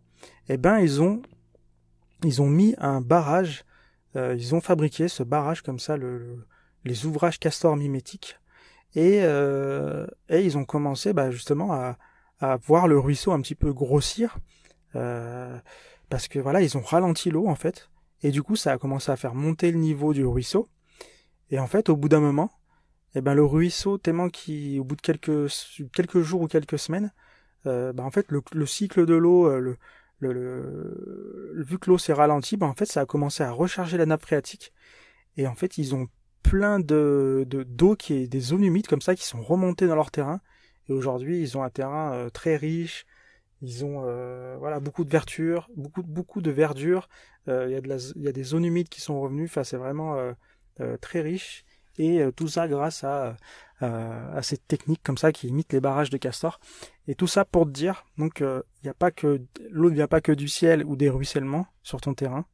eh 0.49 0.57
ben 0.57 0.79
ils 0.79 1.03
ont, 1.03 1.23
ils 2.25 2.41
ont 2.41 2.49
mis 2.49 2.77
un 2.79 3.01
barrage, 3.01 3.65
euh, 4.15 4.37
ils 4.39 4.55
ont 4.55 4.61
fabriqué 4.61 5.09
ce 5.09 5.25
barrage 5.25 5.61
comme 5.61 5.81
ça, 5.81 5.97
le 5.97 6.47
les 6.85 7.05
ouvrages 7.05 7.41
castor 7.41 7.77
mimétiques. 7.77 8.39
Et, 8.95 9.19
euh, 9.23 10.07
et 10.29 10.43
ils 10.43 10.57
ont 10.57 10.65
commencé 10.65 11.13
bah, 11.13 11.33
justement 11.33 11.73
à, 11.73 11.99
voir 12.63 12.87
le 12.87 12.97
ruisseau 12.97 13.33
un 13.33 13.41
petit 13.41 13.57
peu 13.57 13.73
grossir. 13.73 14.39
Parce 14.93 16.29
que 16.29 16.39
voilà, 16.39 16.63
ils 16.63 16.79
ont 16.79 16.83
ralenti 16.83 17.31
l'eau 17.31 17.49
en 17.49 17.57
fait. 17.57 17.91
Et 18.23 18.31
du 18.31 18.43
coup, 18.43 18.57
ça 18.57 18.73
a 18.73 18.79
commencé 18.79 19.11
à 19.11 19.17
faire 19.17 19.35
monter 19.35 19.71
le 19.71 19.79
niveau 19.79 20.13
du 20.15 20.25
ruisseau. 20.25 20.69
Et 21.51 21.59
en 21.59 21.67
fait, 21.67 21.89
au 21.89 21.97
bout 21.97 22.09
d'un 22.09 22.21
moment, 22.21 22.51
eh 23.15 23.21
ben, 23.21 23.35
le 23.35 23.45
ruisseau, 23.45 23.99
tellement 23.99 24.29
qu'il, 24.29 24.81
au 24.81 24.85
bout 24.85 24.97
de 24.97 25.01
quelques, 25.01 25.51
quelques 25.93 26.21
jours 26.21 26.43
ou 26.43 26.49
quelques 26.49 26.79
semaines, 26.79 27.13
euh, 27.67 27.93
bah, 27.93 28.03
en 28.05 28.11
fait, 28.11 28.27
le, 28.31 28.43
le 28.53 28.67
cycle 28.67 29.07
de 29.07 29.15
l'eau, 29.15 29.47
euh, 29.47 29.59
le, 29.59 29.77
le, 30.21 31.63
vu 31.63 31.79
que 31.79 31.91
l'eau 31.91 31.99
s'est 31.99 32.13
ralentie, 32.13 32.57
bah, 32.57 32.67
en 32.67 32.75
fait, 32.75 32.87
ça 32.87 33.03
a 33.03 33.07
commencé 33.07 33.43
à 33.43 33.51
recharger 33.53 33.99
la 33.99 34.07
nappe 34.07 34.23
phréatique. 34.23 34.73
Et 35.37 35.47
en 35.47 35.55
fait, 35.55 35.79
ils 35.79 35.95
ont 35.95 36.09
plein 36.47 36.79
de 36.79 37.45
d'eau 37.49 37.97
qui 37.97 38.15
est 38.15 38.29
des 38.29 38.41
zones 38.41 38.63
humides 38.63 38.87
comme 38.87 39.01
ça 39.01 39.17
qui 39.17 39.25
sont 39.25 39.43
remontées 39.43 39.89
dans 39.89 39.97
leur 39.97 40.13
terrain 40.13 40.41
et 40.89 40.93
aujourd'hui 40.93 41.41
ils 41.41 41.59
ont 41.59 41.65
un 41.65 41.71
terrain 41.71 42.13
euh, 42.13 42.31
très 42.31 42.57
riche 42.57 43.05
ils 43.63 43.85
ont 43.85 44.03
euh, 44.05 44.57
voilà 44.59 44.81
beaucoup 44.81 45.05
de 45.05 45.11
verdure 45.11 45.69
beaucoup 45.77 46.03
beaucoup 46.03 46.41
de 46.41 46.51
verdure. 46.51 47.09
Euh, 47.49 47.67
il 47.69 47.73
y 47.73 47.93
a 47.93 48.13
y 48.17 48.29
a 48.29 48.33
des 48.33 48.43
zones 48.43 48.65
humides 48.65 48.89
qui 48.89 49.01
sont 49.01 49.21
revenues. 49.21 49.47
Enfin 49.47 49.65
c'est 49.65 49.77
vraiment 49.77 50.17
très 51.01 51.23
riche. 51.23 51.65
Et 51.99 52.21
tout 52.37 52.49
ça 52.49 52.69
grâce 52.69 53.05
à 53.05 53.37
à 53.81 54.43
cette 54.43 54.67
technique 54.67 55.03
comme 55.03 55.19
ça 55.19 55.33
qui 55.33 55.49
imite 55.49 55.73
les 55.73 55.81
barrages 55.81 56.11
de 56.11 56.17
castor 56.17 56.61
et 57.09 57.15
tout 57.15 57.27
ça 57.27 57.45
pour 57.45 57.67
te 57.67 57.71
dire 57.71 58.07
donc 58.17 58.41
il 58.41 58.63
n'y 58.85 58.91
a 58.91 58.95
pas 58.95 59.11
que 59.11 59.43
l'eau 59.71 59.91
ne 59.91 59.95
vient 59.95 60.09
pas 60.09 60.21
que 60.21 60.33
du 60.33 60.49
ciel 60.49 60.85
ou 60.85 60.97
des 60.97 61.11
ruissellements 61.11 61.67
sur 61.83 62.01
ton 62.01 62.15
terrain. 62.15 62.47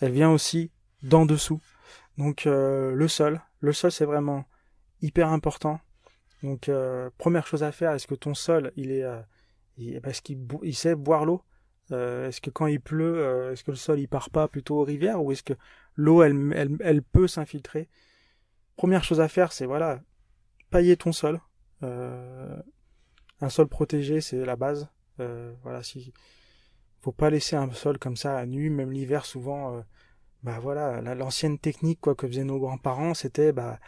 Elle 0.00 0.12
vient 0.12 0.30
aussi 0.30 0.70
d'en 1.02 1.26
dessous. 1.26 1.60
Donc 2.18 2.46
euh, 2.46 2.92
le 2.92 3.08
sol, 3.08 3.40
le 3.60 3.72
sol 3.72 3.92
c'est 3.92 4.04
vraiment 4.04 4.44
hyper 5.02 5.28
important. 5.28 5.80
Donc 6.42 6.68
euh, 6.68 7.10
première 7.18 7.46
chose 7.46 7.62
à 7.62 7.72
faire, 7.72 7.92
est-ce 7.92 8.06
que 8.06 8.14
ton 8.14 8.34
sol 8.34 8.72
il 8.76 8.90
est, 8.90 9.06
euh, 9.80 10.00
est-ce 10.04 10.22
qu'il 10.22 10.38
il 10.62 10.74
sait 10.74 10.94
boire 10.94 11.24
l'eau 11.24 11.42
Est-ce 11.90 12.40
que 12.40 12.50
quand 12.50 12.66
il 12.66 12.80
pleut, 12.80 13.50
est-ce 13.52 13.64
que 13.64 13.70
le 13.70 13.76
sol 13.76 13.98
il 14.00 14.08
part 14.08 14.30
pas 14.30 14.48
plutôt 14.48 14.80
aux 14.80 14.84
rivières 14.84 15.22
ou 15.22 15.32
est-ce 15.32 15.42
que 15.42 15.54
l'eau 15.96 16.22
elle, 16.22 16.52
elle, 16.54 16.76
elle, 16.80 17.02
peut 17.02 17.28
s'infiltrer? 17.28 17.88
Première 18.76 19.04
chose 19.04 19.20
à 19.20 19.28
faire, 19.28 19.52
c'est 19.52 19.66
voilà 19.66 20.00
pailler 20.70 20.96
ton 20.96 21.12
sol. 21.12 21.40
un 21.82 23.48
sol 23.48 23.66
protégé, 23.68 24.20
c'est 24.20 24.44
la 24.44 24.56
base. 24.56 24.88
voilà, 25.62 25.82
si 25.82 26.12
faut 27.00 27.12
pas 27.12 27.30
laisser 27.30 27.56
un 27.56 27.70
sol 27.72 27.98
comme 27.98 28.16
ça 28.16 28.36
à 28.36 28.46
nu, 28.46 28.70
même 28.70 28.92
l'hiver 28.92 29.24
souvent 29.24 29.82
bah 30.42 30.58
voilà, 30.60 31.00
l'ancienne 31.14 31.58
technique 31.58 32.00
quoi 32.00 32.14
que 32.14 32.26
faisaient 32.26 32.44
nos 32.44 32.58
grands-parents, 32.58 33.14
c'était 33.14 33.52
bah 33.52 33.78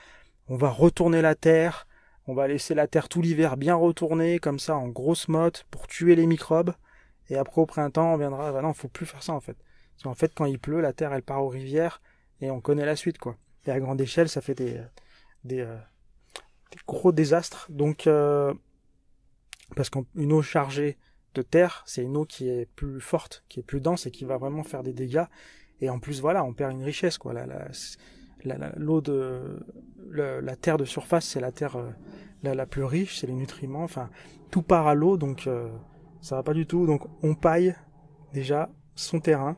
on 0.48 0.56
va 0.56 0.70
retourner 0.70 1.22
la 1.22 1.34
terre, 1.34 1.86
on 2.26 2.34
va 2.34 2.48
laisser 2.48 2.74
la 2.74 2.86
terre 2.86 3.08
tout 3.08 3.22
l'hiver 3.22 3.56
bien 3.56 3.74
retournée 3.74 4.38
comme 4.38 4.58
ça 4.58 4.76
en 4.76 4.88
grosse 4.88 5.28
motte 5.28 5.66
pour 5.70 5.86
tuer 5.86 6.14
les 6.14 6.26
microbes 6.26 6.74
et 7.28 7.36
après 7.36 7.60
au 7.60 7.66
printemps 7.66 8.14
on 8.14 8.16
viendra 8.16 8.52
bah 8.52 8.62
non, 8.62 8.72
faut 8.72 8.88
plus 8.88 9.06
faire 9.06 9.22
ça 9.22 9.32
en 9.32 9.40
fait. 9.40 9.56
Parce 9.94 10.04
qu'en 10.04 10.14
fait 10.14 10.32
quand 10.34 10.44
il 10.44 10.58
pleut, 10.58 10.80
la 10.80 10.92
terre 10.92 11.12
elle 11.12 11.22
part 11.22 11.44
aux 11.44 11.48
rivières 11.48 12.00
et 12.40 12.50
on 12.50 12.60
connaît 12.60 12.86
la 12.86 12.96
suite 12.96 13.18
quoi. 13.18 13.36
Et 13.66 13.70
à 13.70 13.78
grande 13.78 14.00
échelle, 14.00 14.28
ça 14.28 14.40
fait 14.40 14.54
des 14.54 15.60
euh, 15.60 15.78
gros 16.86 17.12
désastres. 17.12 17.66
Donc 17.70 18.06
euh, 18.06 18.52
parce 19.76 19.90
qu'une 19.90 20.32
eau 20.32 20.42
chargée 20.42 20.98
de 21.34 21.42
terre, 21.42 21.82
c'est 21.86 22.02
une 22.02 22.16
eau 22.16 22.24
qui 22.24 22.48
est 22.48 22.66
plus 22.74 23.00
forte, 23.00 23.44
qui 23.48 23.60
est 23.60 23.62
plus 23.62 23.80
dense 23.80 24.06
et 24.06 24.10
qui 24.10 24.24
va 24.24 24.36
vraiment 24.36 24.64
faire 24.64 24.82
des 24.82 24.92
dégâts 24.92 25.24
et 25.82 25.90
en 25.90 25.98
plus, 25.98 26.20
voilà, 26.20 26.44
on 26.44 26.54
perd 26.54 26.72
une 26.72 26.84
richesse, 26.84 27.18
quoi. 27.18 27.34
L'eau 28.76 29.00
de 29.00 29.60
la, 30.10 30.56
terre 30.56 30.78
de 30.78 30.84
surface, 30.84 31.26
c'est 31.26 31.40
la 31.40 31.52
terre 31.52 31.76
euh, 31.76 31.90
la, 32.42 32.54
la 32.54 32.66
plus 32.66 32.84
riche, 32.84 33.18
c'est 33.18 33.26
les 33.26 33.32
nutriments. 33.32 33.84
Enfin, 33.84 34.10
tout 34.50 34.62
part 34.62 34.86
à 34.86 34.94
l'eau, 34.94 35.16
donc 35.16 35.46
euh, 35.46 35.68
ça 36.20 36.36
va 36.36 36.42
pas 36.42 36.54
du 36.54 36.66
tout. 36.66 36.86
Donc, 36.86 37.02
on 37.22 37.34
paille 37.34 37.74
déjà 38.32 38.70
son 38.94 39.20
terrain, 39.20 39.56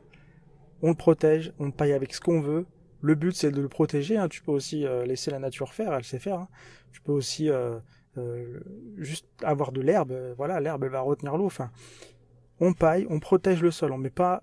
on 0.81 0.89
le 0.89 0.95
protège, 0.95 1.53
on 1.59 1.65
le 1.65 1.71
paille 1.71 1.93
avec 1.93 2.13
ce 2.13 2.21
qu'on 2.21 2.41
veut. 2.41 2.65
Le 3.01 3.15
but, 3.15 3.35
c'est 3.35 3.51
de 3.51 3.61
le 3.61 3.69
protéger. 3.69 4.17
Hein. 4.17 4.29
Tu 4.29 4.41
peux 4.41 4.51
aussi 4.51 4.85
euh, 4.85 5.05
laisser 5.05 5.29
la 5.31 5.39
nature 5.39 5.73
faire, 5.73 5.93
elle 5.93 6.03
sait 6.03 6.19
faire. 6.19 6.39
Hein. 6.39 6.47
Tu 6.91 7.01
peux 7.01 7.11
aussi 7.11 7.49
juste 8.97 9.27
avoir 9.43 9.73
de 9.73 9.81
l'herbe. 9.81 10.13
Voilà, 10.37 10.61
l'herbe, 10.61 10.85
va 10.85 11.01
retenir 11.01 11.35
l'eau. 11.35 11.47
Enfin, 11.47 11.69
on 12.61 12.71
paille, 12.71 13.05
on 13.09 13.19
protège 13.19 13.61
le 13.61 13.71
sol. 13.71 13.91
On 13.91 13.97
met 13.97 14.09
pas 14.09 14.41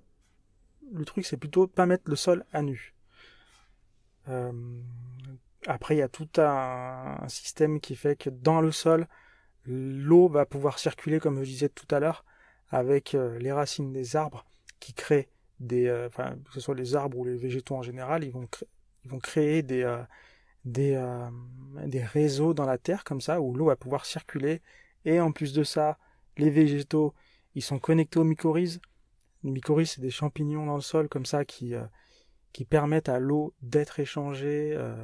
le 0.93 1.07
truc, 1.07 1.25
c'est 1.25 1.39
plutôt 1.39 1.67
pas 1.67 1.87
mettre 1.87 2.05
le 2.07 2.17
sol 2.17 2.45
à 2.53 2.61
nu. 2.61 2.95
Euh, 4.29 4.53
après, 5.67 5.95
il 5.95 5.99
y 5.99 6.03
a 6.03 6.09
tout 6.09 6.29
un, 6.39 7.17
système 7.29 7.81
qui 7.81 7.97
fait 7.97 8.17
que 8.17 8.31
dans 8.31 8.61
le 8.61 8.73
sol, 8.73 9.07
l'eau 9.65 10.29
va 10.29 10.47
pouvoir 10.47 10.79
circuler, 10.79 11.21
comme 11.21 11.39
je 11.39 11.51
disais 11.51 11.69
tout 11.69 11.93
à 11.95 12.01
l'heure, 12.01 12.25
avec 12.71 13.15
euh, 13.15 13.39
les 13.39 13.53
racines 13.53 13.93
des 13.93 14.17
arbres 14.17 14.45
qui 14.81 14.95
créent 14.95 15.29
des, 15.61 15.87
euh, 15.87 16.09
que 16.09 16.53
ce 16.55 16.61
soit 16.61 16.75
les 16.75 16.97
arbres 16.97 17.19
ou 17.19 17.25
les 17.25 17.37
végétaux 17.37 17.77
en 17.77 17.83
général, 17.83 18.25
ils 18.25 18.33
vont, 18.33 18.49
créer 19.21 19.63
des, 19.63 20.01
des, 20.65 21.01
des 21.87 22.03
réseaux 22.03 22.55
dans 22.55 22.67
la 22.67 22.79
terre 22.79 23.05
comme 23.05 23.21
ça 23.21 23.41
où 23.41 23.55
l'eau 23.55 23.67
va 23.67 23.77
pouvoir 23.77 24.07
circuler. 24.07 24.63
Et 25.05 25.21
en 25.21 25.33
plus 25.33 25.53
de 25.53 25.65
ça, 25.65 25.99
les 26.37 26.51
végétaux, 26.51 27.15
ils 27.55 27.63
sont 27.63 27.79
connectés 27.79 28.19
aux 28.19 28.25
mycorhizes 28.25 28.81
les 29.45 29.51
mycorhizes, 29.51 29.93
c'est 29.93 30.01
des 30.01 30.11
champignons 30.11 30.67
dans 30.67 30.77
le 30.77 30.83
sol 30.83 31.09
comme 31.09 31.27
ça 31.27 31.45
qui, 31.45 31.75
qui 32.53 32.65
permettent 32.65 33.09
à 33.09 33.19
l'eau 33.19 33.55
d'être 33.63 34.01
échangée. 34.01 34.75
Euh, 34.77 34.95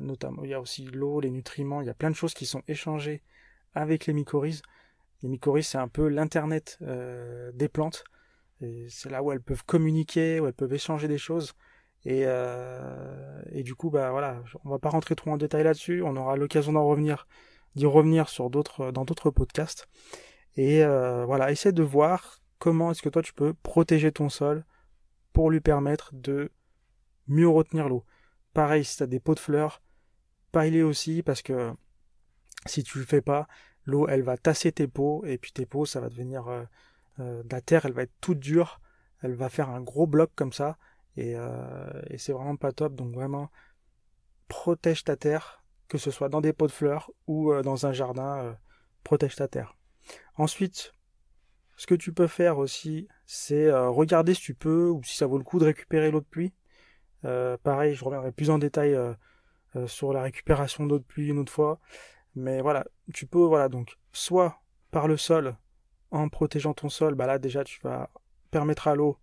notamment, 0.00 0.44
il 0.44 0.50
y 0.50 0.54
a 0.54 0.60
aussi 0.60 0.84
l'eau, 0.84 1.20
les 1.20 1.30
nutriments, 1.30 1.80
il 1.80 1.86
y 1.86 1.90
a 1.90 1.94
plein 1.94 2.10
de 2.10 2.16
choses 2.16 2.34
qui 2.34 2.46
sont 2.46 2.62
échangées 2.68 3.22
avec 3.74 4.06
les 4.06 4.12
mycorhizes. 4.12 4.62
Les 5.22 5.28
mycorhizes, 5.28 5.68
c'est 5.68 5.78
un 5.78 5.88
peu 5.88 6.08
l'internet 6.08 6.78
euh, 6.82 7.50
des 7.52 7.68
plantes. 7.68 8.04
C'est 8.88 9.10
là 9.10 9.22
où 9.22 9.30
elles 9.30 9.40
peuvent 9.40 9.64
communiquer, 9.64 10.40
où 10.40 10.46
elles 10.46 10.52
peuvent 10.52 10.74
échanger 10.74 11.06
des 11.06 11.18
choses. 11.18 11.54
Et, 12.04 12.22
et 13.52 13.62
du 13.62 13.76
coup, 13.76 13.88
bah 13.88 14.10
voilà, 14.10 14.42
on 14.64 14.70
va 14.70 14.80
pas 14.80 14.88
rentrer 14.88 15.14
trop 15.14 15.30
en 15.30 15.36
détail 15.36 15.62
là-dessus. 15.62 16.02
On 16.02 16.16
aura 16.16 16.36
l'occasion 16.36 16.72
d'en 16.72 16.84
revenir, 16.84 17.28
d'y 17.76 17.86
revenir 17.86 18.28
sur 18.28 18.50
d'autres, 18.50 18.90
dans 18.90 19.04
d'autres 19.04 19.30
podcasts. 19.30 19.86
Et 20.56 20.84
voilà, 20.84 21.52
essaie 21.52 21.70
de 21.70 21.84
voir 21.84 22.40
comment 22.58 22.90
est-ce 22.90 23.02
que 23.02 23.08
toi 23.08 23.22
tu 23.22 23.32
peux 23.32 23.54
protéger 23.54 24.10
ton 24.10 24.28
sol 24.28 24.64
pour 25.32 25.52
lui 25.52 25.60
permettre 25.60 26.10
de 26.12 26.50
mieux 27.28 27.48
retenir 27.48 27.88
l'eau. 27.88 28.04
Pareil, 28.54 28.84
si 28.84 28.96
tu 28.96 29.02
as 29.02 29.06
des 29.06 29.20
pots 29.20 29.34
de 29.34 29.40
fleurs, 29.40 29.82
paille-les 30.52 30.82
aussi 30.82 31.22
parce 31.22 31.42
que 31.42 31.72
si 32.66 32.82
tu 32.82 32.98
le 32.98 33.04
fais 33.04 33.20
pas, 33.20 33.46
l'eau 33.88 34.06
elle 34.06 34.22
va 34.22 34.36
tasser 34.36 34.72
tes 34.72 34.86
pots 34.86 35.24
et 35.24 35.38
puis 35.38 35.52
tes 35.52 35.66
pots 35.66 35.86
ça 35.86 36.00
va 36.00 36.08
devenir 36.08 36.48
euh, 36.48 36.64
euh, 37.20 37.42
la 37.50 37.60
terre 37.60 37.86
elle 37.86 37.92
va 37.92 38.02
être 38.02 38.14
toute 38.20 38.38
dure, 38.38 38.80
elle 39.22 39.34
va 39.34 39.48
faire 39.48 39.70
un 39.70 39.80
gros 39.80 40.06
bloc 40.06 40.30
comme 40.34 40.52
ça 40.52 40.78
euh, 41.18 42.02
et 42.08 42.18
c'est 42.18 42.32
vraiment 42.32 42.56
pas 42.56 42.72
top 42.72 42.94
donc 42.94 43.12
vraiment 43.14 43.50
protège 44.46 45.04
ta 45.04 45.16
terre 45.16 45.64
que 45.88 45.98
ce 45.98 46.10
soit 46.10 46.28
dans 46.28 46.40
des 46.40 46.52
pots 46.52 46.66
de 46.66 46.72
fleurs 46.72 47.10
ou 47.26 47.50
dans 47.62 47.86
un 47.86 47.92
jardin, 47.94 48.58
protège 49.04 49.36
ta 49.36 49.48
terre. 49.48 49.74
Ensuite, 50.36 50.92
ce 51.76 51.86
que 51.86 51.94
tu 51.94 52.12
peux 52.12 52.26
faire 52.26 52.58
aussi, 52.58 53.08
c'est 53.24 53.72
regarder 53.72 54.34
si 54.34 54.42
tu 54.42 54.52
peux 54.52 54.90
ou 54.90 55.02
si 55.02 55.16
ça 55.16 55.26
vaut 55.26 55.38
le 55.38 55.44
coup 55.44 55.58
de 55.58 55.64
récupérer 55.64 56.10
l'eau 56.10 56.20
de 56.20 56.26
pluie. 56.26 56.52
Pareil, 57.22 57.94
je 57.94 58.04
reviendrai 58.04 58.32
plus 58.32 58.50
en 58.50 58.58
détail 58.58 58.96
sur 59.86 60.12
la 60.12 60.22
récupération 60.22 60.86
d'eau 60.86 60.98
de 60.98 61.04
pluie 61.04 61.28
une 61.28 61.38
autre 61.38 61.52
fois. 61.52 61.78
Mais 62.34 62.60
voilà, 62.60 62.86
tu 63.12 63.26
peux, 63.26 63.44
voilà, 63.44 63.68
donc, 63.68 63.98
soit 64.12 64.60
par 64.90 65.08
le 65.08 65.16
sol, 65.16 65.56
en 66.10 66.28
protégeant 66.28 66.74
ton 66.74 66.88
sol, 66.88 67.14
bah 67.14 67.26
là 67.26 67.38
déjà 67.38 67.64
tu 67.64 67.80
vas 67.82 68.10
permettre 68.50 68.88
à 68.88 68.94
l'eau 68.94 69.18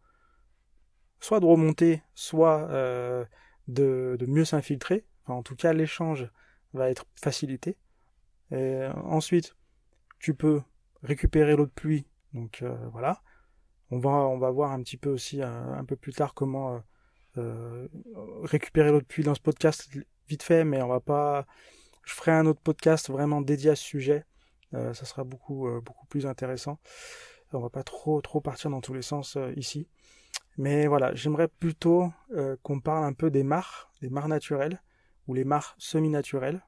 soit 1.19 1.39
de 1.39 1.45
remonter, 1.45 2.03
soit 2.13 2.69
euh, 2.69 3.25
de, 3.67 4.17
mieux 4.27 4.45
s'infiltrer. 4.45 5.05
en 5.25 5.43
tout 5.43 5.55
cas, 5.55 5.73
l'échange 5.73 6.29
va 6.73 6.89
être 6.89 7.05
facilité. 7.15 7.77
Et 8.51 8.85
ensuite, 9.03 9.55
tu 10.19 10.35
peux 10.35 10.61
récupérer 11.01 11.55
l'eau 11.55 11.65
de 11.65 11.71
pluie. 11.71 12.05
Donc 12.33 12.61
euh, 12.61 12.77
voilà. 12.91 13.21
On 13.91 13.99
va, 13.99 14.51
voir 14.51 14.71
un 14.71 14.81
petit 14.81 14.97
peu 14.97 15.09
aussi 15.09 15.41
euh, 15.41 15.73
un 15.73 15.85
peu 15.85 15.95
plus 15.95 16.13
tard 16.13 16.33
comment 16.33 16.81
récupérer 18.43 18.91
l'eau 18.91 18.99
de 18.99 19.05
pluie 19.05 19.23
dans 19.23 19.35
ce 19.35 19.41
podcast 19.41 19.89
vite 20.27 20.43
fait, 20.43 20.63
mais 20.63 20.81
on 20.81 20.87
va 20.87 20.99
pas. 20.99 21.45
Je 22.05 22.13
ferai 22.13 22.31
un 22.31 22.45
autre 22.45 22.61
podcast 22.61 23.09
vraiment 23.09 23.41
dédié 23.41 23.71
à 23.71 23.75
ce 23.75 23.83
sujet. 23.83 24.25
ça 24.71 24.93
sera 24.93 25.23
beaucoup, 25.23 25.69
beaucoup 25.81 26.05
plus 26.07 26.25
intéressant. 26.25 26.79
On 27.53 27.59
va 27.59 27.69
pas 27.69 27.83
trop, 27.83 28.21
trop 28.21 28.41
partir 28.41 28.69
dans 28.69 28.81
tous 28.81 28.93
les 28.93 29.01
sens 29.01 29.37
ici. 29.55 29.87
Mais 30.57 30.87
voilà, 30.87 31.13
j'aimerais 31.13 31.47
plutôt 31.47 32.11
euh, 32.33 32.55
qu'on 32.63 32.79
parle 32.79 33.03
un 33.03 33.13
peu 33.13 33.29
des 33.29 33.43
mares, 33.43 33.91
des 34.01 34.09
mares 34.09 34.29
naturelles 34.29 34.81
ou 35.27 35.33
les 35.33 35.43
mares 35.43 35.75
semi-naturelles. 35.77 36.61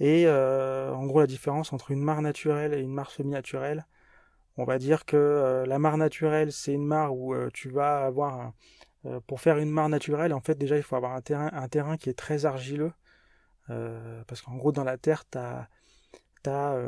Et 0.00 0.26
euh, 0.26 0.92
en 0.92 1.06
gros, 1.06 1.20
la 1.20 1.26
différence 1.26 1.72
entre 1.72 1.90
une 1.90 2.02
mare 2.02 2.20
naturelle 2.20 2.74
et 2.74 2.80
une 2.80 2.92
mare 2.92 3.10
semi-naturelle, 3.10 3.86
on 4.58 4.64
va 4.64 4.78
dire 4.78 5.06
que 5.06 5.16
euh, 5.16 5.66
la 5.66 5.78
mare 5.78 5.96
naturelle, 5.96 6.52
c'est 6.52 6.74
une 6.74 6.84
mare 6.84 7.14
où 7.14 7.34
tu 7.50 7.70
vas 7.70 8.04
avoir 8.04 8.40
un, 8.40 8.54
pour 9.26 9.40
faire 9.40 9.58
une 9.58 9.70
mare 9.70 9.88
naturelle, 9.88 10.32
en 10.32 10.40
fait, 10.40 10.56
déjà, 10.56 10.76
il 10.76 10.82
faut 10.82 10.96
avoir 10.96 11.12
un 11.12 11.20
terrain, 11.20 11.96
qui 11.96 12.10
est 12.10 12.18
très 12.18 12.46
argileux. 12.46 12.92
parce 13.68 14.42
qu'en 14.42 14.56
gros, 14.56 14.72
dans 14.72 14.84
la 14.84 14.98
terre, 14.98 15.24
tu 15.30 15.38
as, 15.38 15.68
as 16.46 16.78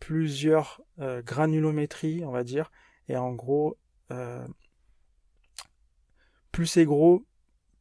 plusieurs 0.00 0.80
granulométries, 0.98 2.24
on 2.24 2.30
va 2.30 2.44
dire. 2.44 2.70
Et 3.08 3.16
en 3.16 3.32
gros, 3.32 3.78
plus 6.52 6.66
c'est 6.66 6.84
gros, 6.84 7.24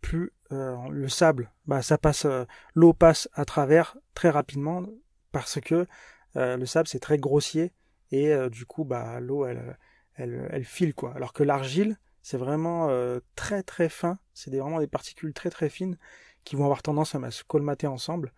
plus 0.02 0.32
euh, 0.52 0.78
le 0.90 1.10
sable, 1.10 1.52
bah, 1.66 1.82
ça 1.82 1.98
passe, 1.98 2.26
euh, 2.26 2.46
l'eau 2.76 2.94
passe 2.94 3.28
à 3.34 3.44
travers 3.44 3.98
très 4.14 4.30
rapidement 4.30 4.86
parce 5.32 5.60
que 5.60 5.88
euh, 6.36 6.58
le 6.58 6.66
sable 6.66 6.88
c'est 6.88 7.00
très 7.00 7.18
grossier 7.18 7.74
et 8.12 8.34
du 8.50 8.66
coup 8.66 8.86
bah 8.86 9.20
l'eau 9.20 9.46
elle, 9.46 9.78
elle, 10.16 10.48
elle, 10.52 10.64
file 10.64 10.94
quoi. 10.94 11.14
Alors 11.16 11.34
que 11.34 11.44
l'argile 11.44 11.98
c'est 12.28 12.38
vraiment 12.38 12.90
très 13.36 13.64
très 13.64 13.88
fin, 13.88 14.20
c'est 14.34 14.54
vraiment 14.54 14.80
des 14.80 14.88
particules 14.88 15.34
très 15.34 15.50
très 15.50 15.70
fines 15.70 15.98
qui 16.44 16.58
vont 16.58 16.66
avoir 16.66 16.82
tendance 16.82 17.16
à 17.16 17.32
se 17.32 17.46
colmater 17.46 17.88
ensemble. 17.88 18.34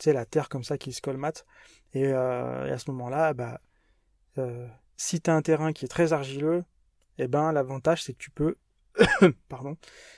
Sais 0.00 0.12
la 0.12 0.24
terre 0.24 0.48
comme 0.48 0.64
ça 0.64 0.76
qui 0.76 0.92
se 0.92 1.00
colmate 1.00 1.46
et, 1.92 2.12
à 2.12 2.78
ce 2.78 2.90
moment-là 2.90 3.34
bah 3.34 3.60
si 4.96 5.20
tu 5.20 5.30
as 5.30 5.34
un 5.34 5.42
terrain 5.42 5.72
qui 5.72 5.84
est 5.84 5.88
très 5.88 6.12
argileux, 6.12 6.64
eh 7.18 7.28
ben 7.28 7.52
l'avantage 7.52 8.02
c'est 8.02 8.14
que 8.14 8.18
tu 8.18 8.30
peux 8.30 8.56
pardon, 9.48 9.76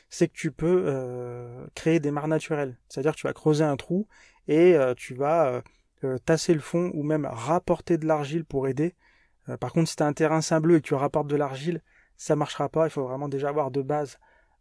c'est 0.08 0.28
que 0.28 0.32
tu 0.32 0.52
peux 0.52 0.84
euh, 0.86 1.66
créer 1.74 2.00
des 2.00 2.10
mares 2.10 2.28
naturelles. 2.28 2.78
C'est-à-dire 2.88 3.12
que 3.12 3.18
tu 3.18 3.26
vas 3.26 3.32
creuser 3.32 3.64
un 3.64 3.76
trou 3.76 4.08
et 4.48 4.74
euh, 4.76 4.94
tu 4.94 5.14
vas 5.14 5.62
euh, 6.04 6.18
tasser 6.18 6.54
le 6.54 6.60
fond 6.60 6.90
ou 6.94 7.02
même 7.02 7.26
rapporter 7.26 7.98
de 7.98 8.06
l'argile 8.06 8.44
pour 8.44 8.68
aider. 8.68 8.94
par 9.60 9.72
contre, 9.72 9.88
si 9.88 9.96
tu 9.96 10.02
as 10.02 10.06
un 10.06 10.12
terrain 10.12 10.40
sableux 10.40 10.76
et 10.76 10.80
que 10.80 10.86
tu 10.86 10.94
rapportes 10.94 11.28
de 11.28 11.36
l'argile, 11.36 11.82
ça 12.20 12.36
marchera 12.36 12.68
pas. 12.68 12.86
Il 12.86 12.90
faut 12.90 13.04
vraiment 13.04 13.28
déjà 13.28 13.48
avoir 13.48 13.70
de 13.70 13.82
base 13.82 14.18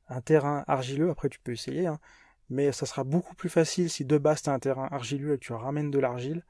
un 0.07 0.21
terrain 0.21 0.63
argileux. 0.67 1.09
Après, 1.09 1.29
tu 1.29 1.39
peux 1.39 1.51
essayer. 1.51 1.87
Hein. 1.87 1.99
Mais 2.49 2.71
ça 2.71 2.85
sera 2.85 3.03
beaucoup 3.03 3.35
plus 3.35 3.49
facile 3.49 3.89
si 3.89 4.05
de 4.05 4.17
base 4.17 4.41
tu 4.41 4.49
as 4.49 4.53
un 4.53 4.59
terrain 4.59 4.87
argileux 4.91 5.33
et 5.33 5.37
tu 5.37 5.53
ramènes 5.53 5.91
de 5.91 5.99
l'argile 5.99 6.43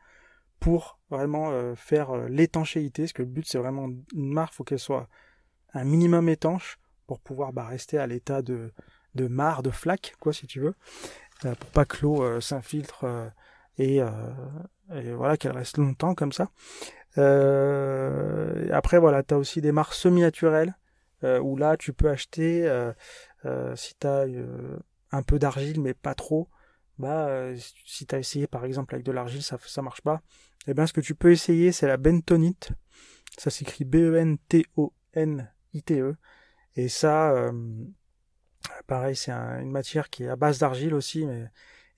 pour 0.60 1.00
vraiment 1.10 1.52
faire 1.76 2.16
l'étanchéité. 2.28 3.04
Parce 3.04 3.14
que 3.14 3.22
le 3.22 3.28
but, 3.28 3.48
c'est 3.48 3.58
vraiment 3.58 3.88
une 4.14 4.34
mare, 4.34 4.54
faut 4.54 4.64
qu'elle 4.64 4.80
soit 4.80 5.10
un 5.74 5.84
minimum 5.84 6.30
étanche 6.30 6.80
pour 7.08 7.20
pouvoir 7.20 7.54
bah, 7.54 7.66
rester 7.66 7.98
à 7.98 8.08
l'état 8.08 8.42
de, 8.42 8.72
de 9.16 9.28
mare, 9.28 9.64
de 9.64 9.72
flaque, 9.72 10.16
quoi, 10.20 10.34
si 10.34 10.48
tu 10.48 10.60
veux, 10.60 10.76
euh, 11.46 11.56
pour 11.56 11.70
pas 11.72 11.86
que 11.86 11.98
l'eau 12.02 12.24
euh, 12.24 12.42
s'infiltre 12.42 13.06
euh, 13.06 13.30
et, 13.78 14.02
voilà 15.14 15.38
qu'elle 15.38 15.54
reste 15.54 15.78
longtemps 15.78 16.16
comme 16.16 16.32
ça. 16.32 16.50
après, 17.16 19.00
voilà, 19.00 19.24
tu 19.24 19.34
aussi 19.36 19.62
des 19.62 19.72
mares 19.72 19.94
semi-naturelles 19.94 20.76
où 21.24 21.58
là, 21.58 21.78
tu 21.78 21.94
peux 21.94 22.10
acheter 22.10 22.70
si 23.76 23.96
tu 24.00 24.08
as 24.08 24.26
un 25.12 25.24
peu 25.24 25.40
d'argile, 25.40 25.82
mais 25.82 25.94
pas 25.94 26.16
trop. 26.16 26.50
Bah, 26.98 27.30
si 27.86 28.06
tu 28.06 28.16
as 28.16 28.20
essayé 28.20 28.48
par 28.48 28.66
exemple 28.66 28.94
avec 28.96 29.06
de 29.06 29.12
l'argile, 29.12 29.44
ça 29.44 29.58
ça 29.66 29.82
marche 29.82 30.02
pas. 30.02 30.22
Et 30.68 30.72
eh 30.72 30.74
bien, 30.74 30.86
ce 30.86 30.94
que 30.94 31.02
tu 31.02 31.16
peux 31.16 31.32
essayer, 31.32 31.72
c'est 31.72 31.88
la 31.88 31.98
bentonite. 31.98 32.72
Ça 33.38 33.50
s'écrit 33.50 33.86
B-E-N-T-O-N-I-T-E. 33.86 34.42
e 36.12 36.16
et 36.76 36.90
ça, 36.90 37.32
euh, 37.32 37.52
pareil, 38.88 39.16
c'est 39.16 39.32
une 39.32 39.72
matière 39.72 40.10
qui 40.10 40.24
est 40.24 40.30
à 40.30 40.36
base 40.36 40.60
d'argile 40.60 40.94
aussi, 40.94 41.26
mais 41.26 41.46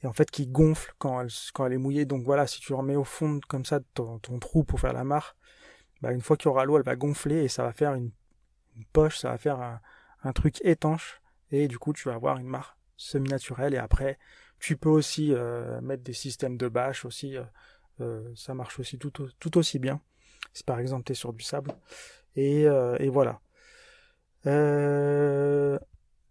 et 0.04 0.08
en 0.08 0.14
fait 0.14 0.32
qui 0.32 0.48
gonfle 0.48 0.94
quand 0.98 1.22
elle, 1.22 1.30
quand 1.54 1.66
elle 1.66 1.74
est 1.74 1.78
mouillée. 1.78 2.06
Donc 2.06 2.24
voilà, 2.24 2.48
si 2.48 2.60
tu 2.60 2.74
remets 2.74 2.96
au 2.96 3.04
fond 3.04 3.40
comme 3.48 3.66
ça 3.66 3.80
ton, 3.94 4.20
ton 4.20 4.40
trou 4.40 4.64
pour 4.64 4.80
faire 4.80 4.94
la 4.94 5.04
mare, 5.04 5.36
bah 6.02 6.12
une 6.12 6.22
fois 6.22 6.38
qu'il 6.38 6.48
y 6.48 6.50
aura 6.50 6.66
l'eau, 6.66 6.78
elle 6.78 6.84
va 6.84 6.96
gonfler 6.96 7.44
et 7.44 7.48
ça 7.48 7.64
va 7.64 7.74
faire 7.74 7.94
une, 7.94 8.12
poche, 8.94 9.20
ça 9.20 9.30
va 9.30 9.38
faire 9.38 9.80
un, 10.24 10.34
truc 10.34 10.60
étanche 10.64 11.22
et 11.52 11.68
du 11.68 11.80
coup 11.80 11.94
tu 11.94 12.08
vas 12.08 12.16
avoir 12.16 12.38
une 12.38 12.48
mare 12.48 12.78
semi-naturelle 12.96 13.74
et 13.74 13.78
après 13.78 14.20
tu 14.60 14.78
peux 14.78 14.90
aussi 14.90 15.34
euh, 15.34 15.82
mettre 15.82 16.04
des 16.04 16.14
systèmes 16.14 16.58
de 16.58 16.68
bâche 16.68 17.04
aussi, 17.06 17.36
euh, 18.00 18.32
ça 18.36 18.54
marche 18.54 18.80
aussi 18.80 19.00
tout, 19.00 19.58
aussi 19.58 19.80
bien. 19.80 20.00
Si 20.54 20.64
par 20.64 20.80
exemple 20.80 21.06
tu 21.06 21.14
es 21.14 21.16
sur 21.16 21.34
du 21.34 21.44
sable. 21.44 21.74
Et, 22.36 22.68
voilà. 23.10 23.42
Euh, 24.48 25.78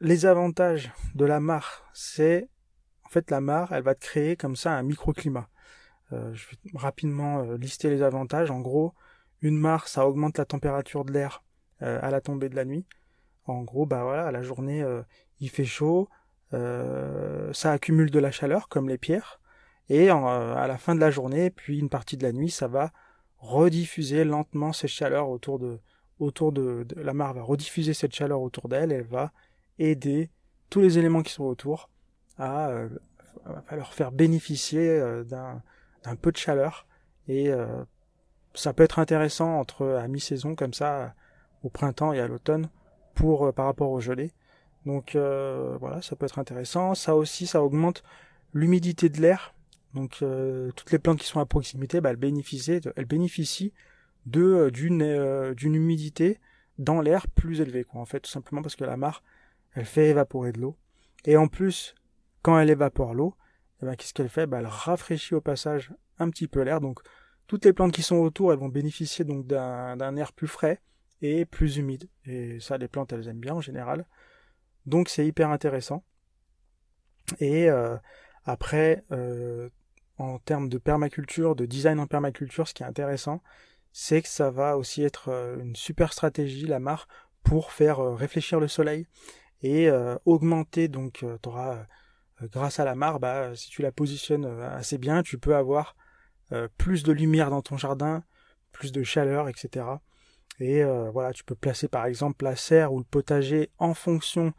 les 0.01 0.27
avantages 0.27 0.93
de 1.15 1.25
la 1.25 1.41
mare, 1.41 1.89
c'est 1.93 2.49
en 3.05 3.09
fait 3.09 3.31
la 3.31 3.41
mare, 3.41 3.73
elle 3.73 3.83
va 3.83 3.95
te 3.95 4.01
créer 4.01 4.37
comme 4.37 4.57
ça 4.57 4.73
un 4.73 4.83
microclimat. 4.83 5.49
Euh, 6.13 6.33
je 6.35 6.47
vais 6.49 6.57
rapidement 6.75 7.41
euh, 7.43 7.57
lister 7.57 7.91
les 7.91 8.03
avantages. 8.03 8.51
En 8.51 8.61
gros, 8.61 8.95
une 9.43 9.57
mare, 9.57 9.89
ça 9.89 10.07
augmente 10.07 10.39
la 10.39 10.45
température 10.45 11.05
de 11.05 11.13
l'air 11.13 11.43
à 11.81 12.11
la 12.11 12.21
tombée 12.21 12.49
de 12.49 12.57
la 12.57 12.65
nuit. 12.65 12.85
En 13.47 13.63
gros, 13.63 13.87
bah 13.87 14.03
voilà, 14.05 14.31
la 14.31 14.43
journée, 14.43 14.85
il 15.41 15.51
fait 15.51 15.65
chaud, 15.65 16.09
ça 16.53 17.73
accumule 17.73 18.11
de 18.11 18.19
la 18.19 18.31
chaleur 18.31 18.69
comme 18.69 18.89
les 18.89 18.99
pierres, 18.99 19.41
et 19.89 20.11
à 20.11 20.67
la 20.69 20.79
fin 20.79 20.95
de 20.95 21.01
la 21.01 21.11
journée, 21.11 21.51
puis 21.51 21.79
une 21.79 21.89
partie 21.89 22.17
de 22.17 22.23
la 22.23 22.33
nuit, 22.33 22.51
ça 22.51 22.69
va 22.69 22.93
rediffuser 23.39 24.25
lentement 24.25 24.73
ces 24.73 24.89
chaleurs 24.89 25.31
autour 25.31 25.59
de, 25.59 25.81
autour 26.21 26.53
de, 26.53 26.87
la 26.97 27.15
mare 27.15 27.35
va 27.35 27.43
rediffuser 27.43 27.95
cette 27.95 28.15
chaleur 28.15 28.41
autour 28.41 28.69
d'elle, 28.69 28.93
elle 28.93 29.07
va 29.07 29.33
aider 29.79 30.31
tous 30.69 30.81
les 30.81 30.99
éléments 30.99 31.23
qui 31.23 31.33
sont 31.33 31.45
autour 31.45 31.89
à, 32.39 32.69
euh, 32.69 32.89
leur 33.73 33.95
faire 33.95 34.13
bénéficier 34.13 34.89
euh, 34.89 35.25
d'un 35.25 36.17
peu 36.21 36.31
de 36.31 36.37
chaleur 36.37 36.87
et 37.27 37.51
euh, 37.51 37.83
ça 38.55 38.73
peut 38.73 38.83
être 38.83 38.99
intéressant 38.99 39.59
entre 39.59 39.87
à 39.87 40.07
mi-saison 40.09 40.55
comme 40.55 40.75
ça 40.75 41.15
au 41.63 41.69
printemps 41.69 42.13
et 42.13 42.21
à 42.21 42.29
l'automne 42.29 42.69
pour 43.15 43.53
par 43.53 43.67
rapport 43.67 43.91
au 43.91 44.01
gelé. 44.01 44.33
Donc 44.87 45.15
voilà, 45.15 46.01
ça 46.03 46.17
peut 46.17 46.27
être 46.27 46.39
intéressant. 46.39 46.95
Ça 46.95 47.15
aussi, 47.17 47.47
ça 47.47 47.63
augmente 47.63 48.03
l'humidité 48.55 49.09
de 49.09 49.21
l'air. 49.21 49.55
Donc 49.95 50.25
toutes 50.77 50.93
les 50.93 50.99
plantes 50.99 51.19
qui 51.19 51.27
sont 51.27 51.41
à 51.41 51.47
proximité, 51.47 52.01
bah, 52.01 52.11
elles 52.11 52.17
bénéficient, 52.17 52.81
elles 52.97 53.05
bénéficient 53.05 53.73
de 54.27 54.43
euh, 54.43 54.71
d'une 54.71 55.03
euh, 55.03 55.55
humidité 55.55 56.39
dans 56.79 57.01
l'air 57.01 57.27
plus 57.29 57.61
élevée 57.61 57.85
quoi 57.85 58.01
en 58.01 58.07
fait 58.07 58.21
tout 58.21 58.31
simplement 58.31 58.63
parce 58.63 58.77
que 58.77 58.85
la 58.85 58.97
mare 58.97 59.23
elle 59.75 59.85
fait 59.85 60.09
évaporer 60.09 60.53
de 60.53 60.61
l'eau 60.61 60.77
et 61.25 61.37
en 61.37 61.49
plus 61.49 61.95
quand 62.43 62.59
elle 62.59 62.71
évapore 62.71 63.15
l'eau 63.15 63.35
eh 63.83 63.87
ben, 63.87 63.97
qu'est-ce 63.97 64.13
qu'elle 64.13 64.29
fait? 64.29 64.47
Bah, 64.47 64.59
elle 64.61 64.67
rafraîchit 64.67 65.35
au 65.35 65.41
passage 65.41 65.93
un 66.19 66.29
petit 66.31 66.49
peu 66.49 66.63
l'air 66.63 66.81
donc 66.81 67.01
toutes 67.47 67.65
les 67.65 67.73
plantes 67.73 67.93
qui 67.93 68.03
sont 68.03 68.17
autour 68.17 68.53
elles 68.53 68.59
vont 68.59 68.69
bénéficier 68.69 69.25
donc 69.25 69.47
d'un 69.47 70.17
air 70.17 70.33
plus 70.33 70.49
frais 70.49 70.81
et 71.23 71.45
plus 71.45 71.77
humide. 71.77 72.09
Et 72.25 72.61
ça 72.61 72.79
les 72.79 72.89
plantes 72.89 73.13
elles 73.13 73.29
aiment 73.29 73.41
bien 73.41 73.55
en 73.55 73.61
général. 73.61 74.07
Donc 74.87 75.09
c'est 75.09 75.27
hyper 75.27 75.51
intéressant. 75.51 76.05
Et 77.39 77.71
euh, 77.71 77.97
après 78.45 79.05
en 80.19 80.39
termes 80.39 80.69
de 80.69 80.79
permaculture 80.79 81.55
de 81.57 81.67
design 81.67 81.99
en 82.01 82.07
permaculture 82.07 82.69
ce 82.69 82.75
qui 82.75 82.83
est 82.83 82.87
intéressant 82.87 83.43
c'est 83.93 84.23
que 84.23 84.29
ça 84.29 84.51
va 84.51 84.77
aussi 84.77 85.03
être 85.03 85.29
euh, 85.29 85.59
une 85.61 85.77
super 85.77 86.13
stratégie, 86.13 86.67
la 86.67 86.79
mare, 86.79 87.09
pour 87.43 87.73
faire 87.73 88.01
euh, 88.01 88.15
réfléchir 88.15 88.61
le 88.61 88.69
soleil. 88.69 89.07
Et 89.63 89.89
euh, 89.89 90.17
augmenter, 90.25 90.89
donc 90.89 91.25
tu 91.43 91.49
auras 91.49 91.85
grâce 92.45 92.81
à 92.81 92.87
la 92.87 92.95
mare, 92.95 93.21
bah, 93.21 93.55
si 93.55 93.69
tu 93.69 93.83
la 93.83 93.93
positionnes 93.93 94.47
assez 94.63 94.97
bien, 94.97 95.23
tu 95.23 95.37
peux 95.37 95.55
avoir 95.55 95.97
plus 96.79 97.03
de 97.03 97.13
lumière 97.13 97.51
dans 97.51 97.61
ton 97.61 97.77
jardin, 97.77 98.25
plus 98.73 98.91
de 98.91 99.03
chaleur, 99.03 99.51
etc. 99.51 99.85
Et 100.61 100.85
voilà, 101.13 101.33
tu 101.33 101.45
peux 101.45 101.55
placer 101.55 101.89
par 101.89 102.07
exemple 102.07 102.45
la 102.45 102.57
serre 102.57 102.93
ou 102.93 102.99
le 102.99 103.05
potager 103.05 103.71
en 103.79 103.95
fonction 103.95 104.53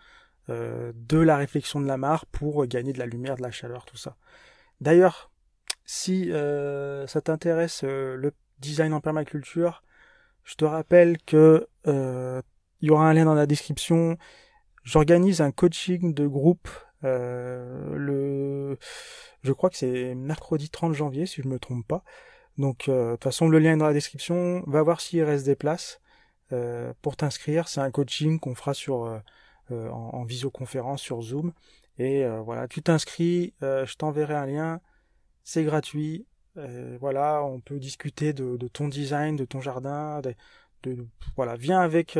de 0.47 1.17
la 1.17 1.37
réflexion 1.37 1.79
de 1.79 1.87
la 1.87 1.97
mare 1.97 2.25
pour 2.25 2.65
gagner 2.65 2.91
de 2.91 2.99
la 2.99 3.05
lumière, 3.05 3.35
de 3.35 3.43
la 3.43 3.51
chaleur, 3.51 3.85
tout 3.85 3.97
ça. 3.97 4.17
D'ailleurs, 4.81 5.31
si 5.85 6.31
ça 6.31 7.21
t'intéresse 7.21 7.83
le 7.83 8.33
design 8.59 8.93
en 8.93 9.01
permaculture, 9.01 9.83
je 10.43 10.55
te 10.55 10.65
rappelle 10.65 11.17
que 11.19 11.67
il 11.85 12.87
y 12.87 12.89
aura 12.89 13.07
un 13.07 13.13
lien 13.13 13.25
dans 13.25 13.35
la 13.35 13.45
description. 13.45 14.17
J'organise 14.83 15.41
un 15.41 15.51
coaching 15.51 16.15
de 16.15 16.25
groupe 16.25 16.67
euh, 17.03 17.95
le, 17.95 18.77
je 19.41 19.51
crois 19.51 19.69
que 19.69 19.77
c'est 19.77 20.13
mercredi 20.15 20.69
30 20.69 20.93
janvier 20.93 21.25
si 21.25 21.41
je 21.41 21.47
me 21.47 21.59
trompe 21.59 21.87
pas. 21.87 22.03
Donc 22.57 22.89
euh, 22.89 23.11
de 23.11 23.15
toute 23.15 23.23
façon 23.23 23.47
le 23.47 23.59
lien 23.59 23.73
est 23.73 23.77
dans 23.77 23.87
la 23.87 23.93
description. 23.93 24.63
Va 24.67 24.81
voir 24.83 25.01
s'il 25.01 25.23
reste 25.23 25.45
des 25.45 25.55
places 25.55 26.01
euh, 26.51 26.93
pour 27.01 27.15
t'inscrire. 27.15 27.67
C'est 27.67 27.81
un 27.81 27.91
coaching 27.91 28.39
qu'on 28.39 28.55
fera 28.55 28.73
sur 28.73 29.21
en, 29.69 29.83
en, 30.13 30.23
visioconférence 30.23 31.01
sur 31.01 31.21
Zoom. 31.21 31.53
Et 31.97 32.25
voilà, 32.43 32.67
tu 32.67 32.81
t'inscris, 32.81 33.53
je 33.61 33.95
t'enverrai 33.95 34.35
un 34.35 34.45
lien. 34.45 34.81
C'est 35.43 35.63
gratuit. 35.63 36.25
voilà, 36.99 37.43
on 37.43 37.61
peut 37.61 37.79
discuter 37.79 38.33
de, 38.33 38.57
ton 38.67 38.89
design, 38.89 39.35
de 39.37 39.45
ton 39.45 39.61
jardin. 39.61 40.21
Voilà, 41.37 41.55
viens 41.55 41.79
avec 41.79 42.19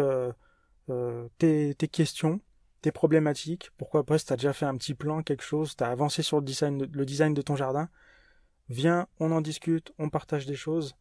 tes, 1.40 1.76
questions 1.92 2.40
tes 2.82 2.92
problématiques, 2.92 3.72
pourquoi 3.78 4.04
pas 4.04 4.18
si 4.18 4.26
tu 4.26 4.34
as 4.34 4.36
déjà 4.36 4.54
fait 4.54 4.66
un 4.66 4.76
petit 4.76 4.96
plan, 4.96 5.22
quelque 5.22 5.44
chose, 5.44 5.76
tu 5.76 5.84
as 5.84 5.88
avancé 5.88 6.24
sur 6.24 6.40
le 6.40 6.46
design, 6.46 6.80
de, 6.80 6.90
le 6.92 7.06
design 7.06 7.34
de 7.34 7.42
ton 7.42 7.56
jardin, 7.56 7.90
viens, 8.72 9.08
on 9.20 9.32
en 9.32 9.42
discute, 9.42 9.94
on 10.00 10.10
partage 10.10 10.46
des 10.46 10.56
choses. 10.56 10.96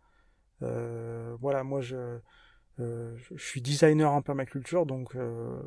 Euh, 0.62 1.36
voilà, 1.40 1.64
moi 1.64 1.80
je, 1.80 2.18
euh, 2.80 3.16
je 3.34 3.42
suis 3.42 3.62
designer 3.62 4.12
en 4.12 4.22
permaculture, 4.22 4.86
donc 4.86 5.16
euh, 5.16 5.60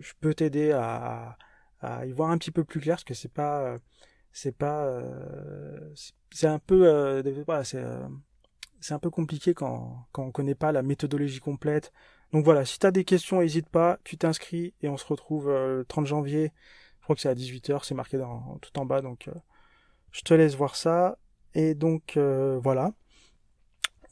je 0.00 0.12
peux 0.20 0.34
t'aider 0.34 0.72
à, 0.72 1.36
y 2.04 2.12
voir 2.12 2.30
un 2.30 2.38
petit 2.38 2.50
peu 2.50 2.64
plus 2.64 2.80
clair, 2.80 2.96
parce 2.96 3.04
que 3.04 3.14
c'est 3.14 3.32
pas, 3.32 3.76
c'est 4.32 4.56
pas, 4.56 5.00
c'est 6.30 6.46
un 6.46 6.58
peu, 6.58 7.22
voilà, 7.46 7.64
c'est, 7.64 7.84
c'est 8.80 8.94
un 8.94 8.98
peu 8.98 9.10
compliqué 9.10 9.54
quand, 9.54 10.06
quand 10.12 10.24
on 10.24 10.32
connaît 10.32 10.54
pas 10.54 10.72
la 10.72 10.82
méthodologie 10.82 11.40
complète, 11.40 11.92
donc 12.32 12.44
voilà, 12.44 12.64
si 12.64 12.78
tu 12.78 12.86
as 12.86 12.92
des 12.92 13.04
questions, 13.04 13.40
n'hésite 13.40 13.68
pas, 13.68 13.98
tu 14.04 14.16
t'inscris 14.16 14.72
et 14.82 14.88
on 14.88 14.96
se 14.96 15.04
retrouve 15.04 15.48
euh, 15.48 15.78
le 15.78 15.84
30 15.84 16.06
janvier. 16.06 16.52
Je 17.00 17.04
crois 17.04 17.16
que 17.16 17.22
c'est 17.22 17.28
à 17.28 17.34
18h, 17.34 17.84
c'est 17.84 17.94
marqué 17.94 18.18
tout 18.62 18.78
en 18.78 18.84
bas, 18.86 19.00
donc 19.00 19.26
euh, 19.28 19.34
je 20.12 20.22
te 20.22 20.34
laisse 20.34 20.54
voir 20.54 20.76
ça. 20.76 21.18
Et 21.54 21.74
donc 21.74 22.16
euh, 22.16 22.58
voilà, 22.62 22.92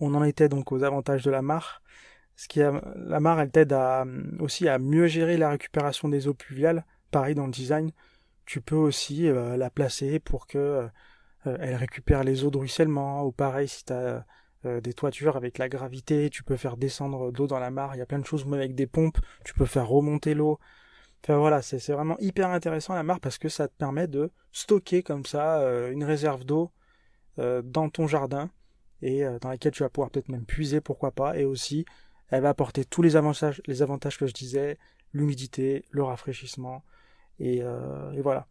on 0.01 0.14
en 0.14 0.24
était 0.24 0.48
donc 0.48 0.72
aux 0.72 0.83
avantages 0.83 1.24
de 1.24 1.31
la 1.31 1.42
mare. 1.42 1.83
Ce 2.37 2.48
qui 2.48 2.62
a, 2.62 2.81
la 2.96 3.20
mare, 3.20 3.40
elle 3.40 3.51
t'aide 3.51 3.72
à, 3.72 4.05
aussi 4.38 4.68
à 4.68 4.79
mieux 4.79 5.07
gérer 5.07 5.37
la 5.37 5.51
récupération 5.51 6.09
des 6.09 6.29
eaux 6.29 6.35
pluviales. 6.35 6.85
Pareil 7.11 7.35
dans 7.35 7.46
le 7.46 7.53
design, 7.53 7.90
tu 8.46 8.61
peux 8.61 8.77
aussi 8.77 9.29
la 9.33 9.70
placer 9.70 10.20
pour 10.20 10.46
que 10.46 10.88
elle 11.44 11.74
récupère 11.74 12.22
les 12.22 12.44
eaux 12.44 12.51
de 12.51 12.59
ruissellement. 12.59 13.24
Ou 13.24 13.33
pareil, 13.33 13.66
si 13.66 13.85
tu 13.85 13.92
as 13.92 14.24
euh, 14.66 14.81
des 14.81 14.92
toitures 14.92 15.37
avec 15.37 15.57
la 15.59 15.68
gravité, 15.68 16.31
tu 16.31 16.42
peux 16.42 16.57
faire 16.57 16.77
descendre 16.77 17.31
l'eau 17.31 17.46
dans 17.46 17.61
la 17.61 17.70
mare, 17.70 17.94
il 17.94 17.98
y 17.98 18.01
a 18.01 18.07
plein 18.07 18.18
de 18.18 18.27
choses, 18.27 18.44
même 18.44 18.59
avec 18.59 18.74
des 18.74 18.88
pompes, 18.88 19.18
tu 19.44 19.55
peux 19.55 19.66
faire 19.66 19.87
remonter 19.87 20.35
l'eau. 20.35 20.59
Enfin 21.22 21.37
voilà, 21.38 21.62
c'est 21.62 21.92
vraiment 21.92 22.18
hyper 22.18 22.51
intéressant 22.51 22.94
la 22.94 23.05
mare 23.05 23.20
parce 23.20 23.38
que 23.38 23.48
ça 23.48 23.68
te 23.68 23.74
permet 23.74 24.09
de 24.09 24.33
stocker 24.51 25.05
comme 25.05 25.24
ça 25.24 25.61
euh, 25.61 25.92
une 25.92 26.03
réserve 26.03 26.44
d'eau 26.44 26.64
euh, 26.64 26.78
dans 27.38 27.88
ton 27.88 28.07
jardin 28.07 28.51
et 29.01 29.22
dans 29.40 29.48
laquelle 29.48 29.72
tu 29.72 29.83
vas 29.83 29.88
pouvoir 29.88 30.11
peut-être 30.11 30.29
même 30.29 30.44
puiser, 30.44 30.81
pourquoi 30.81 31.12
pas, 31.12 31.38
et 31.38 31.44
aussi 31.44 31.85
elle 32.29 32.42
va 32.42 32.51
apporter 32.51 32.85
tous 32.85 33.01
les 33.01 33.16
avantages, 33.16 33.62
les 33.66 33.83
avantages 33.83 34.18
que 34.18 34.27
je 34.27 34.35
disais, 34.35 34.79
l'humidité, 35.12 35.85
le 35.90 36.03
rafraîchissement, 36.03 36.85
et, 37.38 37.59
et 37.59 38.20
voilà. 38.22 38.48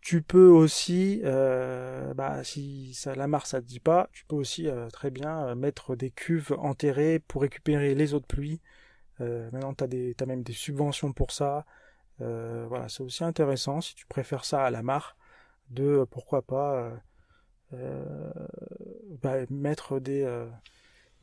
Tu 0.00 0.22
peux 0.22 0.48
aussi, 0.48 1.20
euh, 1.24 2.14
bah, 2.14 2.42
si 2.42 2.98
la 3.04 3.26
mare 3.26 3.46
ça 3.46 3.60
te 3.60 3.66
dit 3.66 3.80
pas, 3.80 4.08
tu 4.12 4.24
peux 4.24 4.34
aussi 4.34 4.66
euh, 4.66 4.88
très 4.88 5.10
bien 5.10 5.48
euh, 5.48 5.54
mettre 5.54 5.94
des 5.94 6.10
cuves 6.10 6.56
enterrées 6.58 7.18
pour 7.18 7.42
récupérer 7.42 7.94
les 7.94 8.14
eaux 8.14 8.20
de 8.20 8.26
pluie. 8.26 8.60
maintenant, 9.18 9.74
tu 9.74 9.84
as, 9.84 10.22
as, 10.22 10.26
même 10.26 10.42
des 10.42 10.54
subventions 10.54 11.12
pour 11.12 11.32
ça. 11.32 11.66
voilà, 12.18 12.88
c'est 12.88 13.02
aussi 13.02 13.24
intéressant 13.24 13.80
si 13.80 13.94
tu 13.94 14.06
préfères 14.06 14.44
ça 14.44 14.64
à 14.64 14.70
la 14.70 14.82
mare, 14.82 15.16
de 15.70 16.06
pourquoi 16.10 16.42
pas 16.42 16.92
bah, 17.72 19.36
mettre 19.50 20.00
des, 20.00 20.26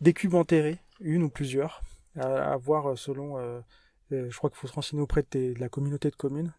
des 0.01 0.13
cuves 0.13 0.35
enterrées, 0.35 0.79
une 0.99 1.23
ou 1.23 1.29
plusieurs, 1.29 1.81
à, 2.15 2.55
voir 2.57 2.97
selon. 2.97 3.37
je 4.11 4.37
crois 4.37 4.49
qu'il 4.49 4.57
faut 4.57 4.67
se 4.67 4.73
renseigner 4.73 5.01
auprès 5.01 5.23
de, 5.31 5.53
la 5.59 5.69
communauté 5.69 6.09
de 6.09 6.15
communes 6.15 6.53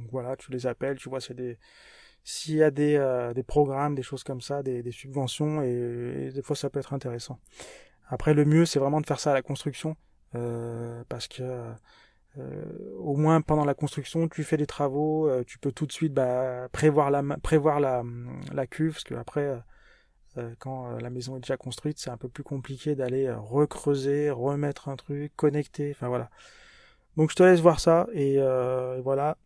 donc 0.00 0.10
voilà, 0.10 0.36
tu 0.36 0.50
les 0.50 0.66
appelles, 0.66 0.98
tu 0.98 1.08
vois, 1.08 1.20
c'est 1.20 1.34
des 1.34 1.58
s'il 2.22 2.56
y 2.56 2.62
a 2.62 2.70
des, 2.70 2.96
euh, 2.96 3.32
des 3.32 3.42
programmes, 3.42 3.94
des 3.94 4.02
choses 4.02 4.24
comme 4.24 4.42
ça, 4.42 4.62
des, 4.62 4.82
des 4.82 4.92
subventions, 4.92 5.62
et, 5.62 6.30
des 6.32 6.42
fois 6.42 6.56
ça 6.56 6.68
peut 6.70 6.78
être 6.78 6.92
intéressant. 6.92 7.38
Après, 8.08 8.34
le 8.34 8.44
mieux, 8.44 8.66
c'est 8.66 8.78
vraiment 8.78 9.00
de 9.00 9.06
faire 9.06 9.20
ça 9.20 9.30
à 9.30 9.34
la 9.34 9.42
construction, 9.42 9.96
euh, 10.34 11.02
parce 11.08 11.28
que 11.28 11.42
euh, 12.38 12.64
au 12.98 13.16
moins 13.16 13.40
pendant 13.40 13.64
la 13.64 13.74
construction, 13.74 14.28
tu 14.28 14.44
fais 14.44 14.56
des 14.56 14.66
travaux, 14.66 15.28
euh, 15.28 15.44
tu 15.44 15.58
peux 15.58 15.72
tout 15.72 15.86
de 15.86 15.92
suite 15.92 16.14
bah, 16.14 16.68
prévoir 16.72 17.10
la 17.10 17.22
prévoir 17.38 17.80
la, 17.80 18.02
la 18.52 18.66
cuve, 18.66 18.92
parce 18.92 19.04
que 19.04 19.14
après, 19.14 19.60
euh, 20.36 20.54
quand 20.58 20.90
la 21.00 21.10
maison 21.10 21.36
est 21.36 21.40
déjà 21.40 21.56
construite, 21.56 21.98
c'est 21.98 22.10
un 22.10 22.16
peu 22.16 22.28
plus 22.28 22.44
compliqué 22.44 22.94
d'aller 22.94 23.30
recreuser, 23.32 24.30
remettre 24.30 24.88
un 24.88 24.96
truc, 24.96 25.32
connecter, 25.36 25.90
enfin 25.90 26.08
voilà. 26.08 26.30
Donc 27.16 27.30
je 27.30 27.36
te 27.36 27.42
laisse 27.42 27.60
voir 27.60 27.80
ça, 27.80 28.06
et 28.12 28.38
voilà, 29.02 29.36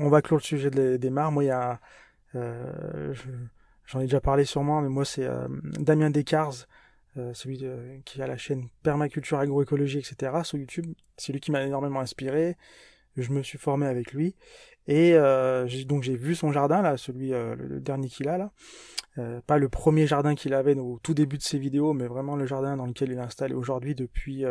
on 0.00 0.08
va 0.08 0.22
clore 0.22 0.38
le 0.38 0.44
sujet 0.44 0.70
des 0.70 1.10
mares. 1.10 1.30
Moi, 1.30 1.44
il 1.44 1.48
y 1.48 1.50
a, 1.50 1.78
euh, 2.34 3.14
j'en 3.84 4.00
ai 4.00 4.04
déjà 4.04 4.20
parlé 4.20 4.44
sûrement, 4.44 4.80
mais 4.80 4.88
moi, 4.88 5.04
c'est 5.04 5.26
euh, 5.26 5.46
Damien 5.78 6.10
Descartes, 6.10 6.66
euh, 7.16 7.34
celui 7.34 7.64
qui 8.04 8.22
a 8.22 8.26
la 8.26 8.36
chaîne 8.36 8.68
Permaculture, 8.82 9.38
Agroécologie, 9.38 9.98
etc. 9.98 10.32
sur 10.44 10.58
YouTube. 10.58 10.86
C'est 11.16 11.32
lui 11.32 11.40
qui 11.40 11.50
m'a 11.50 11.62
énormément 11.62 12.00
inspiré. 12.00 12.56
Je 13.16 13.32
me 13.32 13.42
suis 13.42 13.58
formé 13.58 13.86
avec 13.86 14.12
lui. 14.12 14.34
Et 14.86 15.14
donc 15.86 16.02
j'ai 16.02 16.16
vu 16.16 16.34
son 16.34 16.52
jardin, 16.52 16.82
là, 16.82 16.96
celui, 16.96 17.30
le 17.30 17.78
dernier 17.80 18.08
qu'il 18.08 18.28
a, 18.28 18.38
là. 18.38 18.50
pas 19.46 19.58
le 19.58 19.68
premier 19.68 20.06
jardin 20.06 20.34
qu'il 20.34 20.54
avait 20.54 20.76
au 20.76 20.98
tout 21.00 21.14
début 21.14 21.36
de 21.36 21.42
ses 21.42 21.58
vidéos, 21.58 21.92
mais 21.92 22.06
vraiment 22.06 22.34
le 22.34 22.46
jardin 22.46 22.76
dans 22.76 22.86
lequel 22.86 23.10
il 23.12 23.18
est 23.18 23.20
installé 23.20 23.54
aujourd'hui 23.54 23.94
depuis 23.94 24.44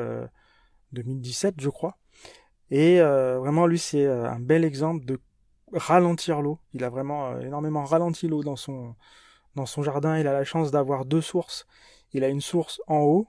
2017, 0.93 1.55
je 1.57 1.69
crois. 1.69 1.97
Et 2.69 2.99
vraiment, 2.99 3.65
lui, 3.65 3.79
c'est 3.79 4.05
un 4.07 4.39
bel 4.39 4.63
exemple 4.63 5.05
de 5.05 5.19
ralentir 5.73 6.41
l'eau. 6.41 6.59
Il 6.73 6.83
a 6.83 6.89
vraiment 6.89 7.31
euh, 7.31 7.41
énormément 7.41 7.83
ralenti 7.83 8.27
l'eau 8.27 8.43
dans 8.43 8.55
son 8.55 8.95
jardin. 9.83 10.17
Il 10.17 10.27
a 10.27 10.33
la 10.33 10.43
chance 10.43 10.71
d'avoir 10.71 11.05
deux 11.05 11.21
sources. 11.21 11.67
Il 12.13 12.23
a 12.23 12.29
une 12.29 12.41
source 12.41 12.81
en 12.87 12.99
haut, 12.99 13.27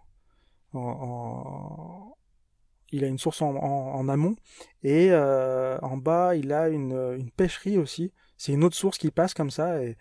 il 2.92 3.04
a 3.04 3.06
une 3.06 3.18
source 3.18 3.42
en, 3.42 4.08
amont, 4.08 4.36
et 4.82 5.08
euh, 5.10 5.78
en 5.80 5.96
bas, 5.96 6.34
il 6.36 6.52
a 6.52 6.68
une, 6.68 7.30
pêcherie 7.36 7.78
aussi. 7.78 8.12
C'est 8.36 8.52
une 8.52 8.64
autre 8.64 8.76
source 8.76 8.98
qui 8.98 9.10
passe 9.10 9.34
comme 9.34 9.50
ça, 9.50 9.82
et, 9.82 9.96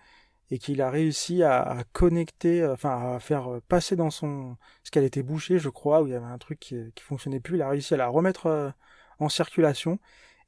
qu'il 0.59 0.81
a 0.81 0.89
réussi 0.89 1.43
à, 1.43 1.83
connecter, 1.93 2.65
enfin 2.65 3.15
à 3.15 3.19
faire 3.19 3.59
passer 3.67 3.95
dans 3.95 4.09
son... 4.09 4.57
ce 4.83 4.91
qu'elle 4.91 5.03
était 5.03 5.23
bouchée, 5.23 5.59
je 5.59 5.69
crois, 5.69 6.01
où 6.01 6.07
il 6.07 6.13
y 6.13 6.15
avait 6.15 6.25
un 6.25 6.37
truc 6.39 6.59
qui, 6.59 6.91
fonctionnait 7.01 7.39
plus. 7.39 7.57
Il 7.57 7.61
a 7.61 7.69
réussi 7.69 7.93
à 7.93 7.97
la 7.97 8.07
remettre 8.07 8.47
euh, 8.47 8.71
en 9.19 9.29
circulation 9.29 9.99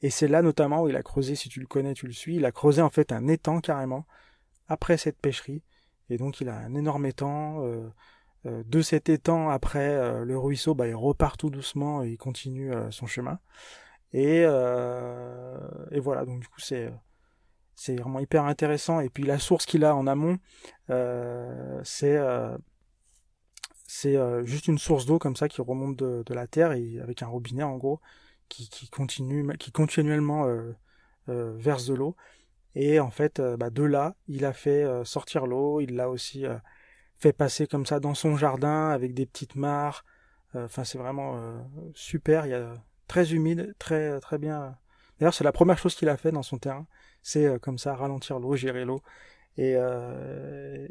et 0.02 0.10
c'est 0.10 0.28
là 0.28 0.42
notamment 0.42 0.84
où 0.84 0.90
il 0.90 0.96
a 0.96 1.04
creusé, 1.04 1.36
si 1.36 1.50
tu 1.50 1.60
le 1.60 1.68
connais, 1.68 1.94
tu 1.94 2.08
le 2.08 2.14
suis, 2.14 2.36
il 2.38 2.46
a 2.46 2.52
creusé 2.52 2.82
en 2.82 2.90
fait 2.90 3.12
un 3.12 3.28
étang 3.28 3.62
carrément 3.62 4.06
après 4.68 4.98
cette 4.98 5.20
pêcherie. 5.20 5.64
Et 6.10 6.18
donc 6.18 6.42
il 6.42 6.50
a 6.50 6.58
un 6.58 6.76
énorme 6.76 7.06
étang. 7.06 7.64
Euh, 7.64 7.66
euh, 7.66 7.90
de 8.46 8.82
cet 8.82 9.10
étang, 9.10 9.50
après 9.50 9.90
euh, 9.90 10.26
le 10.26 10.38
ruisseau, 10.38 10.74
bah, 10.74 10.88
il 10.88 10.96
repart 10.96 11.40
tout 11.40 11.50
doucement 11.50 12.04
et 12.04 12.10
il 12.10 12.18
continue 12.18 12.72
son 12.90 13.08
chemin. 13.08 13.40
Et, 14.14 14.42
et 14.42 16.00
voilà, 16.00 16.26
donc 16.26 16.42
du 16.42 16.48
coup 16.48 16.60
c'est 16.60 16.92
c'est 17.76 17.96
vraiment 17.96 18.20
hyper 18.20 18.46
intéressant. 18.46 19.00
Et 19.00 19.10
puis 19.10 19.24
la 19.24 19.40
source 19.40 19.66
qu'il 19.66 19.86
a 19.86 19.96
en 19.96 20.08
amont, 20.08 20.38
c'est 21.84 22.20
c'est 23.88 24.18
juste 24.46 24.68
une 24.68 24.78
source 24.78 25.06
d'eau 25.06 25.20
comme 25.20 25.36
ça 25.36 25.48
qui 25.48 25.62
remonte 25.62 25.98
de, 25.98 26.34
la 26.34 26.48
terre 26.48 26.74
et 26.74 27.00
avec 27.00 27.24
un 27.24 27.28
robinet 27.28 27.64
en 27.64 27.78
gros 27.78 28.00
qui, 28.52 28.90
continue, 28.90 29.48
qui 29.58 29.72
continuellement 29.72 30.46
euh, 30.46 30.76
euh, 31.30 31.54
verse 31.58 31.86
de 31.86 31.94
l'eau. 31.94 32.16
Et 32.76 33.00
en 33.00 33.10
fait, 33.10 33.40
euh, 33.40 33.58
bah, 33.58 33.70
de 33.70 33.84
là, 33.84 34.16
il 34.28 34.46
a 34.46 34.54
fait 34.54 34.86
sortir 35.06 35.46
l'eau, 35.46 35.82
il 35.82 35.96
l'a 35.96 36.10
aussi 36.10 36.46
fait 37.22 37.34
passer 37.34 37.68
comme 37.68 37.86
ça 37.86 38.00
dans 38.00 38.16
son 38.16 38.36
jardin 38.36 38.90
avec 38.90 39.14
des 39.14 39.26
petites 39.26 39.56
mares. 39.56 40.04
Enfin, 40.56 40.84
c'est 40.84 40.98
vraiment 40.98 41.40
super. 41.94 42.46
Il 42.46 42.50
y 42.50 42.54
a 42.54 42.74
très 43.08 43.34
humide, 43.34 43.74
très 43.80 44.20
très 44.20 44.38
bien. 44.38 44.76
D'ailleurs, 45.20 45.34
c'est 45.34 45.44
la 45.44 45.52
première 45.52 45.78
chose 45.78 45.96
qu'il 45.96 46.10
a 46.10 46.18
fait 46.18 46.32
dans 46.32 46.44
son 46.44 46.58
terrain, 46.58 46.88
c'est 47.22 47.60
comme 47.62 47.78
ça 47.78 47.96
ralentir 47.96 48.40
l'eau, 48.40 48.56
gérer 48.56 48.84
l'eau. 48.84 49.02
Et, 49.58 49.76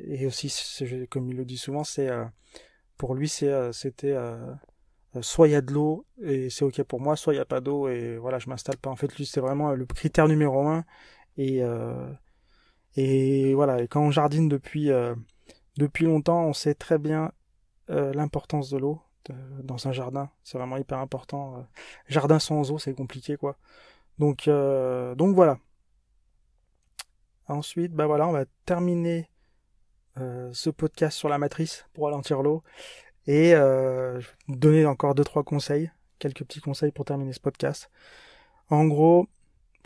et 0.06 0.26
aussi, 0.26 0.54
comme 1.10 1.28
il 1.28 1.36
le 1.36 1.44
dit 1.44 1.58
souvent, 1.58 1.84
c'est 1.84 2.08
pour 2.96 3.14
lui, 3.14 3.28
c'était 3.28 4.16
soit 5.20 5.48
il 5.48 5.50
y 5.50 5.56
a 5.56 5.60
de 5.60 5.72
l'eau 5.72 6.06
et 6.22 6.48
c'est 6.48 6.64
ok 6.64 6.82
pour 6.84 7.00
moi, 7.00 7.16
soit 7.16 7.32
il 7.32 7.36
n'y 7.36 7.42
a 7.42 7.46
pas 7.46 7.60
d'eau 7.60 7.88
et 7.88 8.16
voilà, 8.18 8.38
je 8.38 8.48
m'installe 8.48 8.76
pas. 8.76 8.90
En 8.90 8.96
fait, 8.96 9.14
lui, 9.16 9.26
c'est 9.26 9.40
vraiment 9.40 9.72
le 9.72 9.84
critère 9.84 10.28
numéro 10.28 10.68
un. 10.68 10.84
Et 11.36 11.60
et 12.96 13.54
voilà, 13.54 13.82
et 13.82 13.88
quand 13.88 14.02
on 14.02 14.10
jardine 14.10 14.48
depuis 14.48 14.90
depuis 15.80 16.04
longtemps, 16.04 16.44
on 16.44 16.52
sait 16.52 16.74
très 16.74 16.98
bien 16.98 17.32
l'importance 17.88 18.70
de 18.70 18.78
l'eau 18.78 19.02
dans 19.62 19.88
un 19.88 19.92
jardin. 19.92 20.30
C'est 20.44 20.58
vraiment 20.58 20.76
hyper 20.76 20.98
important. 20.98 21.56
Euh. 21.56 21.62
Jardin 22.08 22.38
sans 22.38 22.70
eau, 22.70 22.78
c'est 22.78 22.94
compliqué, 22.94 23.36
quoi. 23.36 23.56
Donc, 24.18 24.48
euh, 24.48 25.14
donc 25.14 25.34
voilà. 25.34 25.58
Ensuite, 27.48 27.92
bah 27.92 28.06
voilà, 28.06 28.28
on 28.28 28.32
va 28.32 28.44
terminer 28.64 29.28
euh, 30.18 30.50
ce 30.52 30.70
podcast 30.70 31.16
sur 31.16 31.28
la 31.28 31.38
matrice 31.38 31.86
pour 31.92 32.04
ralentir 32.04 32.42
l'eau. 32.42 32.62
Et 33.26 33.54
donner 34.48 34.86
encore 34.86 35.14
deux 35.14 35.22
trois 35.22 35.44
conseils, 35.44 35.90
quelques 36.18 36.42
petits 36.44 36.60
conseils 36.60 36.90
pour 36.90 37.04
terminer 37.04 37.32
ce 37.32 37.38
podcast. 37.38 37.88
En 38.70 38.86
gros, 38.86 39.28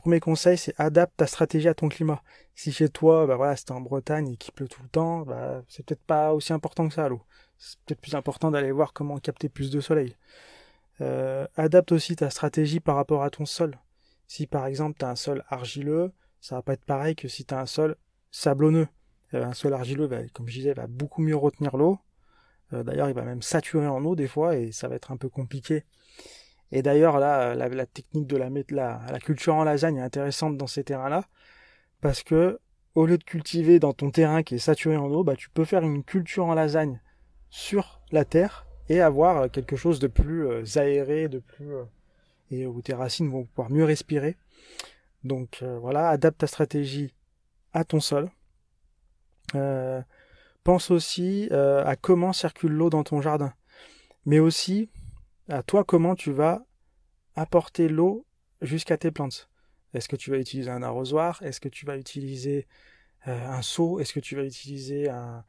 premier 0.04 0.20
conseil, 0.20 0.58
c'est 0.58 0.78
adapte 0.78 1.16
ta 1.16 1.26
stratégie 1.26 1.68
à 1.68 1.74
ton 1.74 1.88
climat. 1.88 2.22
Si 2.54 2.72
chez 2.72 2.90
toi, 2.90 3.26
bah 3.26 3.36
voilà, 3.36 3.56
c'est 3.56 3.70
en 3.70 3.80
Bretagne 3.80 4.28
et 4.32 4.36
qu'il 4.36 4.52
pleut 4.52 4.68
tout 4.68 4.82
le 4.82 4.88
temps, 4.88 5.22
bah 5.22 5.62
c'est 5.68 5.84
peut-être 5.84 6.02
pas 6.02 6.34
aussi 6.34 6.52
important 6.52 6.86
que 6.88 6.94
ça 6.94 7.08
l'eau 7.08 7.22
c'est 7.58 7.78
peut-être 7.80 8.00
plus 8.00 8.14
important 8.14 8.50
d'aller 8.50 8.72
voir 8.72 8.92
comment 8.92 9.18
capter 9.18 9.48
plus 9.48 9.70
de 9.70 9.80
soleil. 9.80 10.16
Euh, 11.00 11.46
adapte 11.56 11.92
aussi 11.92 12.14
ta 12.16 12.30
stratégie 12.30 12.80
par 12.80 12.96
rapport 12.96 13.22
à 13.22 13.30
ton 13.30 13.46
sol. 13.46 13.78
Si 14.26 14.46
par 14.46 14.66
exemple 14.66 14.98
tu 14.98 15.04
as 15.04 15.10
un 15.10 15.16
sol 15.16 15.44
argileux, 15.48 16.12
ça 16.40 16.56
va 16.56 16.62
pas 16.62 16.74
être 16.74 16.84
pareil 16.84 17.16
que 17.16 17.28
si 17.28 17.44
tu 17.44 17.54
as 17.54 17.60
un 17.60 17.66
sol 17.66 17.96
sablonneux. 18.30 18.88
Euh, 19.32 19.44
un 19.44 19.54
sol 19.54 19.72
argileux, 19.72 20.08
comme 20.32 20.48
je 20.48 20.54
disais, 20.54 20.74
va 20.74 20.86
beaucoup 20.86 21.22
mieux 21.22 21.36
retenir 21.36 21.76
l'eau. 21.76 21.98
Euh, 22.72 22.82
d'ailleurs, 22.82 23.08
il 23.08 23.14
va 23.14 23.22
même 23.22 23.42
saturer 23.42 23.86
en 23.86 24.04
eau 24.04 24.14
des 24.14 24.28
fois 24.28 24.56
et 24.56 24.72
ça 24.72 24.88
va 24.88 24.96
être 24.96 25.10
un 25.10 25.16
peu 25.16 25.28
compliqué. 25.28 25.84
Et 26.74 26.82
d'ailleurs, 26.82 27.20
là, 27.20 27.54
la, 27.54 27.86
technique 27.86 28.26
de 28.26 28.36
la, 28.36 28.50
la, 28.70 29.00
la 29.08 29.20
culture 29.20 29.54
en 29.54 29.62
lasagne 29.62 29.98
est 29.98 30.02
intéressante 30.02 30.56
dans 30.56 30.66
ces 30.66 30.82
terrains-là 30.82 31.22
parce 32.00 32.24
que 32.24 32.58
au 32.96 33.06
lieu 33.06 33.16
de 33.16 33.22
cultiver 33.22 33.78
dans 33.78 33.92
ton 33.92 34.10
terrain 34.10 34.42
qui 34.42 34.56
est 34.56 34.58
saturé 34.58 34.96
en 34.96 35.06
eau, 35.06 35.22
bah, 35.22 35.36
tu 35.36 35.50
peux 35.50 35.64
faire 35.64 35.84
une 35.84 36.02
culture 36.02 36.46
en 36.46 36.54
lasagne 36.54 37.00
sur 37.48 38.00
la 38.10 38.24
terre 38.24 38.66
et 38.88 39.00
avoir 39.00 39.42
euh, 39.42 39.48
quelque 39.48 39.76
chose 39.76 40.00
de 40.00 40.08
plus 40.08 40.48
euh, 40.48 40.64
aéré, 40.74 41.28
de 41.28 41.38
plus 41.38 41.76
euh, 41.76 41.84
et 42.50 42.66
où 42.66 42.82
tes 42.82 42.94
racines 42.94 43.30
vont 43.30 43.44
pouvoir 43.44 43.70
mieux 43.70 43.84
respirer. 43.84 44.36
Donc 45.22 45.64
voilà, 45.80 46.10
adapte 46.10 46.40
ta 46.40 46.46
stratégie 46.46 47.14
à 47.72 47.84
ton 47.84 47.98
sol. 47.98 48.30
pense 50.64 50.90
aussi 50.90 51.48
à 51.50 51.96
comment 51.96 52.34
circule 52.34 52.72
l'eau 52.72 52.90
dans 52.90 53.04
ton 53.04 53.22
jardin, 53.22 53.54
mais 54.26 54.40
aussi 54.40 54.90
à 55.48 55.62
toi 55.62 55.84
comment 55.84 56.14
tu 56.14 56.32
vas 56.32 56.64
apporter 57.36 57.88
l'eau 57.88 58.26
jusqu'à 58.60 58.96
tes 58.96 59.10
plantes? 59.10 59.50
Est-ce 59.92 60.08
que 60.08 60.16
tu 60.16 60.30
vas 60.30 60.38
utiliser 60.38 60.70
un 60.70 60.82
arrosoir? 60.82 61.42
Est-ce 61.42 61.60
que 61.60 61.68
tu 61.68 61.86
vas 61.86 61.96
utiliser 61.96 62.66
un 63.26 63.62
seau? 63.62 64.00
Est-ce 64.00 64.12
que 64.12 64.20
tu 64.20 64.36
vas 64.36 64.44
utiliser 64.44 65.08
un, 65.08 65.44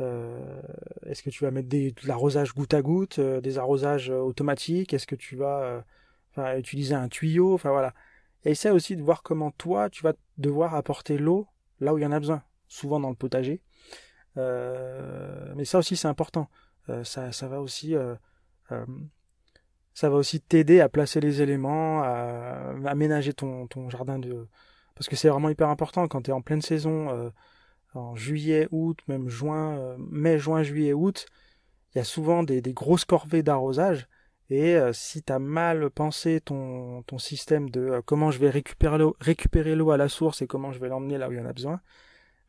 euh, 0.00 0.60
est-ce 1.06 1.22
que 1.22 1.30
tu 1.30 1.44
vas 1.44 1.50
mettre 1.50 1.68
de 1.68 1.92
l'arrosage 2.04 2.54
goutte 2.54 2.74
à 2.74 2.82
goutte, 2.82 3.18
euh, 3.20 3.40
des 3.40 3.58
arrosages 3.58 4.10
euh, 4.10 4.18
automatiques? 4.18 4.92
Est-ce 4.92 5.06
que 5.06 5.14
tu 5.14 5.36
vas 5.36 5.84
utiliser 6.56 6.94
un 6.94 7.08
tuyau? 7.08 7.54
Enfin 7.54 7.70
voilà. 7.70 7.94
Essaie 8.44 8.70
aussi 8.70 8.96
de 8.96 9.02
voir 9.02 9.22
comment 9.22 9.50
toi, 9.52 9.88
tu 9.88 10.02
vas 10.02 10.14
devoir 10.38 10.74
apporter 10.74 11.16
l'eau 11.16 11.46
là 11.80 11.94
où 11.94 11.98
il 11.98 12.02
y 12.02 12.06
en 12.06 12.12
a 12.12 12.20
besoin, 12.20 12.42
souvent 12.68 13.00
dans 13.00 13.10
le 13.10 13.14
potager. 13.16 13.62
mais 14.36 15.64
ça 15.64 15.78
aussi 15.78 15.96
c'est 15.96 16.08
important. 16.08 16.50
ça, 17.04 17.32
ça 17.32 17.48
va 17.48 17.60
aussi 17.60 17.94
ça 19.94 20.10
va 20.10 20.16
aussi 20.16 20.40
t'aider 20.40 20.80
à 20.80 20.88
placer 20.88 21.20
les 21.20 21.40
éléments, 21.42 22.02
à, 22.02 22.74
aménager 22.86 23.32
ton, 23.32 23.66
ton 23.66 23.88
jardin 23.90 24.18
de 24.18 24.46
parce 24.94 25.08
que 25.08 25.16
c'est 25.16 25.28
vraiment 25.28 25.48
hyper 25.48 25.70
important 25.70 26.06
quand 26.06 26.22
tu 26.22 26.32
en 26.32 26.40
pleine 26.40 26.62
saison 26.62 27.32
en 27.94 28.14
juillet, 28.16 28.68
août, 28.70 28.98
même 29.08 29.28
juin, 29.28 29.78
euh, 29.78 29.96
mai, 29.98 30.38
juin, 30.38 30.62
juillet, 30.62 30.92
août, 30.92 31.26
il 31.94 31.98
y 31.98 32.00
a 32.00 32.04
souvent 32.04 32.42
des, 32.42 32.60
grosses 32.72 33.04
corvées 33.04 33.42
d'arrosage. 33.42 34.08
Et 34.50 34.76
euh, 34.76 34.92
si 34.92 35.22
tu 35.22 35.32
as 35.32 35.38
mal 35.38 35.90
pensé 35.90 36.40
ton, 36.40 37.04
système 37.18 37.70
de 37.70 37.80
euh, 37.80 38.02
comment 38.04 38.30
je 38.30 38.38
vais 38.38 38.50
récupérer 38.50 39.74
l'eau, 39.74 39.90
à 39.90 39.96
la 39.96 40.08
source 40.08 40.42
et 40.42 40.46
comment 40.46 40.72
je 40.72 40.80
vais 40.80 40.88
l'emmener 40.88 41.18
là 41.18 41.28
où 41.28 41.32
il 41.32 41.38
y 41.38 41.40
en 41.40 41.46
a 41.46 41.52
besoin, 41.52 41.80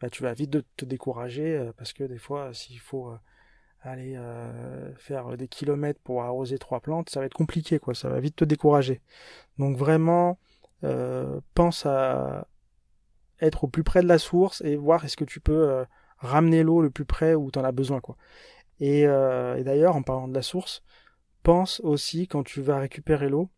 bah, 0.02 0.10
tu 0.10 0.24
vas 0.24 0.34
vite 0.34 0.58
te 0.76 0.86
décourager 0.86 1.72
parce 1.78 1.94
que 1.94 2.04
des 2.04 2.18
fois, 2.18 2.54
s'il 2.54 2.80
faut 2.80 3.14
aller 3.92 4.18
faire 4.98 5.38
des 5.38 5.48
kilomètres 5.48 6.00
pour 6.04 6.24
arroser 6.24 6.58
trois 6.58 6.80
plantes, 6.80 7.10
ça 7.10 7.20
va 7.20 7.26
être 7.26 7.34
compliqué, 7.34 7.80
quoi. 7.80 7.94
Ça 7.94 8.10
va 8.10 8.20
vite 8.20 8.36
te 8.36 8.46
décourager. 8.46 9.02
Donc 9.58 9.78
vraiment, 9.78 10.40
pense 11.54 11.86
à, 11.86 12.48
être 13.42 13.66
au 13.66 13.68
plus 13.68 13.84
près 13.84 14.02
de 14.02 14.08
la 14.08 14.18
source 14.18 14.62
et 14.62 14.76
voir 14.76 15.04
est-ce 15.06 15.18
que 15.18 15.26
tu 15.26 15.40
peux 15.40 15.70
euh, 15.70 15.86
ramener 16.18 16.64
l'eau 16.64 16.82
le 16.82 16.90
plus 16.90 17.06
près 17.06 17.36
où 17.36 17.52
tu 17.52 17.60
en 17.60 17.64
as 17.64 17.72
besoin 17.72 18.00
quoi. 18.00 18.18
Euh, 18.82 19.56
et, 19.56 19.64
d'ailleurs 19.64 19.96
en 19.96 20.02
parlant 20.02 20.28
de 20.28 20.34
la 20.34 20.42
source, 20.42 20.84
pense 21.44 21.80
aussi 21.82 22.28
quand 22.28 22.44
tu 22.44 22.62
vas 22.62 22.80
récupérer 22.80 23.30
l'eau, 23.30 23.50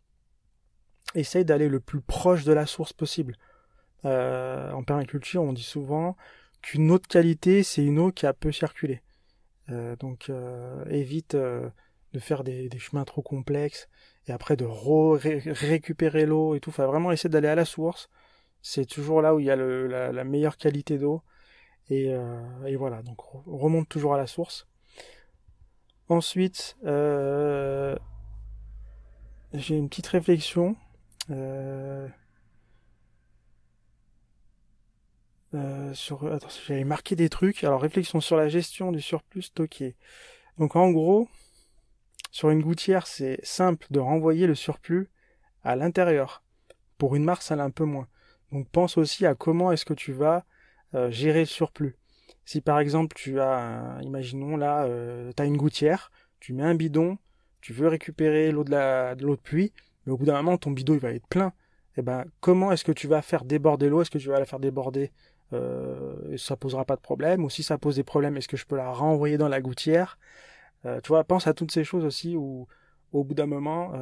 essaye 1.15 1.45
d'aller 1.45 1.69
le 1.69 1.79
plus 1.79 2.01
proche 2.01 2.43
de 2.43 2.53
la 2.53 2.65
source 2.65 2.93
possible. 2.93 3.35
Euh, 4.05 4.71
en 4.71 4.83
permaculture, 4.83 5.41
on 5.41 5.53
dit 5.53 5.63
souvent 5.63 6.15
qu'une 6.61 6.91
eau 6.91 6.99
de 6.99 7.07
qualité, 7.07 7.63
c'est 7.63 7.83
une 7.83 7.99
eau 7.99 8.11
qui 8.11 8.25
a 8.25 8.33
peu 8.33 8.51
circulé. 8.51 9.01
Donc 9.99 10.31
évite 10.89 11.35
de 11.35 12.19
faire 12.19 12.43
des, 12.43 12.69
chemins 12.79 13.05
trop 13.05 13.21
complexes 13.21 13.89
et 14.27 14.31
après 14.31 14.55
de 14.55 14.65
récupérer 14.65 16.25
l'eau 16.25 16.55
et 16.55 16.59
tout. 16.59 16.69
Enfin, 16.69 16.85
vraiment 16.85 17.11
essayer 17.11 17.29
d'aller 17.29 17.47
à 17.47 17.55
la 17.55 17.65
source 17.65 18.09
c'est 18.61 18.85
toujours 18.85 19.21
là 19.21 19.33
où 19.33 19.39
il 19.39 19.45
y 19.45 19.51
a 19.51 19.55
la, 19.55 20.23
meilleure 20.23 20.57
qualité 20.57 20.97
d'eau. 20.97 21.23
Euh, 21.91 22.65
et, 22.65 22.75
voilà, 22.75 23.01
donc 23.01 23.35
on 23.47 23.57
remonte 23.57 23.87
toujours 23.87 24.13
à 24.13 24.17
la 24.17 24.27
source. 24.27 24.67
Ensuite, 26.09 26.77
euh, 26.85 27.95
j'ai 29.53 29.77
une 29.77 29.89
petite 29.89 30.07
réflexion. 30.07 30.75
Euh, 31.29 32.07
sur, 35.93 36.31
attends, 36.31 36.47
j'avais 36.67 36.83
marqué 36.83 37.15
des 37.15 37.29
trucs. 37.29 37.63
Alors, 37.63 37.81
réflexion 37.81 38.19
sur 38.21 38.37
la 38.37 38.49
gestion 38.49 38.91
du 38.91 39.01
surplus 39.01 39.43
stocké. 39.43 39.95
Donc, 40.57 40.75
en 40.75 40.91
gros, 40.91 41.27
sur 42.31 42.49
une 42.49 42.61
gouttière, 42.61 43.07
c'est 43.07 43.39
simple 43.43 43.87
de 43.89 43.99
renvoyer 43.99 44.47
le 44.47 44.55
surplus 44.55 45.09
à 45.63 45.75
l'intérieur. 45.75 46.43
Pour 46.97 47.15
une 47.15 47.23
marque, 47.23 47.41
ça 47.41 47.55
l'est 47.55 47.61
un 47.61 47.69
peu 47.69 47.85
moins. 47.85 48.07
Donc 48.51 48.69
pense 48.69 48.97
aussi 48.97 49.25
à 49.25 49.35
comment 49.35 49.71
est-ce 49.71 49.85
que 49.85 49.93
tu 49.93 50.13
vas 50.13 50.45
euh, 50.95 51.11
gérer 51.11 51.39
le 51.39 51.45
surplus. 51.45 51.95
Si 52.45 52.61
par 52.61 52.79
exemple 52.79 53.15
tu 53.15 53.39
as, 53.39 53.99
imaginons 54.03 54.55
là, 54.55 54.85
euh, 54.85 55.31
tu 55.35 55.41
as 55.41 55.45
une 55.45 55.57
gouttière, 55.57 56.11
tu 56.39 56.53
mets 56.53 56.63
un 56.63 56.75
bidon, 56.75 57.17
tu 57.59 57.73
veux 57.73 57.87
récupérer 57.87 58.51
l'eau 58.51 58.63
de 58.63 58.71
la 58.71 59.15
l'eau 59.15 59.35
de 59.35 59.41
pluie, 59.41 59.73
mais 60.05 60.13
au 60.13 60.17
bout 60.17 60.25
d'un 60.25 60.41
moment 60.41 60.57
ton 60.57 60.71
bidon 60.71 60.97
va 60.97 61.11
être 61.11 61.27
plein. 61.27 61.47
Et 61.47 61.99
eh 61.99 62.01
ben 62.03 62.25
comment 62.39 62.71
est-ce 62.71 62.85
que 62.85 62.91
tu 62.91 63.07
vas 63.07 63.21
faire 63.21 63.43
déborder 63.43 63.89
l'eau? 63.89 64.01
Est-ce 64.01 64.11
que 64.11 64.19
tu 64.19 64.29
vas 64.29 64.39
la 64.39 64.45
faire 64.45 64.59
déborder 64.59 65.05
euh, 65.05 65.36
Ça 65.51 66.55
posera 66.57 66.85
pas 66.85 66.95
de 66.95 67.01
problème. 67.01 67.43
Ou 67.43 67.49
si 67.49 67.63
ça 67.63 67.77
pose 67.77 67.95
des 67.95 68.03
problèmes, 68.03 68.37
est-ce 68.37 68.47
que 68.47 68.57
je 68.57 68.65
peux 68.65 68.75
la 68.75 68.91
renvoyer 68.91 69.37
dans 69.37 69.47
la 69.47 69.61
gouttière? 69.61 70.17
Euh, 70.85 70.99
Tu 71.01 71.09
vois, 71.09 71.23
pense 71.23 71.47
à 71.47 71.53
toutes 71.53 71.71
ces 71.71 71.83
choses 71.83 72.05
aussi 72.05 72.35
où 72.35 72.67
au 73.13 73.23
bout 73.23 73.33
d'un 73.33 73.45
moment 73.45 73.93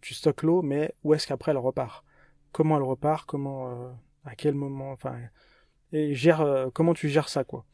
tu 0.00 0.14
stockes 0.14 0.42
l'eau, 0.42 0.62
mais 0.62 0.94
où 1.04 1.14
est-ce 1.14 1.26
qu'après 1.26 1.52
elle 1.52 1.58
repart? 1.58 2.04
Comment 2.52 2.76
elle 2.76 2.82
repart, 2.82 3.26
comment, 3.26 3.70
euh, 3.70 3.90
à 4.24 4.34
quel 4.34 4.54
moment, 4.54 4.92
enfin, 4.92 5.16
et 5.92 6.14
gère, 6.14 6.40
euh, 6.40 6.68
comment 6.72 6.94
tu 6.94 7.08
gères 7.08 7.28
ça, 7.28 7.44
quoi? 7.44 7.64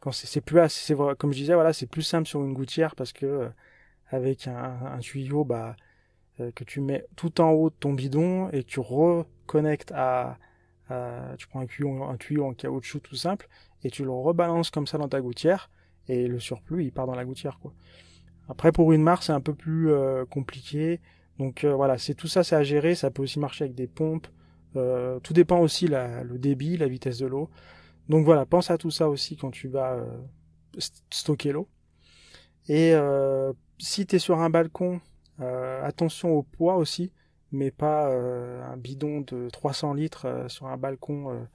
Quand 0.00 0.12
c'est 0.12 0.40
plus, 0.40 0.60
c'est 0.68 0.94
comme 1.18 1.32
je 1.32 1.38
disais, 1.38 1.54
voilà, 1.54 1.72
c'est 1.72 1.86
plus 1.86 2.02
simple 2.02 2.28
sur 2.28 2.44
une 2.44 2.52
gouttière 2.52 2.94
parce 2.94 3.12
que 3.12 3.26
euh, 3.26 3.48
avec 4.08 4.46
un, 4.46 4.98
tuyau, 5.00 5.44
bah, 5.44 5.74
que 6.54 6.64
tu 6.64 6.80
mets 6.80 7.04
tout 7.16 7.40
en 7.40 7.50
haut 7.50 7.70
de 7.70 7.74
ton 7.74 7.92
bidon 7.94 8.50
et 8.50 8.62
que 8.62 8.68
tu 8.68 8.80
reconnectes 8.80 9.90
à, 9.92 10.38
tu 10.88 11.46
prends 11.48 11.60
un 11.60 11.66
tuyau, 11.66 12.44
en 12.44 12.54
caoutchouc 12.54 13.00
tout 13.00 13.16
simple 13.16 13.48
et 13.82 13.90
tu 13.90 14.04
le 14.04 14.10
rebalances 14.10 14.70
comme 14.70 14.86
ça 14.86 14.98
dans 14.98 15.08
ta 15.08 15.20
gouttière 15.20 15.70
et 16.08 16.28
le 16.28 16.38
surplus 16.38 16.84
il 16.84 16.92
part 16.92 17.06
dans 17.06 17.14
la 17.14 17.24
gouttière 17.24 17.58
quoi. 17.60 17.72
Après 18.48 18.72
pour 18.72 18.92
une 18.92 19.02
marque 19.02 19.24
c'est 19.24 19.32
un 19.32 19.40
peu 19.40 19.54
plus 19.54 19.90
compliqué 20.30 21.00
donc 21.38 21.64
euh, 21.64 21.74
voilà, 21.74 21.98
c'est 21.98 22.14
tout 22.14 22.28
ça, 22.28 22.44
c'est 22.44 22.56
à 22.56 22.62
gérer. 22.62 22.94
Ça 22.94 23.10
peut 23.10 23.22
aussi 23.22 23.38
marcher 23.38 23.64
avec 23.64 23.74
des 23.74 23.86
pompes. 23.86 24.26
Euh, 24.76 25.20
tout 25.20 25.32
dépend 25.32 25.60
aussi 25.60 25.88
le 25.88 26.38
débit, 26.38 26.76
la 26.76 26.88
vitesse 26.88 27.18
de 27.18 27.26
l'eau. 27.26 27.50
Donc 28.08 28.24
voilà, 28.24 28.46
pense 28.46 28.70
à 28.70 28.78
tout 28.78 28.90
ça 28.90 29.08
aussi 29.08 29.36
quand 29.36 29.50
tu 29.50 29.68
vas 29.68 29.94
euh, 29.94 30.06
stocker 31.10 31.52
l'eau. 31.52 31.68
Et 32.68 32.94
si 33.78 34.06
tu 34.06 34.16
es 34.16 34.18
sur 34.18 34.40
un 34.40 34.50
balcon, 34.50 35.00
attention 35.38 36.32
au 36.32 36.42
poids 36.42 36.76
aussi. 36.76 37.12
Mais 37.56 37.70
pas 37.70 38.08
un 38.08 38.76
bidon 38.76 39.20
de 39.20 39.48
300 39.50 39.94
litres 39.94 40.46
sur 40.48 40.66
un 40.66 40.76
balcon 40.76 41.46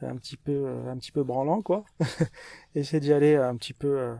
un 0.00 0.16
petit 0.16 0.36
peu 0.36 0.66
un 0.88 0.96
petit 0.96 1.12
peu 1.12 1.22
branlant 1.22 1.62
quoi. 1.62 1.84
Essayer 2.74 3.00
d'y 3.00 3.12
aller 3.12 3.36
un 3.36 3.56
petit 3.56 3.74
peu 3.74 4.14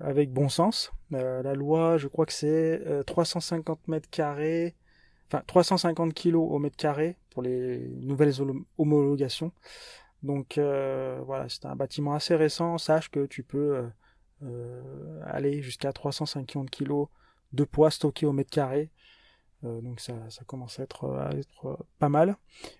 avec 0.00 0.32
bon 0.32 0.48
sens. 0.48 0.92
la 1.10 1.54
loi, 1.54 1.98
je 1.98 2.08
crois 2.08 2.26
que 2.26 2.32
c'est 2.32 2.82
350 3.06 3.88
mètres 3.88 4.10
carrés, 4.10 4.74
enfin 5.28 5.42
350 5.46 6.14
kilos 6.14 6.48
au 6.50 6.58
mètre 6.58 6.76
carré 6.76 7.16
pour 7.30 7.42
les 7.42 7.78
nouvelles 8.00 8.34
homologations. 8.78 9.52
Donc 10.22 10.58
voilà, 10.58 11.48
c'est 11.48 11.66
un 11.66 11.76
bâtiment 11.76 12.14
assez 12.14 12.34
récent. 12.34 12.78
Sache 12.78 13.10
que 13.10 13.26
tu 13.26 13.42
peux 13.42 13.84
euh, 14.44 15.20
aller 15.24 15.62
jusqu'à 15.62 15.92
350 15.92 16.68
kg 16.70 17.06
de 17.52 17.64
poids 17.64 17.90
stocké 17.90 18.26
au 18.26 18.32
mètre 18.32 18.50
carré. 18.50 18.90
Euh, 19.64 19.80
donc 19.80 20.00
ça, 20.00 20.14
commence 20.46 20.80
à 20.80 20.82
être, 20.82 21.30
être, 21.36 21.78
pas 21.98 22.08
mal. 22.08 22.36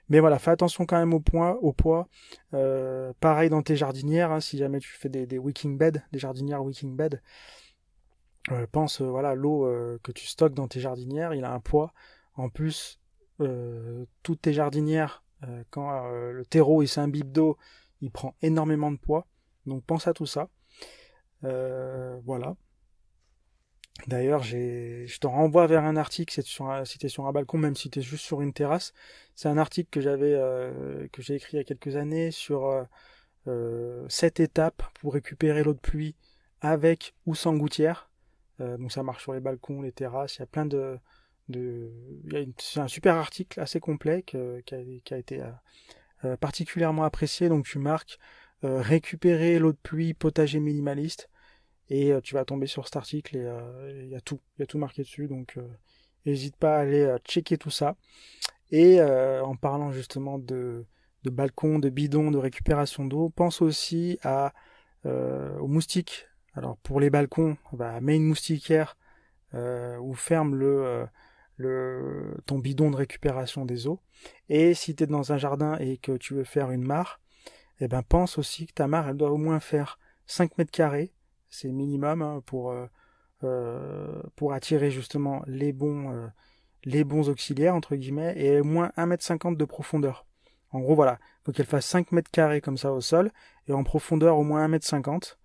Mais 0.08 0.20
voilà, 0.20 0.38
fais 0.38 0.50
attention 0.50 0.84
quand 0.86 0.98
même 0.98 1.14
au, 1.14 1.20
point, 1.20 1.52
au 1.62 1.72
poids. 1.72 2.08
Euh, 2.54 3.12
pareil 3.20 3.50
dans 3.50 3.62
tes 3.62 3.76
jardinières, 3.76 4.32
hein, 4.32 4.40
si 4.40 4.58
jamais 4.58 4.80
tu 4.80 4.90
fais 4.90 5.08
des, 5.08 5.38
wicking 5.38 5.78
beds, 5.78 6.02
des 6.12 6.18
jardinières 6.18 6.64
wicking 6.64 6.96
beds, 6.96 7.20
euh, 8.50 8.66
pense 8.72 9.00
voilà 9.00 9.34
l'eau 9.34 9.68
que 10.02 10.10
tu 10.10 10.26
stockes 10.26 10.54
dans 10.54 10.66
tes 10.66 10.80
jardinières, 10.80 11.34
il 11.34 11.44
a 11.44 11.52
un 11.52 11.60
poids. 11.60 11.92
En 12.34 12.48
plus, 12.48 12.98
toutes 14.22 14.42
tes 14.42 14.52
jardinières, 14.52 15.24
quand 15.70 16.08
le 16.10 16.44
terreau 16.44 16.82
il 16.82 16.88
s'imbibe 16.88 17.30
d'eau, 17.30 17.56
il 18.00 18.10
prend 18.10 18.34
énormément 18.42 18.90
de 18.90 18.96
poids. 18.96 19.26
Donc 19.66 19.84
pense 19.84 20.06
à 20.06 20.12
tout 20.12 20.26
ça. 20.26 20.48
Euh, 21.44 22.18
voilà. 22.24 22.56
D'ailleurs, 24.06 24.42
je 24.42 25.18
te 25.18 25.26
renvoie 25.26 25.66
vers 25.66 25.84
un 25.84 25.96
article, 25.96 26.32
si 26.32 26.98
t'es 26.98 27.08
sur 27.08 27.26
un 27.26 27.32
balcon, 27.32 27.58
même 27.58 27.76
si 27.76 27.90
t'es 27.90 28.00
juste 28.00 28.24
sur 28.24 28.40
une 28.40 28.52
terrasse. 28.52 28.92
C'est 29.36 29.48
un 29.48 29.58
article 29.58 29.90
que 29.90 30.00
j'avais, 30.00 30.34
euh, 30.34 31.06
que 31.12 31.22
j'ai 31.22 31.34
écrit 31.36 31.56
il 31.56 31.56
y 31.58 31.60
a 31.60 31.64
quelques 31.64 31.96
années 31.96 32.30
sur 32.30 32.66
euh, 32.66 32.82
euh 33.46 34.06
sept 34.08 34.40
étapes 34.40 34.82
pour 34.94 35.14
récupérer 35.14 35.62
l'eau 35.62 35.74
de 35.74 35.78
pluie 35.78 36.16
avec 36.60 37.14
ou 37.26 37.34
sans 37.34 37.54
gouttière. 37.54 38.10
donc 38.58 38.92
ça 38.92 39.02
marche 39.02 39.22
sur 39.22 39.34
les 39.34 39.40
balcons, 39.40 39.82
les 39.82 39.92
terrasses. 39.92 40.36
Il 40.36 40.40
y 40.40 40.42
a 40.42 40.46
plein 40.46 40.66
de, 40.66 40.98
de... 41.48 41.90
c'est 42.58 42.80
un 42.80 42.88
super 42.88 43.16
article 43.16 43.60
assez 43.60 43.80
complet 43.80 44.22
qui, 44.22 44.36
a, 44.36 44.60
qui, 45.04 45.14
a, 45.14 45.18
été 45.18 45.42
particulièrement 46.40 47.04
apprécié. 47.04 47.48
Donc 47.48 47.66
tu 47.66 47.78
marques 47.78 48.18
récupérer 48.62 49.58
l'eau 49.58 49.72
de 49.72 49.78
pluie 49.82 50.14
potager 50.14 50.60
minimaliste 50.60 51.28
et 51.88 52.12
euh, 52.12 52.20
tu 52.20 52.34
vas 52.34 52.44
tomber 52.44 52.66
sur 52.66 52.86
cet 52.86 52.96
article 52.96 53.36
et 53.36 53.44
euh, 53.44 54.02
il 54.02 54.08
y 54.08 54.14
a 54.14 54.20
tout, 54.20 54.40
il 54.56 54.60
y 54.60 54.62
a 54.62 54.66
tout 54.66 54.78
marqué 54.78 55.02
dessus, 55.02 55.26
donc 55.26 55.54
euh, 55.56 55.68
n'hésite 56.26 56.56
pas 56.56 56.76
à 56.76 56.80
aller 56.80 57.16
checker 57.24 57.58
tout 57.58 57.70
ça. 57.70 57.96
Et 58.70 59.02
en 59.02 59.54
parlant 59.54 59.92
justement 59.92 60.38
de, 60.38 60.86
de 61.24 61.30
balcon, 61.30 61.78
de 61.78 61.90
bidon, 61.90 62.30
de 62.30 62.38
récupération 62.38 63.04
d'eau, 63.04 63.28
pense 63.28 63.60
aussi 63.60 64.18
à 64.22 64.54
aux 65.04 65.66
moustiques. 65.66 66.26
Alors 66.54 66.78
pour 66.78 66.98
les 66.98 67.10
balcons, 67.10 67.58
bah, 67.74 68.00
mets 68.00 68.16
une 68.16 68.24
moustiquaire 68.24 68.96
ou 69.52 70.14
ferme 70.14 70.54
le, 70.54 71.06
le, 71.58 72.38
ton 72.46 72.58
bidon 72.60 72.90
de 72.90 72.96
récupération 72.96 73.66
des 73.66 73.86
eaux. 73.86 74.00
Et 74.48 74.72
si 74.72 74.94
tu 74.96 75.04
es 75.04 75.06
dans 75.06 75.34
un 75.34 75.36
jardin 75.36 75.76
et 75.78 75.98
que 75.98 76.16
tu 76.16 76.32
veux 76.32 76.44
faire 76.44 76.70
une 76.70 76.82
mare, 76.82 77.20
eh 77.80 77.88
ben 77.88 78.02
pense 78.02 78.38
aussi 78.38 78.66
que 78.66 78.72
ta 78.72 78.86
mare 78.86 79.10
elle 79.10 79.18
doit 79.18 79.32
au 79.32 79.36
moins 79.36 79.60
faire 79.60 79.98
5 80.24 80.56
mètres 80.56 80.70
carrés 80.70 81.12
c'est 81.52 81.70
minimum 81.70 82.22
hein, 82.22 82.42
pour, 82.46 82.72
euh, 82.72 82.86
euh, 83.44 84.22
pour 84.34 84.54
attirer 84.54 84.90
justement 84.90 85.42
les 85.46 85.72
bons, 85.72 86.10
euh, 86.10 86.26
les 86.84 87.04
bons 87.04 87.28
auxiliaires, 87.28 87.74
entre 87.74 87.94
guillemets, 87.94 88.34
et 88.36 88.60
au 88.60 88.64
moins 88.64 88.90
1m50 88.96 89.56
de 89.56 89.64
profondeur. 89.64 90.26
En 90.70 90.80
gros, 90.80 90.94
voilà, 90.94 91.18
il 91.20 91.44
faut 91.44 91.52
qu'elle 91.52 91.66
fasse 91.66 91.86
5 91.86 92.10
mètres 92.12 92.30
carrés 92.30 92.62
comme 92.62 92.78
ça 92.78 92.92
au 92.92 93.00
sol, 93.00 93.30
et 93.68 93.72
en 93.72 93.84
profondeur 93.84 94.38
au 94.38 94.42
moins 94.42 94.66
1m50. 94.66 95.36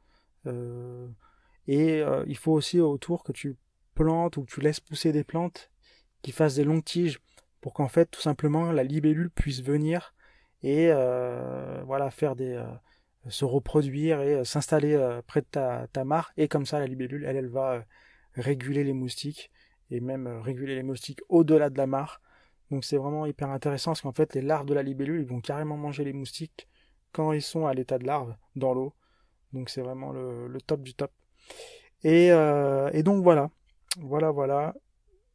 et 1.68 2.02
il 2.26 2.38
faut 2.38 2.54
aussi 2.54 2.80
autour 2.80 3.24
que 3.24 3.34
tu 3.34 3.58
plantes 3.94 4.38
ou 4.38 4.44
que 4.44 4.52
tu 4.52 4.62
laisses 4.62 4.80
pousser 4.80 5.12
des 5.12 5.26
plantes 5.26 5.70
qui 6.22 6.32
fassent 6.32 6.56
des 6.56 6.64
longues 6.64 6.86
tiges 6.86 7.20
pour 7.60 7.74
qu'en 7.74 7.90
fait 7.90 8.06
tout 8.06 8.22
simplement 8.22 8.72
la 8.72 8.84
libellule 8.84 9.30
puisse 9.30 9.62
venir 9.62 10.14
et 10.64 10.88
voilà 11.86 12.10
faire 12.10 12.38
des, 12.38 12.64
se 13.30 13.46
reproduire 13.46 14.22
et 14.22 14.36
euh, 14.36 14.44
s'installer 14.44 14.94
euh, 14.94 15.22
près 15.26 15.42
de 15.42 15.48
ta, 15.48 16.04
mare. 16.04 16.32
Et 16.38 16.48
comme 16.48 16.66
ça, 16.66 16.80
la 16.80 16.88
libellule, 16.88 17.26
elle, 17.26 17.38
elle 17.38 17.48
va 17.48 17.74
euh, 17.74 17.82
réguler 18.36 18.84
les 18.84 18.94
moustiques 18.94 19.52
et 19.90 20.00
même 20.00 20.28
réguler 20.42 20.76
les 20.76 20.84
moustiques 20.84 21.22
au-delà 21.30 21.70
de 21.70 21.78
la 21.78 21.88
mare. 21.88 22.22
Donc 22.72 22.84
c'est 22.84 22.98
vraiment 22.98 23.26
hyper 23.26 23.50
intéressant 23.50 23.92
parce 23.92 24.02
qu'en 24.02 24.12
fait, 24.12 24.36
les 24.36 24.42
larves 24.42 24.66
de 24.66 24.74
la 24.74 24.84
libellule, 24.84 25.22
ils 25.22 25.28
vont 25.28 25.40
carrément 25.40 25.78
manger 25.78 26.04
les 26.04 26.14
moustiques 26.14 26.68
quand 27.14 27.32
ils 27.32 27.42
sont 27.42 27.66
à 27.66 27.74
l'état 27.74 27.98
de 27.98 28.06
larve 28.06 28.36
dans 28.56 28.74
l'eau. 28.74 28.94
Donc 29.54 29.70
c'est 29.70 29.82
vraiment 29.82 30.12
le, 30.12 30.48
le, 30.48 30.60
top 30.60 30.82
du 30.82 30.94
top. 30.94 31.12
Et, 32.04 32.28
et, 32.28 33.04
donc 33.04 33.24
voilà, 33.24 33.50
voilà, 33.98 34.32
voilà. 34.32 34.76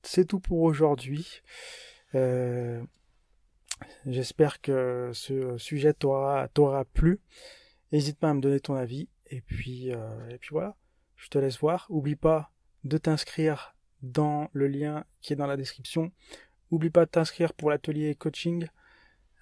C'est 0.03 0.27
tout 0.27 0.39
pour 0.39 0.61
aujourd'hui. 0.61 1.41
J'espère 4.05 4.61
que 4.61 5.11
ce 5.15 5.57
sujet 5.57 5.95
t'aura 5.95 6.85
plu. 6.93 7.21
N'hésite 7.93 8.19
pas 8.19 8.31
à 8.31 8.35
me 8.35 8.41
donner 8.41 8.59
ton 8.59 8.75
avis. 8.75 9.09
Et 9.27 9.41
puis, 9.41 9.93
euh, 9.93 10.29
et 10.31 10.39
puis 10.39 10.51
voilà, 10.53 10.77
je 11.17 11.29
te 11.29 11.39
laisse 11.39 11.59
voir. 11.59 11.87
Oublie 11.91 12.17
pas 12.17 12.51
de 12.85 12.99
t'inscrire 12.99 13.75
dans 14.03 14.49
le 14.53 14.67
lien 14.67 15.05
qui 15.21 15.33
est 15.33 15.37
dans 15.37 15.47
la 15.47 15.57
description. 15.57 16.11
Oublie 16.71 16.91
pas 16.91 17.05
de 17.05 17.11
t'inscrire 17.11 17.53
pour 17.53 17.71
l'atelier 17.71 18.15
coaching. 18.15 18.67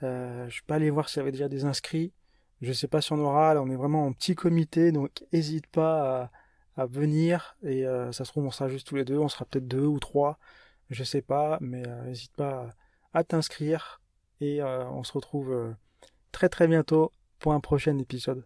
Euh, 0.03 0.49
je 0.49 0.55
suis 0.55 0.63
pas 0.63 0.77
allé 0.77 0.91
voir 0.91 1.09
s'il 1.09 1.19
y 1.19 1.23
avait 1.23 1.33
déjà 1.33 1.49
des 1.49 1.65
inscrits. 1.65 2.13
Je 2.61 2.73
sais 2.73 2.89
pas 2.89 3.01
si 3.01 3.13
on 3.13 3.19
aura. 3.19 3.55
Là, 3.55 3.63
on 3.63 3.71
est 3.71 3.77
vraiment 3.77 4.07
en 4.07 4.13
petit 4.13 4.35
comité, 4.35 4.93
donc 4.93 5.25
n'hésite 5.33 5.67
pas 5.69 6.31
à, 6.77 6.87
venir. 6.87 7.57
Et 7.63 7.87
euh, 7.87 8.11
ça 8.13 8.25
se 8.25 8.31
trouve, 8.31 8.47
on 8.47 8.51
sera 8.51 8.69
juste 8.69 8.87
tous 8.87 8.97
les 8.97 9.05
deux. 9.05 9.19
On 9.19 9.29
sera 9.29 9.45
peut-être 9.45 9.69
deux 9.69 9.87
ou 9.87 9.99
trois. 9.99 10.39
Je 10.89 11.05
sais 11.05 11.23
pas, 11.23 11.59
mais 11.61 11.83
n'hésite 12.05 12.33
pas 12.33 12.75
à 13.13 13.23
t'inscrire. 13.25 14.01
Et 14.41 14.63
on 14.63 15.05
se 15.05 15.13
retrouve 15.13 15.75
très 16.33 16.49
très 16.49 16.67
bientôt 16.69 17.13
pour 17.41 17.55
un 17.55 17.61
prochain 17.61 17.99
épisode. 17.99 18.39